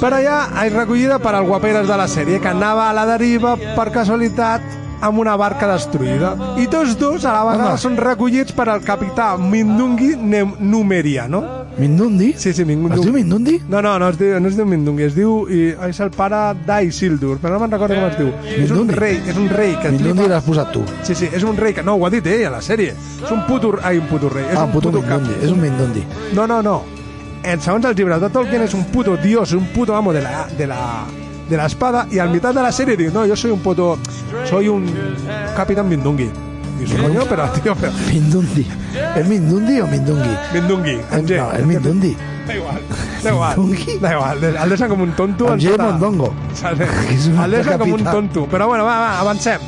per 0.00 0.10
allà 0.16 0.38
és 0.64 0.72
recollida 0.74 1.20
per 1.22 1.34
al 1.34 1.44
guaperes 1.46 1.86
de 1.86 1.98
la 1.98 2.08
sèrie, 2.10 2.40
que 2.42 2.50
anava 2.50 2.88
a 2.88 2.94
la 2.96 3.04
deriva 3.06 3.54
per 3.76 3.90
casualitat 3.94 4.83
amb 5.00 5.18
una 5.18 5.36
barca 5.36 5.66
destruïda. 5.72 6.34
I 6.60 6.66
tots 6.68 6.96
dos 6.98 7.24
a 7.24 7.32
la 7.32 7.44
vegada 7.50 7.70
Home. 7.74 7.78
són 7.82 7.96
recollits 7.96 8.52
per 8.52 8.68
al 8.68 8.80
capità 8.82 9.36
Mindungi 9.38 10.14
Ne- 10.16 10.44
Numeriano. 10.58 11.64
¿Mindundi? 11.76 12.34
Sí, 12.38 12.52
sí, 12.54 12.64
Mindungi. 12.64 12.94
¿Es 13.00 13.02
diu 13.02 13.12
Mindundi? 13.12 13.60
No, 13.68 13.82
no, 13.82 13.98
no 13.98 14.08
es 14.08 14.18
diu, 14.18 14.38
no 14.40 14.46
es 14.48 14.54
diu 14.56 14.64
Mindungi, 14.64 15.02
es 15.02 15.14
diu... 15.16 15.48
I, 15.50 15.74
és 15.88 15.98
el 16.00 16.10
pare 16.14 16.54
d'Isildur, 16.66 17.38
però 17.42 17.54
no 17.56 17.64
me'n 17.64 17.72
recordo 17.74 17.96
com 17.98 18.04
es 18.06 18.18
diu. 18.18 18.28
És 18.46 18.70
un 18.70 18.76
Mindundi? 18.84 18.94
rei, 18.94 19.16
és 19.26 19.36
un 19.36 19.48
rei 19.50 19.74
que... 19.82 19.90
Mindundi 19.90 20.28
l'has 20.30 20.44
posat 20.46 20.70
tu. 20.72 20.84
Sí, 21.02 21.16
sí, 21.18 21.28
és 21.34 21.42
un 21.42 21.56
rei 21.58 21.74
que... 21.74 21.82
No, 21.82 21.96
ho 21.98 22.06
ha 22.06 22.10
dit 22.14 22.26
ell 22.30 22.46
a 22.46 22.52
la 22.54 22.62
sèrie. 22.62 22.94
És 23.24 23.30
un 23.34 23.42
puto... 23.48 23.74
Ai, 23.82 23.98
un 23.98 24.06
puto 24.06 24.28
rei. 24.30 24.44
És 24.52 24.56
Ah, 24.56 24.64
un 24.68 24.70
puto 24.76 24.92
cap. 24.92 25.18
Mindundi. 25.18 25.34
És 25.42 25.50
un 25.50 25.60
Mindundi. 25.60 26.04
No, 26.38 26.46
no, 26.46 26.62
no. 26.62 26.76
En, 27.42 27.60
segons 27.60 27.84
els 27.90 27.98
llibres 27.98 28.22
de 28.22 28.30
Tolkien 28.32 28.62
és 28.62 28.72
un 28.78 28.84
puto 28.94 29.16
dios, 29.18 29.52
un 29.52 29.66
puto 29.74 29.96
amo 29.98 30.12
de 30.14 30.22
la, 30.22 30.46
de 30.56 30.66
la, 30.70 30.78
de 31.48 31.56
la 31.56 31.66
espada 31.66 32.06
y 32.10 32.18
al 32.18 32.30
mitad 32.30 32.54
de 32.54 32.62
la 32.62 32.72
serie 32.72 32.96
diu, 32.96 33.12
no, 33.12 33.26
yo 33.26 33.36
soy 33.36 33.50
un 33.50 33.60
puto, 33.60 33.98
soy 34.48 34.68
un 34.68 34.86
capitán 35.56 35.88
Mindungi. 35.88 36.30
Dius, 36.78 36.92
coño, 36.94 37.22
pero 37.28 37.48
tío, 37.50 37.74
pero... 37.76 37.92
Mindundi. 38.08 38.66
¿Es 39.16 39.26
Mindundi 39.28 39.80
o 39.80 39.86
Mindungi? 39.86 40.36
Mindungi, 40.52 40.96
G. 41.12 41.36
No, 41.36 41.52
es 41.52 41.66
Mindundi. 41.66 42.16
Da 42.46 42.54
igual, 42.54 42.80
da 43.22 43.30
igual, 43.30 43.56
da 44.00 44.12
igual, 44.12 44.44
el 44.44 44.68
deixen 44.68 44.88
com 44.88 45.00
un 45.00 45.12
tonto. 45.12 45.52
En 45.54 45.60
tota- 45.60 45.84
Mondongo. 45.84 46.34
El 46.68 46.78
deixen 47.50 47.78
com 47.78 47.92
un 47.92 48.04
tonto. 48.04 48.46
Però 48.50 48.66
bueno, 48.66 48.84
va, 48.84 48.98
va, 48.98 49.20
avancem. 49.20 49.60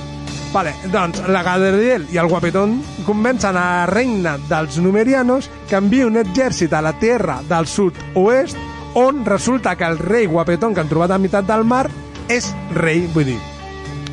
Vale, 0.53 0.74
doncs 0.93 1.22
la 1.29 1.43
Galadriel 1.43 2.07
i 2.12 2.18
el 2.18 2.29
guapetón 2.29 2.83
convencen 3.07 3.57
a 3.57 3.61
la 3.61 3.87
reina 3.87 4.37
dels 4.49 4.79
numerianos 4.79 5.49
que 5.68 5.77
envia 5.77 6.07
un 6.07 6.16
exèrcit 6.16 6.72
a 6.72 6.81
la 6.83 6.93
terra 6.99 7.41
del 7.49 7.66
sud-oest 7.66 8.57
on 8.97 9.24
resulta 9.28 9.76
que 9.76 9.84
el 9.84 9.99
rei 10.01 10.26
guapetón 10.26 10.72
que 10.74 10.80
han 10.80 10.88
trobat 10.88 11.12
a 11.12 11.18
meitat 11.20 11.47
del 11.47 11.64
mar 11.68 11.86
és 12.32 12.49
rei, 12.74 13.05
vull 13.12 13.28
dir. 13.28 13.38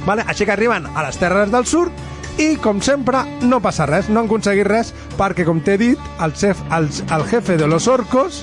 Vale? 0.06 0.26
Així 0.28 0.44
que 0.46 0.52
arriben 0.52 0.86
a 0.92 1.06
les 1.06 1.18
terres 1.18 1.50
del 1.54 1.66
sud 1.66 1.90
i, 2.38 2.56
com 2.60 2.82
sempre, 2.84 3.22
no 3.48 3.62
passa 3.64 3.86
res, 3.88 4.10
no 4.10 4.20
han 4.20 4.28
aconseguit 4.28 4.68
res, 4.68 4.90
perquè, 5.18 5.46
com 5.48 5.62
t'he 5.64 5.78
dit, 5.80 6.00
el, 6.26 6.34
chef, 6.36 6.60
el, 6.76 6.90
el 7.14 7.24
jefe 7.30 7.56
de 7.58 7.68
los 7.70 7.88
orcos, 7.88 8.42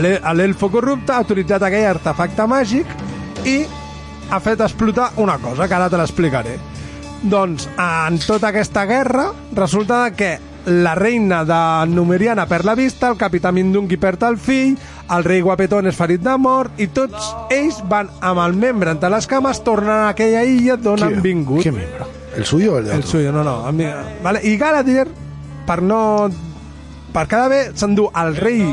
l'e- 0.00 0.18
l'elfo 0.34 0.70
corrupte, 0.72 1.12
ha 1.12 1.20
autoritzat 1.22 1.62
aquell 1.68 1.86
artefacte 1.92 2.46
màgic 2.50 2.90
i 3.46 3.60
ha 4.32 4.40
fet 4.42 4.64
explotar 4.64 5.12
una 5.22 5.36
cosa, 5.38 5.68
que 5.68 5.74
ara 5.78 5.86
te 5.92 6.00
l'explicaré. 6.00 6.56
Doncs, 7.22 7.68
en 7.78 8.18
tota 8.26 8.48
aquesta 8.50 8.82
guerra, 8.88 9.28
resulta 9.54 10.10
que 10.16 10.34
la 10.66 10.96
reina 10.98 11.44
de 11.46 11.60
Numeriana 11.92 12.48
per 12.50 12.64
la 12.66 12.74
vista, 12.74 13.06
el 13.12 13.16
capità 13.20 13.52
Mindungi 13.54 13.96
perd 14.02 14.24
el 14.26 14.36
fill, 14.42 14.74
el 15.10 15.24
rei 15.24 15.40
Guapetón 15.40 15.86
és 15.86 15.94
ferit 15.96 16.20
de 16.24 16.32
mort 16.38 16.80
i 16.82 16.88
tots 16.88 17.28
ells 17.54 17.78
van 17.88 18.08
amb 18.20 18.40
el 18.42 18.56
membre 18.58 18.90
entre 18.90 19.10
les 19.12 19.26
cames 19.30 19.60
tornant 19.62 20.06
a 20.06 20.08
aquella 20.14 20.42
illa 20.44 20.76
d'on 20.76 21.02
han 21.02 21.20
vingut. 21.22 21.62
¿Qué 21.62 21.70
miembro? 21.72 22.08
¿El 22.36 22.44
suyo 22.44 22.74
o 22.74 22.78
el 22.78 22.84
de 22.86 22.92
El 22.92 22.98
otro? 22.98 23.10
suyo, 23.10 23.32
no, 23.32 23.44
no. 23.44 23.72
mi- 23.72 23.86
Vale. 24.22 24.40
I 24.44 24.56
Galadir, 24.56 25.06
per 25.66 25.80
no... 25.82 26.28
Per 27.12 27.26
cada 27.28 27.48
bé 27.48 27.60
s'endú 27.74 28.10
el 28.14 28.34
rei 28.36 28.66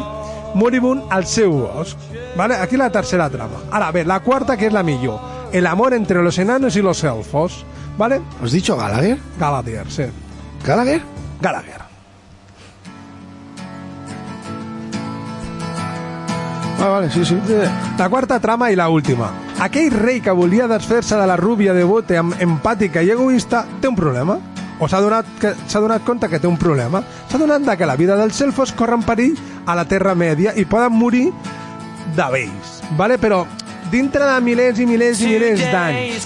moribund 0.55 1.03
al 1.09 1.25
seu 1.25 1.51
bosc. 1.61 1.95
Vale? 2.35 2.55
Aquí 2.55 2.75
la 2.75 2.89
tercera 2.91 3.29
trama. 3.29 3.61
Ara 3.71 3.91
bé, 3.91 4.03
la 4.03 4.19
quarta, 4.19 4.57
que 4.57 4.67
és 4.67 4.73
la 4.73 4.83
millor. 4.83 5.19
El 5.53 5.65
amor 5.67 5.93
entre 5.93 6.21
los 6.23 6.37
enanos 6.39 6.75
y 6.75 6.81
los 6.81 7.03
elfos. 7.03 7.63
¿Vale? 7.97 8.19
¿Has 8.43 8.51
dicho 8.51 8.75
Gallagher? 8.75 9.17
Galadir, 9.39 9.83
sí. 9.87 10.03
¿Gallagher? 10.65 11.01
Gallagher. 11.39 11.82
Ah, 16.83 16.89
vale, 16.89 17.09
sí, 17.09 17.23
sí. 17.23 17.37
La 17.97 18.09
quarta 18.09 18.39
trama 18.43 18.69
i 18.71 18.75
la 18.75 18.89
última. 18.89 19.29
Aquell 19.63 19.89
rei 19.93 20.19
que 20.19 20.31
volia 20.35 20.67
desfer-se 20.67 21.15
de 21.15 21.27
la 21.27 21.37
rúbia 21.39 21.71
de 21.73 21.85
bote 21.87 22.17
amb 22.19 22.35
empàtica 22.43 23.01
i 23.01 23.11
egoista 23.13 23.63
té 23.79 23.87
un 23.87 23.95
problema. 23.95 24.35
O 24.79 24.87
s'ha 24.89 24.99
donat, 24.99 25.25
que- 25.39 25.53
s'ha 25.67 25.79
donat 25.79 26.03
compte 26.03 26.27
que 26.27 26.39
té 26.39 26.47
un 26.47 26.57
problema. 26.57 27.01
S'ha 27.29 27.37
donat 27.37 27.63
que 27.77 27.85
la 27.85 27.95
vida 27.95 28.17
dels 28.17 28.41
elfos 28.41 28.73
corre 28.73 28.95
en 28.95 29.03
perill 29.03 29.37
a 29.65 29.75
la 29.75 29.85
Terra 29.85 30.13
Mèdia 30.13 30.51
i 30.57 30.65
poden 30.65 30.91
morir 30.91 31.31
de 32.17 32.25
vells. 32.31 32.81
Vale? 32.97 33.17
Però 33.17 33.45
dintre 33.89 34.25
de 34.25 34.41
milers 34.41 34.79
i 34.79 34.85
milers 34.85 35.21
i 35.21 35.27
milers 35.27 35.59
d'anys. 35.71 36.25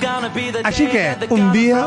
Així 0.63 0.87
que, 0.87 1.17
un 1.29 1.51
dia, 1.51 1.83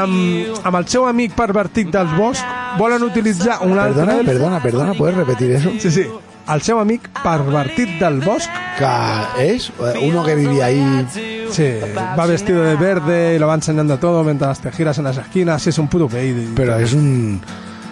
amb, 0.00 0.64
amb 0.64 0.76
el 0.76 0.86
seu 0.88 1.04
amic 1.06 1.34
pervertit 1.34 1.90
dels 1.90 2.16
boscs, 2.16 2.44
volen 2.78 3.02
utilitzar 3.02 3.58
un 3.66 3.78
altre 3.78 4.06
Perdona, 4.06 4.22
perdona, 4.24 4.60
perdona, 4.62 4.94
¿puedes 4.94 5.16
repetir 5.16 5.50
eso? 5.52 5.70
Sí, 5.78 5.90
sí. 5.90 6.06
El 6.48 6.62
seu 6.64 6.78
amic 6.80 7.08
pervertit 7.20 7.98
del 8.00 8.22
bosc 8.24 8.48
Que 8.78 9.54
es 9.54 9.68
eh, 9.68 9.98
uno 10.08 10.24
que 10.24 10.34
vivía 10.34 10.66
ahí. 10.66 11.06
Sí, 11.50 11.74
va 11.98 12.26
vestido 12.26 12.62
de 12.62 12.76
verde 12.76 13.34
y 13.34 13.38
lo 13.38 13.46
va 13.46 13.54
enseñando 13.54 13.98
todo 13.98 14.22
mientras 14.24 14.60
te 14.60 14.70
giras 14.72 14.96
en 14.98 15.04
las 15.04 15.18
esquinas. 15.18 15.66
Es 15.66 15.78
un 15.78 15.88
puto 15.88 16.08
baby. 16.08 16.52
Pero 16.54 16.78
es 16.78 16.92
un. 16.92 17.40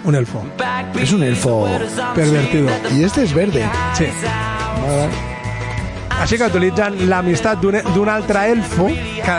Un 0.05 0.15
elfo. 0.15 0.45
Es 0.99 1.13
un 1.13 1.23
elfo. 1.23 1.69
Pervertido. 2.15 2.69
Y 2.97 3.03
este 3.03 3.25
es 3.25 3.35
verde. 3.35 3.69
Sí. 3.95 4.07
Així 6.17 6.39
que 6.41 6.49
utilitzen 6.49 6.97
l'amistat 7.11 7.61
d'un 7.63 8.09
altre 8.11 8.47
elfo 8.51 8.89
que 8.89 9.37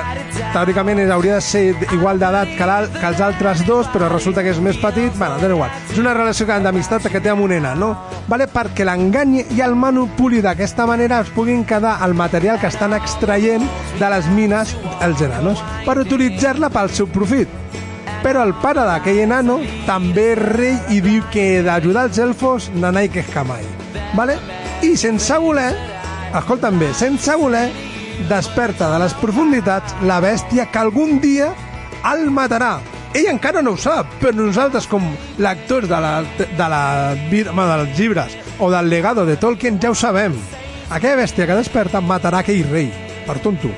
teòricament 0.53 1.01
hauria 1.11 1.39
de 1.39 1.41
ser 1.41 1.63
igual 1.95 2.19
d'edat 2.21 2.53
que, 2.57 2.67
que 2.99 3.07
els 3.09 3.21
altres 3.23 3.63
dos, 3.67 3.89
però 3.93 4.09
resulta 4.11 4.43
que 4.45 4.53
és 4.53 4.61
més 4.63 4.77
petit. 4.81 5.11
Bueno, 5.17 5.39
dona 5.41 5.55
igual. 5.55 5.73
És 5.91 5.97
una 5.99 6.13
relació 6.13 6.45
d'amistat 6.47 7.09
que 7.11 7.21
té 7.21 7.33
amb 7.33 7.43
un 7.43 7.55
nena, 7.55 7.73
no? 7.75 7.93
Vale? 8.27 8.47
Perquè 8.51 8.85
l'enganyi 8.87 9.45
i 9.57 9.63
el 9.65 9.75
manipuli 9.75 10.41
d'aquesta 10.45 10.85
manera 10.87 11.21
es 11.25 11.31
puguin 11.33 11.65
quedar 11.65 11.97
el 12.05 12.13
material 12.13 12.59
que 12.61 12.69
estan 12.71 12.93
extraient 12.93 13.65
de 13.99 14.11
les 14.13 14.29
mines 14.31 14.75
els 15.01 15.21
enanos 15.21 15.63
per 15.85 15.97
utilitzar-la 16.03 16.69
pel 16.69 16.93
seu 16.93 17.09
profit. 17.09 17.49
Però 18.23 18.41
el 18.43 18.55
pare 18.61 18.85
d'aquell 18.85 19.23
enano 19.25 19.59
també 19.85 20.31
és 20.33 20.39
rei 20.41 20.77
i 20.95 21.01
diu 21.01 21.25
que 21.33 21.63
d'ajudar 21.65 22.07
els 22.09 22.21
elfos 22.21 22.71
nanai 22.75 23.09
que 23.09 23.21
escamai. 23.25 23.65
Vale? 24.17 24.37
I 24.81 24.95
sense 24.97 25.37
voler, 25.41 25.71
escolta'm 26.35 26.79
bé, 26.79 26.91
sense 26.93 27.35
voler, 27.39 27.69
desperta 28.29 28.89
de 28.91 28.99
les 29.03 29.15
profunditats 29.21 29.95
la 30.09 30.19
bèstia 30.23 30.67
que 30.71 30.81
algun 30.81 31.21
dia 31.23 31.51
el 32.11 32.29
matarà. 32.33 32.77
Ell 33.15 33.29
encara 33.31 33.63
no 33.63 33.73
ho 33.73 33.79
sap, 33.79 34.09
però 34.21 34.33
nosaltres 34.35 34.87
com 34.89 35.05
lectors 35.41 35.87
de, 35.89 35.99
la, 36.03 36.13
de, 36.37 36.67
la, 36.69 36.81
home, 37.15 37.67
dels 37.71 37.97
llibres 37.97 38.37
o 38.59 38.69
del 38.73 38.89
legado 38.89 39.25
de 39.25 39.37
Tolkien 39.37 39.79
ja 39.81 39.91
ho 39.91 39.95
sabem. 39.95 40.35
Aquella 40.89 41.23
bèstia 41.23 41.47
que 41.47 41.57
desperta 41.57 42.01
matarà 42.01 42.43
aquell 42.43 42.65
rei, 42.71 42.91
per 43.27 43.39
tonto. 43.43 43.71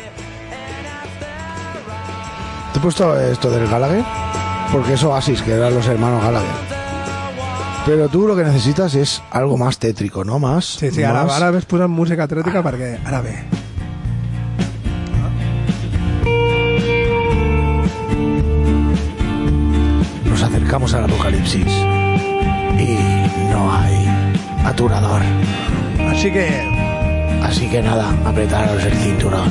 ¿Te 2.74 2.80
he 2.80 2.82
puesto 2.82 3.14
esto 3.20 3.50
del 3.50 3.68
Gallagher? 3.68 4.04
Porque 4.72 4.94
es 4.94 5.04
Oasis, 5.04 5.42
que 5.42 5.54
eran 5.54 5.74
los 5.74 5.88
hermanos 5.88 6.24
Gallagher. 6.24 6.69
Pero 7.90 8.08
tú 8.08 8.28
lo 8.28 8.36
que 8.36 8.44
necesitas 8.44 8.94
es 8.94 9.24
algo 9.32 9.58
más 9.58 9.80
tétrico, 9.80 10.24
¿no? 10.24 10.38
Más. 10.38 10.64
Sí, 10.78 10.92
sí, 10.92 11.02
más- 11.02 11.34
ara 11.34 11.50
ves 11.50 11.66
posant 11.66 11.90
música 11.90 12.28
atlètica 12.30 12.62
perquè 12.62 13.00
ara 13.04 13.24
ve. 13.26 13.34
Nos 20.26 20.44
acercamos 20.44 20.94
al 20.94 21.06
apocalipsis. 21.06 21.66
Y 22.78 22.96
no 23.52 23.74
hay 23.74 24.06
aturador. 24.66 25.22
Així 26.10 26.32
que 26.32 26.48
Así 27.44 27.68
que 27.70 27.82
nada, 27.82 28.14
apretaros 28.26 28.84
el 28.84 28.94
cinturón. 28.94 29.50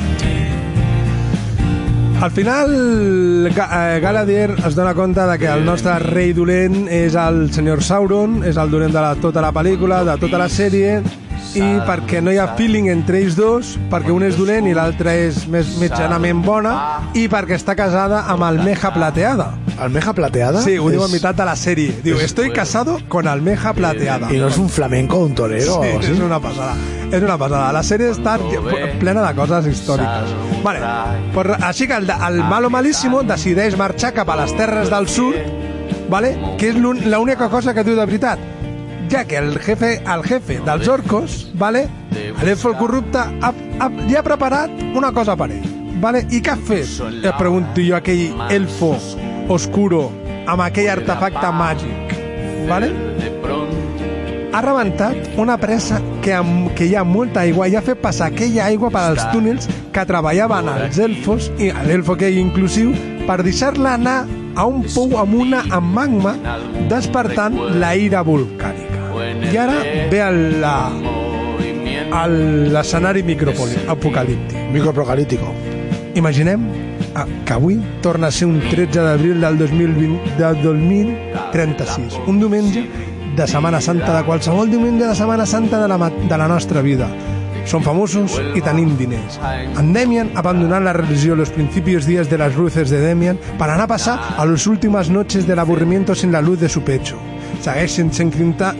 Al 2.21 2.31
final, 2.31 3.49
Ga 3.55 3.95
eh, 3.95 3.99
Galadriel 4.01 4.55
es 4.67 4.75
dona 4.75 4.93
compte 4.93 5.21
de 5.21 5.37
que 5.39 5.47
el 5.47 5.63
nostre 5.63 5.93
rei 6.03 6.33
dolent 6.35 6.89
és 6.91 7.15
el 7.15 7.45
senyor 7.55 7.79
Sauron, 7.79 8.41
és 8.43 8.59
el 8.59 8.73
dolent 8.73 8.91
de 8.91 8.99
la, 8.99 9.13
tota 9.23 9.39
la 9.39 9.53
pel·lícula, 9.55 10.01
de 10.03 10.17
tota 10.19 10.41
la 10.41 10.49
sèrie, 10.51 10.97
i 11.55 11.69
perquè 11.87 12.19
no 12.21 12.33
hi 12.35 12.41
ha 12.43 12.49
feeling 12.59 12.91
entre 12.91 13.21
ells 13.23 13.39
dos, 13.39 13.71
perquè 13.89 14.11
un 14.11 14.27
és 14.27 14.35
dolent 14.35 14.67
i 14.67 14.75
l'altre 14.75 15.15
és 15.29 15.45
més 15.47 15.71
mitjanament 15.79 16.43
bona, 16.43 16.75
i 17.15 17.29
perquè 17.31 17.55
està 17.55 17.77
casada 17.79 18.25
amb 18.27 18.43
Almeja 18.51 18.91
Plateada. 18.91 19.53
¿Almeja 19.79 20.11
plateada? 20.11 20.59
Sí, 20.59 20.75
ho 20.75 20.89
diu 20.91 21.05
a 21.05 21.07
meitat 21.07 21.37
de 21.39 21.45
la 21.47 21.55
sèrie. 21.55 22.01
Diu, 22.03 22.19
estoy 22.19 22.51
casado 22.51 22.99
con 23.07 23.31
Almeja 23.31 23.71
Plateada. 23.71 24.27
Y 24.27 24.37
no 24.37 24.49
es 24.49 24.57
un 24.57 24.67
flamenco, 24.67 25.23
un 25.23 25.35
torero 25.35 25.79
Sí, 25.79 26.11
és 26.11 26.19
una 26.19 26.41
passada. 26.43 26.75
És 27.09 27.23
una 27.23 27.37
passada. 27.41 27.71
La 27.73 27.81
sèrie 27.85 28.11
està 28.13 28.35
plena 29.01 29.23
de 29.25 29.31
coses 29.37 29.65
històriques. 29.71 30.33
Vale. 30.63 30.81
Pues, 31.33 31.55
així 31.65 31.87
que 31.89 31.97
el, 31.97 32.09
el 32.09 32.43
malo 32.45 32.69
malíssimo 32.69 33.23
decideix 33.25 33.77
marxar 33.79 34.13
cap 34.13 34.29
a 34.29 34.37
les 34.43 34.53
terres 34.57 34.91
del 34.93 35.09
sud, 35.09 35.35
vale? 36.09 36.35
que 36.61 36.69
és 36.69 36.77
l'única 36.77 37.49
cosa 37.49 37.73
que 37.73 37.85
diu 37.87 37.97
de 37.97 38.05
veritat. 38.05 38.45
Ja 39.09 39.23
que 39.25 39.39
el 39.41 39.57
jefe, 39.57 39.95
el 40.05 40.23
jefe 40.27 40.59
dels 40.65 40.87
orcos, 40.87 41.39
vale? 41.57 41.87
l'elfo 42.43 42.69
el 42.69 42.77
corrupte, 42.77 43.17
ha, 43.19 43.51
ha, 43.79 43.89
li 43.89 44.15
ha 44.15 44.23
preparat 44.23 44.69
una 44.93 45.11
cosa 45.15 45.35
per 45.39 45.49
ell. 45.49 45.65
Vale? 45.99 46.23
I 46.29 46.43
què 46.45 46.53
ha 46.53 46.59
fet? 46.69 46.93
Et 47.23 47.33
pregunto 47.41 47.83
jo 47.83 47.97
aquell 47.97 48.37
elfo 48.53 48.93
oscuro 49.51 50.05
amb 50.45 50.61
aquell 50.69 50.93
artefacte 50.93 51.51
màgic. 51.57 52.15
Vale? 52.69 52.93
Ha 54.51 54.61
rebentat 54.61 55.15
una 55.37 55.57
presa 55.61 55.99
que, 56.23 56.33
amb, 56.33 56.71
que 56.75 56.85
hi 56.89 56.95
ha 56.95 57.03
molta 57.03 57.41
aigua 57.41 57.67
i 57.69 57.75
ha 57.77 57.81
fet 57.85 57.99
passar 58.01 58.27
aquella 58.31 58.65
aigua 58.65 58.89
per 58.89 59.01
als 59.11 59.25
túnels 59.31 59.67
que 59.93 60.05
treballaven 60.09 60.69
els 60.73 60.97
elfos 60.99 61.51
i 61.59 61.71
l'elfo 61.87 62.15
que 62.17 62.29
hi 62.31 62.39
inclusiu 62.41 62.93
per 63.27 63.41
deixar-la 63.45 63.93
anar 63.99 64.17
a 64.55 64.65
un 64.65 64.81
pou 64.93 65.13
amb 65.21 65.33
una 65.43 65.61
amb 65.69 65.93
magma 65.95 66.33
despertant 66.89 67.55
la 67.79 67.95
ira 67.95 68.23
volcànica. 68.25 68.97
I 69.53 69.57
ara 69.57 69.77
ve 70.11 70.23
la- 70.59 70.91
el- 72.25 72.73
l'escenari 72.73 73.21
microapocalíptic. 73.23 74.57
Microapocalíptico. 74.73 75.53
Imaginem 76.15 76.65
que 77.45 77.53
avui 77.53 77.79
torna 78.01 78.27
a 78.27 78.31
ser 78.31 78.47
un 78.47 78.59
13 78.59 78.99
d'abril 79.01 79.39
del 79.41 79.57
2020, 79.57 80.19
del 80.37 80.61
2036, 80.61 82.19
un 82.27 82.39
diumenge 82.39 82.83
de 83.39 83.47
Setmana 83.47 83.79
Santa, 83.79 84.11
de 84.17 84.25
qualsevol 84.27 84.67
diumenge 84.67 85.07
de 85.07 85.15
Setmana 85.15 85.45
Santa 85.45 85.79
de 85.79 85.87
la, 85.87 86.09
de 86.09 86.37
la 86.37 86.47
nostra 86.47 86.81
vida. 86.81 87.07
Som 87.69 87.83
famosos 87.85 88.35
i 88.57 88.63
tenim 88.65 88.95
diners. 88.99 89.37
En 89.79 89.93
Demian 89.95 90.33
abandonant 90.35 90.83
la 90.83 90.93
religió 90.97 91.37
los 91.39 91.51
principios 91.55 92.05
días 92.05 92.29
de 92.29 92.37
las 92.37 92.57
luces 92.57 92.89
de 92.89 92.99
Demian 92.99 93.39
para 93.57 93.75
anar 93.75 93.85
a 93.85 93.95
passar 93.95 94.19
a 94.37 94.45
las 94.45 94.67
últimas 94.67 95.09
noches 95.09 95.47
del 95.47 95.59
aburrimiento 95.59 96.15
sin 96.15 96.33
la 96.33 96.41
luz 96.41 96.59
de 96.59 96.67
su 96.67 96.81
pecho. 96.83 97.17
Segueix 97.59 97.91
sent 97.91 98.13
sent 98.15 98.31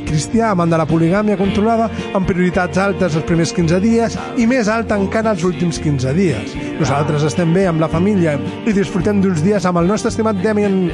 cristià 0.08 0.54
amant 0.54 0.72
de 0.72 0.78
la 0.80 0.88
poligàmia 0.88 1.38
controlada 1.40 1.90
amb 2.16 2.28
prioritats 2.28 2.80
altes 2.80 3.18
els 3.20 3.28
primers 3.28 3.52
15 3.56 3.80
dies 3.84 4.18
i 4.40 4.48
més 4.48 4.70
alta 4.72 4.96
encara 4.96 5.34
els 5.36 5.44
últims 5.44 5.82
15 5.84 6.14
dies. 6.16 6.56
Nosaltres 6.80 7.28
estem 7.28 7.54
bé 7.54 7.68
amb 7.68 7.84
la 7.84 7.92
família 7.92 8.38
i 8.66 8.76
disfrutem 8.76 9.20
d'uns 9.22 9.44
dies 9.44 9.66
amb 9.68 9.82
el 9.82 9.90
nostre 9.92 10.14
estimat 10.14 10.40
Demian 10.44 10.86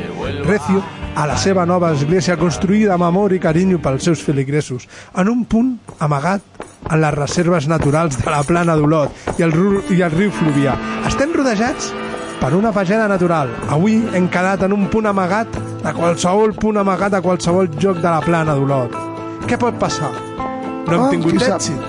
Recio 0.48 0.82
a 1.16 1.28
la 1.30 1.38
seva 1.40 1.66
nova 1.66 1.94
església 1.96 2.36
construïda 2.36 2.96
amb 2.96 3.06
amor 3.08 3.34
i 3.34 3.40
carinyo 3.40 3.80
pels 3.80 4.04
seus 4.04 4.24
feligresos, 4.26 4.90
en 5.16 5.30
un 5.32 5.46
punt 5.46 5.78
amagat 6.04 6.44
en 6.90 7.00
les 7.02 7.14
reserves 7.16 7.70
naturals 7.72 8.18
de 8.20 8.30
la 8.30 8.44
plana 8.44 8.76
d'Olot 8.76 9.38
i, 9.38 9.46
el, 9.46 9.56
i 9.96 10.02
el 10.02 10.12
riu 10.12 10.34
Fluvià. 10.36 10.76
Estem 11.08 11.32
rodejats 11.34 11.94
per 12.42 12.52
una 12.58 12.74
pageda 12.76 13.08
natural. 13.08 13.54
Avui 13.72 14.02
hem 14.14 14.28
quedat 14.30 14.68
en 14.68 14.76
un 14.76 14.90
punt 14.92 15.08
amagat 15.10 15.56
de 15.86 15.94
qualsevol 15.94 16.54
punt 16.58 16.78
amagat 16.82 17.14
a 17.14 17.22
qualsevol 17.22 17.70
lloc 17.80 18.00
de 18.02 18.10
la 18.10 18.22
plana 18.26 18.56
d'Olot. 18.58 18.96
Què 19.46 19.58
pot 19.62 19.78
passar? 19.80 20.12
No 20.88 20.94
hem 20.96 21.04
Ah, 21.04 21.10
tingut 21.10 21.42
èxit, 21.42 21.82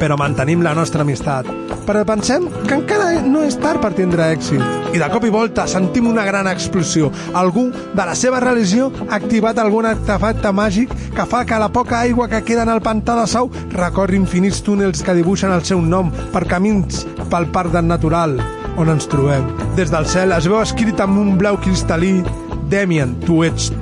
però 0.00 0.16
mantenim 0.16 0.62
la 0.62 0.74
nostra 0.74 1.02
amistat. 1.02 1.46
però 1.86 2.04
pensem 2.06 2.44
que 2.68 2.74
encara 2.74 3.20
no 3.22 3.40
és 3.42 3.56
tard 3.58 3.80
per 3.80 3.92
tindre 3.94 4.22
èxit. 4.32 4.60
I 4.94 4.98
de 4.98 5.08
cop 5.10 5.24
i 5.24 5.28
volta 5.30 5.66
sentim 5.66 6.06
una 6.06 6.24
gran 6.24 6.46
explosió. 6.46 7.10
Algú 7.34 7.70
de 7.72 8.04
la 8.06 8.14
seva 8.14 8.38
religió 8.38 8.92
ha 9.08 9.16
activat 9.16 9.58
algun 9.58 9.86
artefacte 9.86 10.52
màgic 10.52 10.88
que 11.16 11.26
fa 11.26 11.44
que 11.44 11.58
la 11.58 11.68
poca 11.72 11.98
aigua 12.00 12.28
que 12.28 12.42
queda 12.44 12.62
en 12.62 12.68
el 12.68 12.80
pantà 12.80 13.16
de 13.20 13.26
Sau 13.26 13.50
recorri 13.72 14.16
infinits 14.16 14.62
túnels 14.62 15.02
que 15.02 15.14
dibuixen 15.14 15.50
el 15.50 15.64
seu 15.64 15.80
nom 15.82 16.12
per 16.32 16.46
camins 16.46 17.06
pel 17.30 17.46
parc 17.50 17.72
del 17.72 17.86
natural 17.88 18.38
on 18.76 18.88
ens 18.88 19.08
trobem. 19.08 19.44
Des 19.74 19.90
del 19.90 20.06
cel 20.06 20.30
es 20.32 20.46
veu 20.46 20.60
escrit 20.60 21.00
amb 21.00 21.18
un 21.18 21.36
blau 21.38 21.56
cristal·lí 21.58 22.22
Demian, 22.70 23.16
tu 23.26 23.40
ets 23.42 23.72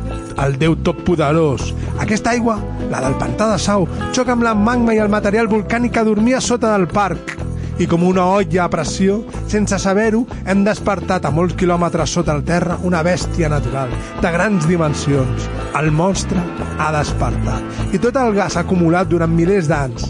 el 0.41 0.55
déu 0.57 0.77
tot 0.87 1.03
poderós. 1.05 1.75
Aquesta 2.01 2.31
aigua, 2.33 2.57
la 2.89 3.03
del 3.05 3.17
pantà 3.21 3.51
de 3.51 3.59
Sau, 3.61 3.85
xoca 4.17 4.33
amb 4.33 4.47
la 4.47 4.55
magma 4.55 4.95
i 4.95 5.01
el 5.03 5.11
material 5.13 5.51
volcànic 5.51 5.93
que 5.99 6.05
dormia 6.07 6.41
sota 6.41 6.71
del 6.73 6.87
parc. 6.89 7.35
I 7.79 7.87
com 7.87 8.03
una 8.03 8.25
olla 8.39 8.65
a 8.65 8.71
pressió, 8.73 9.21
sense 9.47 9.77
saber-ho, 9.79 10.25
hem 10.47 10.65
despertat 10.67 11.29
a 11.29 11.31
molts 11.35 11.55
quilòmetres 11.59 12.11
sota 12.17 12.35
el 12.35 12.43
terra 12.49 12.79
una 12.83 13.05
bèstia 13.07 13.51
natural, 13.53 13.93
de 14.23 14.33
grans 14.35 14.67
dimensions. 14.67 15.51
El 15.79 15.93
monstre 15.95 16.43
ha 16.79 16.89
despertat. 16.97 17.93
I 17.93 18.01
tot 18.03 18.17
el 18.19 18.35
gas 18.35 18.57
acumulat 18.59 19.13
durant 19.13 19.31
milers 19.31 19.69
d'anys, 19.71 20.09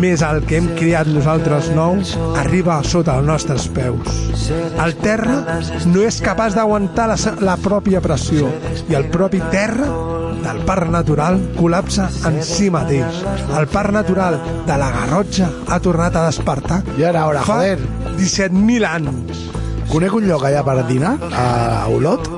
més 0.00 0.22
el 0.26 0.42
que 0.48 0.58
hem 0.58 0.68
creat 0.78 1.10
nosaltres 1.10 1.70
nous, 1.76 2.14
arriba 2.40 2.80
sota 2.86 3.18
els 3.18 3.28
nostres 3.28 3.68
peus. 3.74 4.22
El 4.82 4.96
terra 5.02 5.60
no 5.90 6.06
és 6.06 6.20
capaç 6.24 6.56
d'aguantar 6.58 7.08
la, 7.12 7.18
la 7.44 7.58
pròpia 7.60 8.02
pressió 8.04 8.50
i 8.88 8.98
el 8.98 9.08
propi 9.12 9.42
terra 9.52 9.88
del 10.42 10.62
parc 10.66 10.90
natural 10.90 11.38
col·lapsa 11.56 12.08
en 12.28 12.40
si 12.46 12.68
mateix. 12.74 13.22
El 13.58 13.68
parc 13.72 13.94
natural 13.94 14.38
de 14.66 14.78
la 14.78 14.90
Garrotxa 14.96 15.50
ha 15.68 15.80
tornat 15.82 16.18
a 16.18 16.26
despertar 16.28 16.82
Ja 16.98 17.10
era 17.12 17.26
hora, 17.28 17.44
fa 17.46 17.60
joder. 17.62 17.78
17.000 18.18 18.88
anys. 18.88 19.48
Conec 19.92 20.14
un 20.16 20.24
lloc 20.24 20.46
allà 20.48 20.62
per 20.64 20.78
dinar, 20.88 21.16
a 21.36 21.84
Olot, 21.92 22.28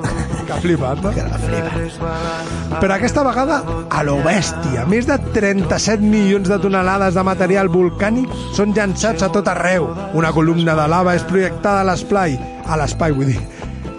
Que 0.45 0.59
flipat, 0.61 1.01
no? 1.03 1.13
que 1.15 1.25
la 1.25 1.39
flipa. 1.41 2.79
Però 2.81 2.97
aquesta 2.97 3.25
vegada 3.27 3.61
a 3.91 4.03
lo 4.07 4.19
bèstia. 4.25 4.85
Més 4.91 5.09
de 5.09 5.19
37 5.37 6.05
milions 6.05 6.51
de 6.51 6.59
tonelades 6.61 7.17
de 7.17 7.25
material 7.27 7.71
volcànic 7.73 8.33
són 8.57 8.75
llançats 8.77 9.25
a 9.25 9.31
tot 9.33 9.49
arreu. 9.53 9.89
Una 10.19 10.33
columna 10.37 10.77
de 10.79 10.89
lava 10.91 11.15
és 11.17 11.25
projectada 11.29 11.85
a 11.85 11.89
l'esplai, 11.91 12.37
a 12.67 12.79
l'espai, 12.81 13.17
vull 13.17 13.33
dir. 13.33 13.41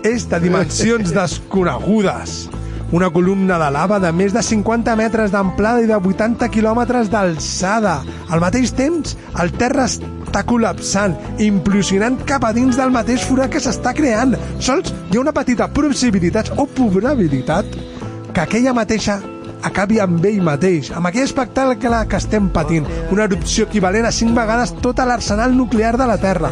És 0.06 0.28
de 0.30 0.40
dimensions 0.44 1.14
desconegudes. 1.16 2.38
Una 2.96 3.10
columna 3.10 3.58
de 3.60 3.66
lava 3.76 3.98
de 4.00 4.08
més 4.16 4.32
de 4.32 4.40
50 4.40 4.94
metres 4.96 5.34
d'amplada 5.34 5.82
i 5.84 5.88
de 5.90 5.98
80 5.98 6.48
quilòmetres 6.48 7.10
d'alçada. 7.12 7.98
Al 8.32 8.40
mateix 8.40 8.72
temps, 8.78 9.18
el 9.44 9.52
terra 9.60 9.90
està 9.90 10.46
col·lapsant, 10.48 11.18
implosionant 11.44 12.16
cap 12.24 12.48
a 12.48 12.54
dins 12.56 12.80
del 12.80 12.96
mateix 12.96 13.28
forat 13.28 13.52
que 13.52 13.60
s'està 13.60 13.92
creant. 14.00 14.38
Sols 14.64 14.96
hi 15.12 15.20
ha 15.20 15.26
una 15.26 15.36
petita 15.36 15.68
possibilitat 15.76 16.54
o 16.56 16.70
probabilitat 16.72 17.76
que 18.32 18.46
aquella 18.46 18.72
mateixa 18.80 19.20
acabi 19.66 20.00
amb 20.00 20.24
ell 20.30 20.42
mateix, 20.46 20.92
amb 20.94 21.10
aquell 21.10 21.26
espectacle 21.26 22.02
que 22.10 22.20
estem 22.20 22.50
patint, 22.54 22.86
una 23.12 23.26
erupció 23.26 23.66
equivalent 23.66 24.06
a 24.06 24.14
5 24.14 24.38
vegades 24.38 24.76
tot 24.84 25.02
l'arsenal 25.06 25.56
nuclear 25.58 25.96
de 25.98 26.08
la 26.10 26.18
Terra, 26.22 26.52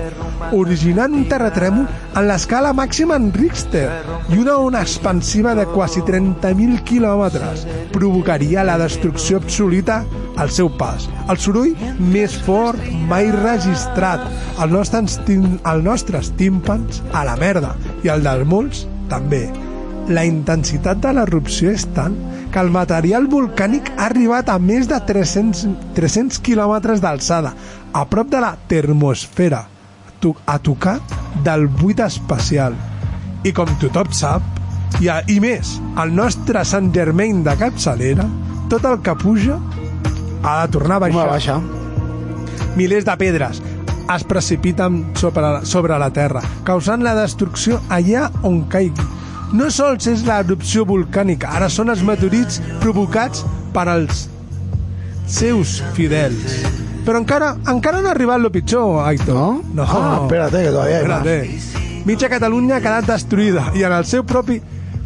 originant 0.54 1.14
un 1.14 1.28
terratrèmol 1.30 1.86
en 2.18 2.28
l'escala 2.28 2.74
màxima 2.76 3.18
en 3.20 3.30
Richter 3.34 3.86
i 4.34 4.40
una 4.42 4.58
ona 4.62 4.82
expansiva 4.82 5.54
de 5.58 5.66
quasi 5.70 6.02
30.000 6.06 6.82
quilòmetres 6.88 7.68
provocaria 7.94 8.66
la 8.66 8.78
destrucció 8.82 9.38
absoluta 9.42 10.04
al 10.36 10.50
seu 10.50 10.72
pas. 10.78 11.08
El 11.30 11.38
soroll 11.38 11.76
més 12.00 12.36
fort 12.46 12.82
mai 13.10 13.30
registrat. 13.32 14.26
El 14.64 14.74
nostre, 14.74 15.04
els 15.04 15.86
nostres 15.86 16.34
tímpans 16.40 17.04
a 17.14 17.24
la 17.28 17.38
merda 17.38 17.76
i 18.04 18.12
el 18.14 18.26
dels 18.26 18.50
molts 18.50 18.88
també. 19.12 19.46
La 20.10 20.26
intensitat 20.28 21.00
de 21.00 21.14
l'erupció 21.16 21.72
és 21.72 21.86
tant 21.96 22.18
que 22.54 22.62
el 22.62 22.70
material 22.70 23.26
volcànic 23.32 23.90
ha 23.98 24.06
arribat 24.12 24.50
a 24.54 24.60
més 24.62 24.86
de 24.86 25.00
300, 25.02 25.66
300 25.98 26.38
quilòmetres 26.46 27.02
d'alçada, 27.02 27.56
a 27.94 28.04
prop 28.10 28.30
de 28.30 28.42
la 28.44 28.54
termosfera, 28.70 29.64
a 30.46 30.58
tocar 30.62 31.00
del 31.44 31.66
buit 31.68 32.00
espacial. 32.06 32.78
I 33.44 33.52
com 33.58 33.72
tothom 33.82 34.14
sap, 34.14 34.46
i, 35.02 35.10
a, 35.10 35.24
i 35.28 35.40
més, 35.42 35.80
el 36.00 36.14
nostre 36.16 36.62
Sant 36.70 36.94
Germain 36.94 37.42
de 37.44 37.58
capçalera, 37.58 38.28
tot 38.70 38.86
el 38.86 39.02
que 39.04 39.18
puja 39.18 39.58
ha 40.44 40.54
de 40.62 40.72
tornar 40.78 41.02
a 41.02 41.06
baixar. 41.08 41.26
Home, 41.26 41.34
baixa. 41.34 42.70
Milers 42.78 43.10
de 43.10 43.18
pedres 43.18 43.64
es 44.14 44.24
precipiten 44.30 45.02
sobre, 45.18 45.66
sobre 45.66 45.98
la 45.98 46.12
Terra, 46.14 46.46
causant 46.68 47.02
la 47.02 47.18
destrucció 47.18 47.82
allà 47.90 48.30
on 48.46 48.64
caigui. 48.70 49.23
No 49.54 49.70
sols 49.70 50.08
és 50.10 50.24
l'erupció 50.26 50.82
volcànica, 50.90 51.52
ara 51.54 51.68
són 51.70 51.94
els 51.94 52.02
meteorits 52.06 52.58
provocats 52.82 53.44
per 53.74 53.86
als 53.92 54.28
seus 55.30 55.76
fidels. 55.94 56.64
Però 57.06 57.20
encara 57.20 57.52
encara 57.70 58.02
no 58.02 58.10
ha 58.10 58.16
arribat 58.16 58.42
lo 58.42 58.50
pitjor, 58.50 59.04
Aitor. 59.06 59.36
No? 59.36 59.62
No. 59.74 59.86
Ah, 59.86 60.20
espérate, 60.24 60.64
que 60.64 60.72
todavía 60.72 60.98
hay 60.98 61.08
más. 61.08 61.26
Espérate. 61.26 62.04
Mitja 62.06 62.30
Catalunya 62.30 62.78
ha 62.78 62.84
quedat 62.84 63.06
destruïda 63.08 63.70
i 63.78 63.86
en 63.86 63.94
el 63.96 64.10
seu 64.10 64.26
propi 64.28 64.58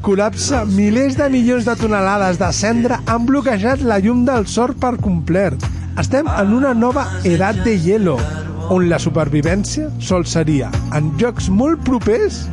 col·lapse 0.06 0.64
milers 0.72 1.18
de 1.20 1.28
milions 1.30 1.68
de 1.68 1.76
tonelades 1.76 2.40
de 2.40 2.50
cendra 2.56 3.02
han 3.06 3.26
bloquejat 3.28 3.84
la 3.84 4.00
llum 4.00 4.24
del 4.26 4.48
sol 4.48 4.74
per 4.80 4.96
complet. 5.04 5.60
Estem 6.00 6.30
en 6.30 6.54
una 6.56 6.74
nova 6.74 7.04
edat 7.28 7.60
de 7.66 7.76
hielo, 7.82 8.16
on 8.74 8.88
la 8.90 9.00
supervivència 9.02 9.92
sol 10.00 10.26
seria 10.26 10.72
en 10.96 11.12
llocs 11.20 11.50
molt 11.50 11.84
propers 11.86 12.46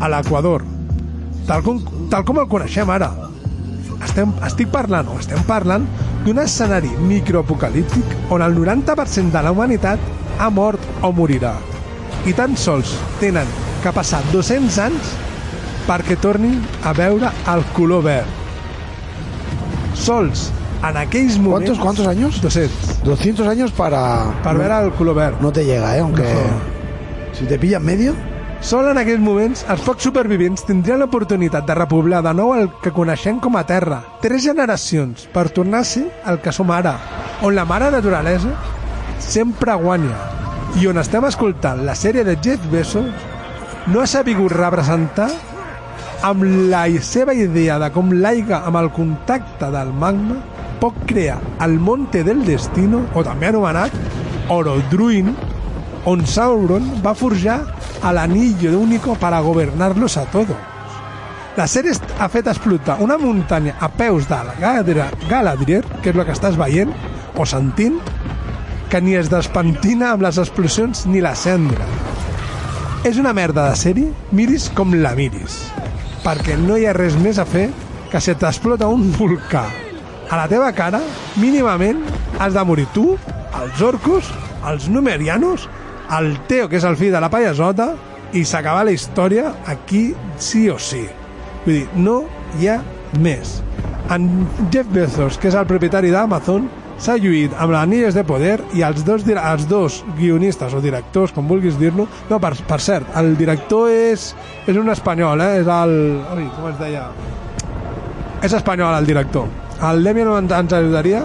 a 0.00 0.10
l'Equador, 0.10 0.64
tal 1.48 1.62
com, 1.62 1.80
tal 2.10 2.24
com 2.24 2.40
el 2.40 2.48
coneixem 2.50 2.90
ara. 2.90 3.10
Estem, 4.04 4.32
estic 4.46 4.70
parlant, 4.72 5.08
o 5.12 5.18
estem 5.20 5.40
parlant, 5.48 5.86
d'un 6.24 6.40
escenari 6.42 6.90
microapocalíptic 7.08 8.32
on 8.32 8.44
el 8.44 8.56
90% 8.56 9.32
de 9.32 9.42
la 9.44 9.52
humanitat 9.52 10.00
ha 10.40 10.50
mort 10.50 10.80
o 11.02 11.12
morirà. 11.12 11.54
I 12.24 12.32
tan 12.36 12.56
sols 12.56 12.94
tenen 13.20 13.48
que 13.82 13.92
passar 13.92 14.22
200 14.32 14.78
anys 14.86 15.14
perquè 15.88 16.16
tornin 16.20 16.60
a 16.84 16.94
veure 16.96 17.32
el 17.52 17.64
color 17.76 18.04
verd. 18.06 18.42
Sols 19.94 20.50
en 20.84 20.96
aquells 21.00 21.38
moments... 21.38 21.70
¿Cuántos, 21.70 21.78
cuántos 21.78 22.06
años? 22.06 22.40
200. 22.42 23.04
200 23.04 23.48
años 23.48 23.72
para... 23.72 24.32
Per 24.42 24.56
veure 24.56 24.84
el 24.86 24.92
color 24.92 25.16
verd. 25.16 25.40
No 25.40 25.52
te 25.52 25.64
llega, 25.64 25.96
¿eh? 25.96 26.00
Aunque... 26.00 26.24
Si 27.32 27.44
te 27.46 27.58
pilla 27.58 27.78
en 27.78 27.84
medio... 27.84 28.33
Sol 28.64 28.86
en 28.88 28.96
aquells 28.96 29.20
moments, 29.20 29.60
els 29.68 29.82
pocs 29.84 30.06
supervivents 30.06 30.62
tindrien 30.64 31.02
l'oportunitat 31.02 31.66
de 31.68 31.74
repoblar 31.76 32.22
de 32.24 32.30
nou 32.32 32.54
el 32.56 32.70
que 32.80 32.94
coneixem 32.96 33.36
com 33.36 33.58
a 33.60 33.62
Terra. 33.68 33.98
Tres 34.22 34.46
generacions 34.46 35.26
per 35.34 35.50
tornar 35.52 35.82
a 35.84 35.88
ser 35.90 36.06
el 36.32 36.40
que 36.40 36.54
som 36.56 36.72
ara, 36.72 36.94
on 37.44 37.52
la 37.52 37.66
mare 37.68 37.90
naturalesa 37.92 38.54
sempre 39.20 39.76
guanya 39.82 40.16
i 40.80 40.88
on 40.88 40.96
estem 40.96 41.28
escoltant 41.28 41.84
la 41.84 41.92
sèrie 41.92 42.24
de 42.24 42.38
Jeff 42.40 42.64
Bezos 42.72 43.12
no 43.92 44.00
ha 44.00 44.08
sabut 44.08 44.56
representar 44.56 45.28
amb 46.24 46.48
la 46.72 46.86
seva 47.04 47.36
idea 47.36 47.76
de 47.78 47.92
com 47.92 48.16
l'aigua 48.16 48.62
amb 48.64 48.80
el 48.80 48.88
contacte 48.96 49.68
del 49.76 49.92
magma 49.92 50.40
pot 50.80 50.96
crear 51.04 51.36
el 51.60 51.76
Monte 51.76 52.24
del 52.24 52.40
Destino, 52.48 53.04
o 53.12 53.20
també 53.20 53.52
anomenat 53.52 53.92
Orodruin, 54.48 55.34
on 56.08 56.24
Sauron 56.24 56.88
va 57.04 57.12
forjar 57.12 57.60
a 58.04 58.12
l'anillo 58.12 58.78
único 58.78 59.14
para 59.16 59.40
gobernarlos 59.40 60.16
a 60.16 60.24
todos. 60.30 60.56
La 61.56 61.66
sèrie 61.70 61.92
est- 61.94 62.04
ha 62.18 62.28
fet 62.28 62.46
explotar 62.50 62.98
una 63.00 63.16
muntanya 63.16 63.76
a 63.80 63.88
peus 63.88 64.28
de 64.28 64.34
la 64.36 64.54
Galadriel, 65.28 65.84
que 66.02 66.10
és 66.10 66.16
el 66.16 66.24
que 66.26 66.32
estàs 66.34 66.56
veient 66.58 66.90
o 67.36 67.46
sentint, 67.46 68.00
que 68.90 69.00
ni 69.00 69.14
es 69.14 69.30
despentina 69.30 70.10
amb 70.12 70.22
les 70.26 70.38
explosions 70.38 71.06
ni 71.06 71.20
la 71.22 71.34
cendra. 71.34 71.86
És 73.04 73.18
una 73.18 73.32
merda 73.36 73.68
de 73.70 73.76
sèrie, 73.76 74.10
miris 74.32 74.68
com 74.74 74.94
la 74.98 75.14
miris, 75.14 75.60
perquè 76.24 76.56
no 76.58 76.76
hi 76.76 76.86
ha 76.86 76.92
res 76.96 77.16
més 77.20 77.38
a 77.38 77.44
fer 77.46 77.68
que 78.10 78.20
si 78.20 78.34
t'explota 78.34 78.86
un 78.88 79.10
volcà 79.18 79.64
a 80.30 80.36
la 80.38 80.48
teva 80.48 80.72
cara, 80.72 81.00
mínimament 81.36 82.00
has 82.40 82.54
de 82.54 82.62
morir 82.64 82.86
tu, 82.94 83.16
els 83.62 83.80
orcos, 83.82 84.30
els 84.66 84.88
numerianos, 84.88 85.68
el 86.18 86.34
Teo, 86.48 86.68
que 86.68 86.78
és 86.80 86.86
el 86.86 86.98
fill 87.00 87.14
de 87.14 87.22
la 87.22 87.30
payasota, 87.32 87.92
i 88.34 88.44
s'acaba 88.44 88.84
la 88.84 88.94
història 88.94 89.52
aquí 89.70 90.08
sí 90.42 90.66
o 90.70 90.78
sí. 90.78 91.04
Vull 91.64 91.80
dir, 91.80 91.84
no 91.96 92.22
hi 92.58 92.70
ha 92.72 92.80
més. 93.22 93.60
En 94.12 94.46
Jeff 94.72 94.90
Bezos, 94.92 95.38
que 95.40 95.48
és 95.48 95.56
el 95.56 95.68
propietari 95.68 96.10
d'Amazon, 96.12 96.66
s'ha 97.00 97.16
lluït 97.18 97.54
amb 97.58 97.72
l'Anilles 97.74 98.14
de 98.14 98.24
Poder 98.26 98.58
i 98.76 98.84
els 98.86 99.04
dos, 99.06 99.24
els 99.26 99.68
dos 99.70 100.02
guionistes 100.18 100.74
o 100.74 100.82
directors, 100.84 101.32
com 101.34 101.48
vulguis 101.48 101.78
dir-lo... 101.80 102.06
No, 102.30 102.38
per, 102.42 102.54
per 102.68 102.80
cert, 102.82 103.08
el 103.18 103.34
director 103.38 103.90
és, 103.90 104.32
és 104.66 104.78
un 104.78 104.90
espanyol, 104.92 105.42
eh? 105.42 105.62
És 105.62 105.70
el... 105.70 105.96
Ui, 106.36 106.46
com 106.58 106.68
es 106.70 106.78
deia? 106.82 107.08
És 108.44 108.52
espanyol, 108.52 108.94
el 108.98 109.08
director. 109.08 109.48
El 109.84 110.04
Demian 110.04 110.52
ens 110.52 110.76
ajudaria. 110.76 111.24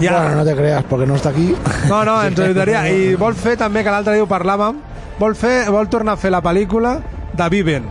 Ja. 0.00 0.12
Bueno, 0.22 0.36
no 0.36 0.44
te 0.44 0.54
creas, 0.56 0.84
perquè 0.88 1.06
no 1.10 1.16
està 1.18 1.30
aquí. 1.30 1.54
No, 1.88 2.04
no, 2.06 2.18
ens 2.22 2.38
ajudaria. 2.38 2.84
I 2.90 3.14
vol 3.18 3.34
fer 3.34 3.56
també, 3.58 3.82
que 3.82 3.90
l'altre 3.90 4.14
dia 4.14 4.22
ho 4.22 4.28
parlàvem, 4.30 4.76
vol, 5.18 5.34
fer, 5.34 5.64
vol 5.74 5.88
tornar 5.90 6.14
a 6.14 6.20
fer 6.20 6.30
la 6.30 6.42
pel·lícula 6.44 6.98
de 7.34 7.48
Viven. 7.50 7.88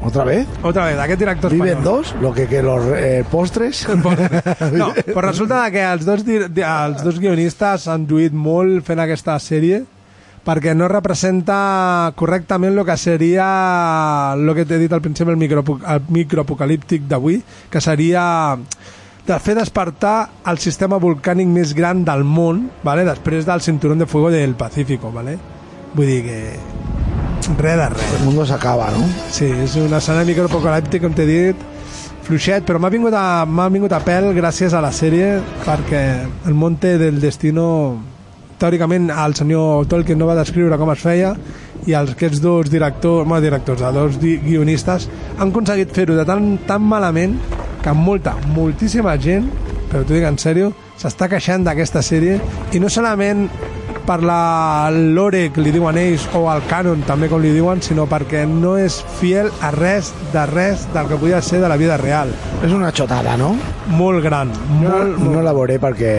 ¿Otra 0.00 0.22
vez? 0.24 0.46
Otra 0.62 0.84
vez, 0.86 0.96
aquest 1.02 1.18
director 1.18 1.50
¿Viven 1.50 1.78
espanyol. 1.80 1.84
dos? 2.04 2.14
Lo 2.22 2.32
que, 2.32 2.46
que 2.46 2.62
los 2.62 2.84
eh, 2.96 3.24
postres. 3.30 3.84
No, 4.72 4.92
però 4.94 5.20
resulta 5.26 5.64
que 5.74 5.82
els 5.82 6.04
dos, 6.06 6.22
els 6.24 7.02
dos 7.04 7.18
guionistes 7.18 7.88
han 7.90 8.06
lluït 8.06 8.32
molt 8.32 8.84
fent 8.86 9.00
aquesta 9.02 9.34
sèrie 9.42 9.82
perquè 10.48 10.72
no 10.72 10.86
representa 10.88 12.12
correctament 12.16 12.78
el 12.78 12.86
que 12.86 12.94
seria 12.96 14.32
el 14.32 14.48
que 14.56 14.64
t'he 14.64 14.78
dit 14.80 14.92
al 14.96 15.02
principi, 15.04 15.34
el, 15.34 15.36
microapo- 15.36 15.80
el 15.82 16.06
microapocalíptic 16.14 17.02
d'avui, 17.10 17.42
que 17.68 17.80
seria 17.84 18.56
de 19.28 19.38
fer 19.44 19.54
despertar 19.58 20.16
el 20.48 20.58
sistema 20.62 20.96
volcànic 21.00 21.48
més 21.52 21.74
gran 21.76 22.00
del 22.06 22.24
món, 22.24 22.64
vale? 22.84 23.04
després 23.04 23.44
del 23.46 23.60
cinturón 23.60 24.00
de 24.00 24.06
fuego 24.06 24.30
del 24.32 24.54
Pacífico. 24.56 25.12
Vale? 25.12 25.36
Vull 25.94 26.08
dir 26.08 26.22
que 26.24 26.38
res 27.58 27.76
de 27.76 27.88
res. 27.92 28.14
El 28.18 28.24
mundo 28.24 28.46
s'acaba, 28.46 28.90
no? 28.96 29.04
Sí, 29.30 29.50
és 29.64 29.76
una 29.80 30.00
escena 30.00 30.24
microapocalíptica, 30.28 31.04
com 31.04 31.16
t'he 31.16 31.26
dit, 31.28 31.66
fluixet, 32.28 32.64
però 32.68 32.80
m'ha 32.80 32.92
vingut, 32.92 33.14
a, 33.16 33.44
m'ha 33.44 33.68
vingut 33.72 33.92
a 33.96 34.00
pèl 34.04 34.30
gràcies 34.36 34.74
a 34.76 34.82
la 34.84 34.92
sèrie 34.92 35.38
perquè 35.64 36.02
el 36.48 36.56
Monte 36.56 36.96
del 37.00 37.20
Destino 37.20 37.68
teòricament 38.58 39.08
el 39.14 39.36
senyor 39.38 39.86
Tolkien 39.88 40.18
no 40.18 40.26
va 40.28 40.36
descriure 40.36 40.76
com 40.80 40.90
es 40.92 41.04
feia 41.04 41.30
i 41.86 41.94
els, 41.94 42.12
aquests 42.16 42.42
dos 42.42 42.68
directors, 42.68 43.24
bueno, 43.28 43.40
directors, 43.44 43.84
dos 43.94 44.18
guionistes 44.18 45.08
han 45.38 45.52
aconseguit 45.52 45.94
fer-ho 45.94 46.18
de 46.18 46.26
tan, 46.28 46.56
tan 46.66 46.84
malament 46.84 47.38
que 47.88 47.94
molta, 47.96 48.34
moltíssima 48.52 49.16
gent 49.16 49.46
però 49.88 50.02
t'ho 50.04 50.12
dic 50.12 50.26
en 50.28 50.36
sèrio, 50.36 50.72
s'està 51.00 51.30
queixant 51.32 51.64
d'aquesta 51.64 52.02
sèrie 52.04 52.36
i 52.76 52.80
no 52.82 52.90
solament 52.92 53.46
per 54.08 54.22
la 54.24 54.88
lore 54.90 55.50
que 55.52 55.60
li 55.60 55.72
diuen 55.74 55.98
ells 56.00 56.24
o 56.38 56.46
el 56.48 56.62
canon 56.70 57.02
també 57.04 57.28
com 57.28 57.42
li 57.44 57.52
diuen 57.52 57.82
sinó 57.84 58.06
perquè 58.08 58.46
no 58.48 58.76
és 58.80 59.02
fiel 59.18 59.50
a 59.60 59.68
res 59.74 60.14
de 60.32 60.44
res 60.48 60.86
del 60.94 61.10
que 61.10 61.18
podia 61.20 61.42
ser 61.44 61.60
de 61.60 61.68
la 61.68 61.76
vida 61.76 61.98
real 62.00 62.32
És 62.64 62.72
una 62.72 62.88
xotada, 62.92 63.36
no? 63.36 63.52
molt 63.98 64.22
gran 64.24 64.48
No, 64.48 64.88
molt, 64.88 65.18
molt... 65.18 65.34
no 65.34 65.42
la 65.44 65.52
veuré 65.56 65.78
perquè, 65.82 66.12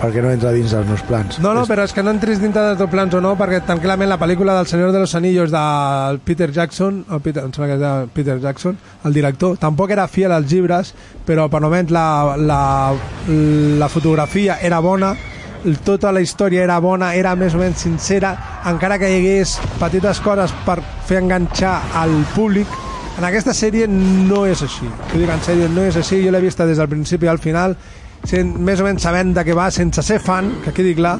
perquè 0.00 0.22
no 0.24 0.32
entra 0.32 0.52
dins 0.52 0.72
dels 0.72 0.88
meus 0.88 1.02
plans. 1.08 1.38
No, 1.42 1.52
no, 1.56 1.64
però 1.68 1.84
és 1.86 1.94
que 1.96 2.02
no 2.04 2.12
entris 2.14 2.40
dintre 2.42 2.62
dels 2.64 2.80
teus 2.80 2.90
plans 2.92 3.14
o 3.16 3.20
no, 3.24 3.34
perquè 3.38 3.62
tranquil·lament 3.66 4.10
la 4.10 4.18
pel·lícula 4.20 4.56
del 4.56 4.68
Senyor 4.70 4.92
de 4.94 5.02
los 5.02 5.14
Anillos 5.18 5.52
de 5.52 6.18
Peter 6.24 6.50
Jackson, 6.52 7.04
o 7.10 7.20
Peter, 7.24 7.44
em 7.46 7.52
sembla 7.54 7.70
que 7.72 7.78
és 7.78 8.10
Peter 8.16 8.38
Jackson, 8.42 8.76
el 9.04 9.16
director, 9.16 9.56
tampoc 9.60 9.92
era 9.94 10.08
fiel 10.08 10.32
als 10.32 10.50
llibres, 10.52 10.92
però 11.26 11.48
per 11.52 11.62
almenys 11.62 11.92
la, 11.94 12.36
la, 12.36 12.60
la 13.80 13.88
fotografia 13.92 14.60
era 14.60 14.80
bona, 14.84 15.14
tota 15.84 16.12
la 16.12 16.22
història 16.24 16.64
era 16.64 16.78
bona, 16.80 17.12
era 17.14 17.34
més 17.38 17.54
o 17.54 17.60
menys 17.60 17.84
sincera, 17.86 18.34
encara 18.66 18.98
que 18.98 19.10
hi 19.10 19.20
hagués 19.20 19.56
petites 19.80 20.20
coses 20.24 20.52
per 20.66 20.80
fer 21.08 21.22
enganxar 21.22 21.76
al 21.96 22.12
públic, 22.34 22.70
en 23.16 23.24
aquesta 23.24 23.54
sèrie 23.56 23.86
no 23.88 24.44
és 24.44 24.60
així. 24.62 24.88
T'ho 25.08 25.20
dic 25.20 25.30
en 25.32 25.40
sèrio, 25.44 25.70
no 25.72 25.86
és 25.88 25.96
així. 25.96 26.20
Jo 26.24 26.32
l'he 26.34 26.42
vista 26.44 26.66
des 26.68 26.76
del 26.76 26.90
principi 26.90 27.30
al 27.32 27.40
final, 27.40 27.76
sent, 28.28 28.52
més 28.60 28.82
o 28.82 28.84
menys 28.84 29.06
sabent 29.06 29.32
de 29.36 29.44
què 29.46 29.56
va, 29.56 29.70
sense 29.72 30.04
ser 30.04 30.18
fan, 30.20 30.50
que 30.64 30.74
quedi 30.76 30.92
clar, 30.98 31.16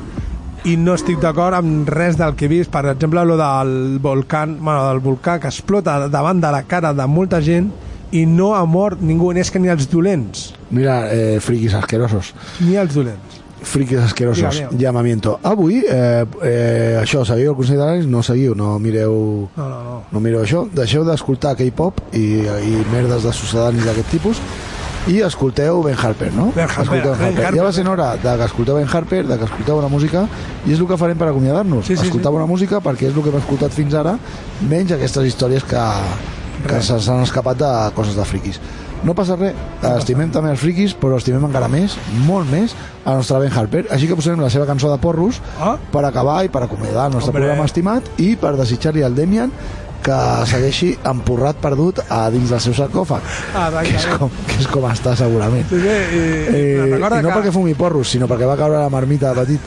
i 0.66 0.74
no 0.76 0.96
estic 0.98 1.20
d'acord 1.22 1.56
amb 1.56 1.88
res 1.88 2.18
del 2.18 2.34
que 2.36 2.46
he 2.46 2.52
vist. 2.52 2.72
Per 2.74 2.84
exemple, 2.90 3.24
lo 3.24 3.38
del 3.40 3.98
volcà, 4.02 4.44
bueno, 4.46 4.82
del 4.90 5.00
volcà 5.04 5.38
que 5.40 5.48
explota 5.48 6.02
davant 6.12 6.42
de 6.42 6.52
la 6.52 6.64
cara 6.68 6.92
de 6.92 7.06
molta 7.08 7.40
gent 7.40 7.70
i 8.12 8.26
no 8.26 8.52
ha 8.54 8.64
mort 8.68 9.00
ningú, 9.00 9.32
és 9.32 9.50
que 9.50 9.62
ni 9.62 9.72
els 9.72 9.88
dolents. 9.90 10.50
Mira, 10.70 11.06
eh, 11.12 11.40
friquis 11.40 11.74
asquerosos. 11.74 12.34
Ni 12.60 12.76
els 12.76 12.94
dolents. 12.94 13.45
Friquis 13.66 13.98
asquerosos. 13.98 14.54
Diga. 14.54 14.68
Llamamiento. 14.78 15.40
Avui, 15.42 15.82
eh, 15.82 16.24
eh, 16.42 16.98
això, 17.00 17.24
seguiu 17.26 17.50
el 17.50 17.58
Consell 17.58 17.80
d'Anàlis? 17.82 18.06
No 18.06 18.22
seguiu, 18.22 18.54
no 18.54 18.76
mireu... 18.78 19.48
No, 19.56 19.68
no, 19.68 19.82
no. 19.82 19.96
No 20.12 20.22
mireu 20.22 20.44
això. 20.44 20.62
Deixeu 20.70 21.04
d'escoltar 21.04 21.56
K-pop 21.58 21.98
i, 22.14 22.26
i 22.46 22.78
merdes 22.92 23.26
de 23.26 23.34
sucedanis 23.34 23.84
d'aquest 23.88 24.14
tipus 24.14 24.42
i 25.06 25.20
escolteu 25.22 25.82
Ben 25.82 25.94
Harper, 25.94 26.32
no? 26.34 26.52
Ben 26.54 26.66
Harper, 26.66 26.82
escolteu 26.82 27.12
Ben 27.14 27.28
Harper. 27.28 27.50
Ja 27.58 27.66
va 27.66 27.72
sent 27.74 27.90
hora 27.90 28.08
de 28.22 28.32
que 28.38 28.48
escolteu 28.48 28.78
Ben 28.78 28.88
Harper, 28.90 29.22
de 29.26 29.38
que 29.38 29.46
escolteu 29.46 29.78
bona 29.78 29.90
música 29.90 30.24
i 30.66 30.72
és 30.74 30.80
el 30.80 30.88
que 30.90 30.98
farem 30.98 31.18
per 31.18 31.28
acomiadar-nos. 31.30 31.86
Sí, 31.86 31.94
sí, 31.94 32.08
escoltar 32.08 32.32
sí. 32.32 32.38
bona 32.38 32.46
música 32.50 32.80
perquè 32.82 33.10
és 33.10 33.14
el 33.14 33.22
que 33.22 33.30
hem 33.30 33.38
escoltat 33.38 33.74
fins 33.74 33.94
ara, 33.94 34.16
menys 34.66 34.96
aquestes 34.96 35.28
històries 35.30 35.66
que, 35.66 35.84
que 36.66 36.82
s'han 36.82 37.22
escapat 37.22 37.62
de 37.62 37.72
coses 37.98 38.18
de 38.18 38.26
friquis. 38.26 38.58
No 39.04 39.14
passa 39.14 39.36
res, 39.36 39.54
estimem 39.96 40.30
també 40.32 40.50
els 40.50 40.60
friquis, 40.60 40.94
però 40.98 41.18
estimem 41.20 41.44
encara 41.46 41.68
més, 41.68 41.96
molt 42.26 42.48
més, 42.50 42.74
a 43.04 43.14
nostre 43.14 43.38
Ben 43.38 43.52
Harper. 43.52 43.84
Així 43.94 44.08
que 44.08 44.16
posarem 44.18 44.40
la 44.40 44.50
seva 44.50 44.66
cançó 44.66 44.90
de 44.90 44.98
porros 44.98 45.40
Ah. 45.60 45.76
per 45.92 46.04
acabar 46.04 46.44
i 46.44 46.48
per 46.48 46.62
acomiadar 46.64 47.06
el 47.06 47.12
nostre 47.12 47.30
Hombre. 47.30 47.42
programa 47.42 47.64
estimat 47.66 48.02
i 48.18 48.34
per 48.36 48.56
desitjar-li 48.56 49.02
al 49.02 49.14
Demian 49.14 49.52
que 50.04 50.18
segueixi 50.50 50.92
empurrat 51.08 51.56
perdut 51.62 52.00
a 52.08 52.26
dins 52.30 52.50
del 52.52 52.60
seu 52.60 52.74
sarcòfag 52.76 53.22
Ah, 53.56 53.70
que, 53.82 53.94
és 53.96 54.06
com, 54.18 54.30
que 54.46 54.58
és 54.60 54.68
com 54.70 54.84
està 54.90 55.16
segurament. 55.18 55.64
Sí, 55.70 55.80
sí, 55.80 55.88
i, 55.88 56.20
eh, 56.52 56.86
i 56.96 57.00
no 57.00 57.08
que... 57.10 57.34
perquè 57.34 57.52
fumi 57.54 57.74
porros 57.74 58.10
sinó 58.14 58.28
perquè 58.30 58.46
va 58.48 58.56
caure 58.58 58.78
la 58.78 58.90
marmita 58.92 59.32
de 59.34 59.40
petit. 59.44 59.60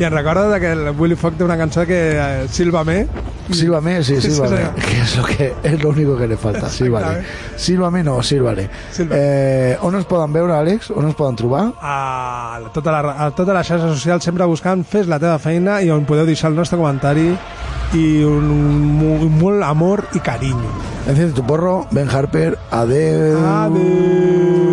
I 0.00 0.04
em 0.08 0.12
recorda 0.14 0.48
de 0.52 0.60
que 0.60 0.70
el 0.72 0.90
Willy 0.98 1.16
Fox 1.16 1.36
té 1.38 1.44
una 1.44 1.56
cançó 1.60 1.84
que 1.86 2.00
eh, 2.16 2.46
Sílvame 2.48 3.06
Sílvame, 3.50 3.96
sí, 4.04 4.14
Sí, 4.14 4.20
sí, 4.22 4.30
sílvame 4.30 4.56
senyor. 4.56 4.74
que 4.76 5.00
és 5.02 5.16
lo, 5.16 5.24
que, 5.26 5.52
és 5.64 5.82
lo 5.82 5.88
único 5.90 6.16
que 6.16 6.28
le 6.28 6.36
falta 6.36 6.68
sílvale, 6.76 7.24
sílvame 7.58 8.04
no, 8.04 8.22
sílvale 8.22 8.68
eh, 9.10 9.76
on 9.82 9.96
ens 9.98 10.06
poden 10.06 10.32
veure 10.32 10.54
Àlex? 10.54 10.92
on 10.94 11.08
ens 11.08 11.16
poden 11.18 11.34
trobar? 11.34 11.64
a 11.82 12.60
tota 12.72 12.92
la, 12.94 13.00
a 13.26 13.30
totes 13.34 13.52
les 13.56 13.66
xarxes 13.66 13.90
socials 13.98 14.22
sempre 14.24 14.46
buscant 14.46 14.84
fes 14.86 15.10
la 15.10 15.18
teva 15.18 15.40
feina 15.42 15.80
i 15.82 15.90
on 15.90 16.06
podeu 16.06 16.28
deixar 16.30 16.52
el 16.52 16.56
nostre 16.62 16.78
comentari 16.78 17.32
i 17.94 18.22
un, 18.22 18.50
un, 18.50 19.26
un 19.26 19.38
molt 19.40 19.66
amor 19.66 20.06
i 20.14 20.22
carinyo 20.22 20.70
Enciende 21.06 21.34
tu 21.34 21.42
porro, 21.42 21.86
Ben 21.90 22.08
Harper, 22.08 22.58
adeu. 22.70 23.40
Adeu. 23.44 24.69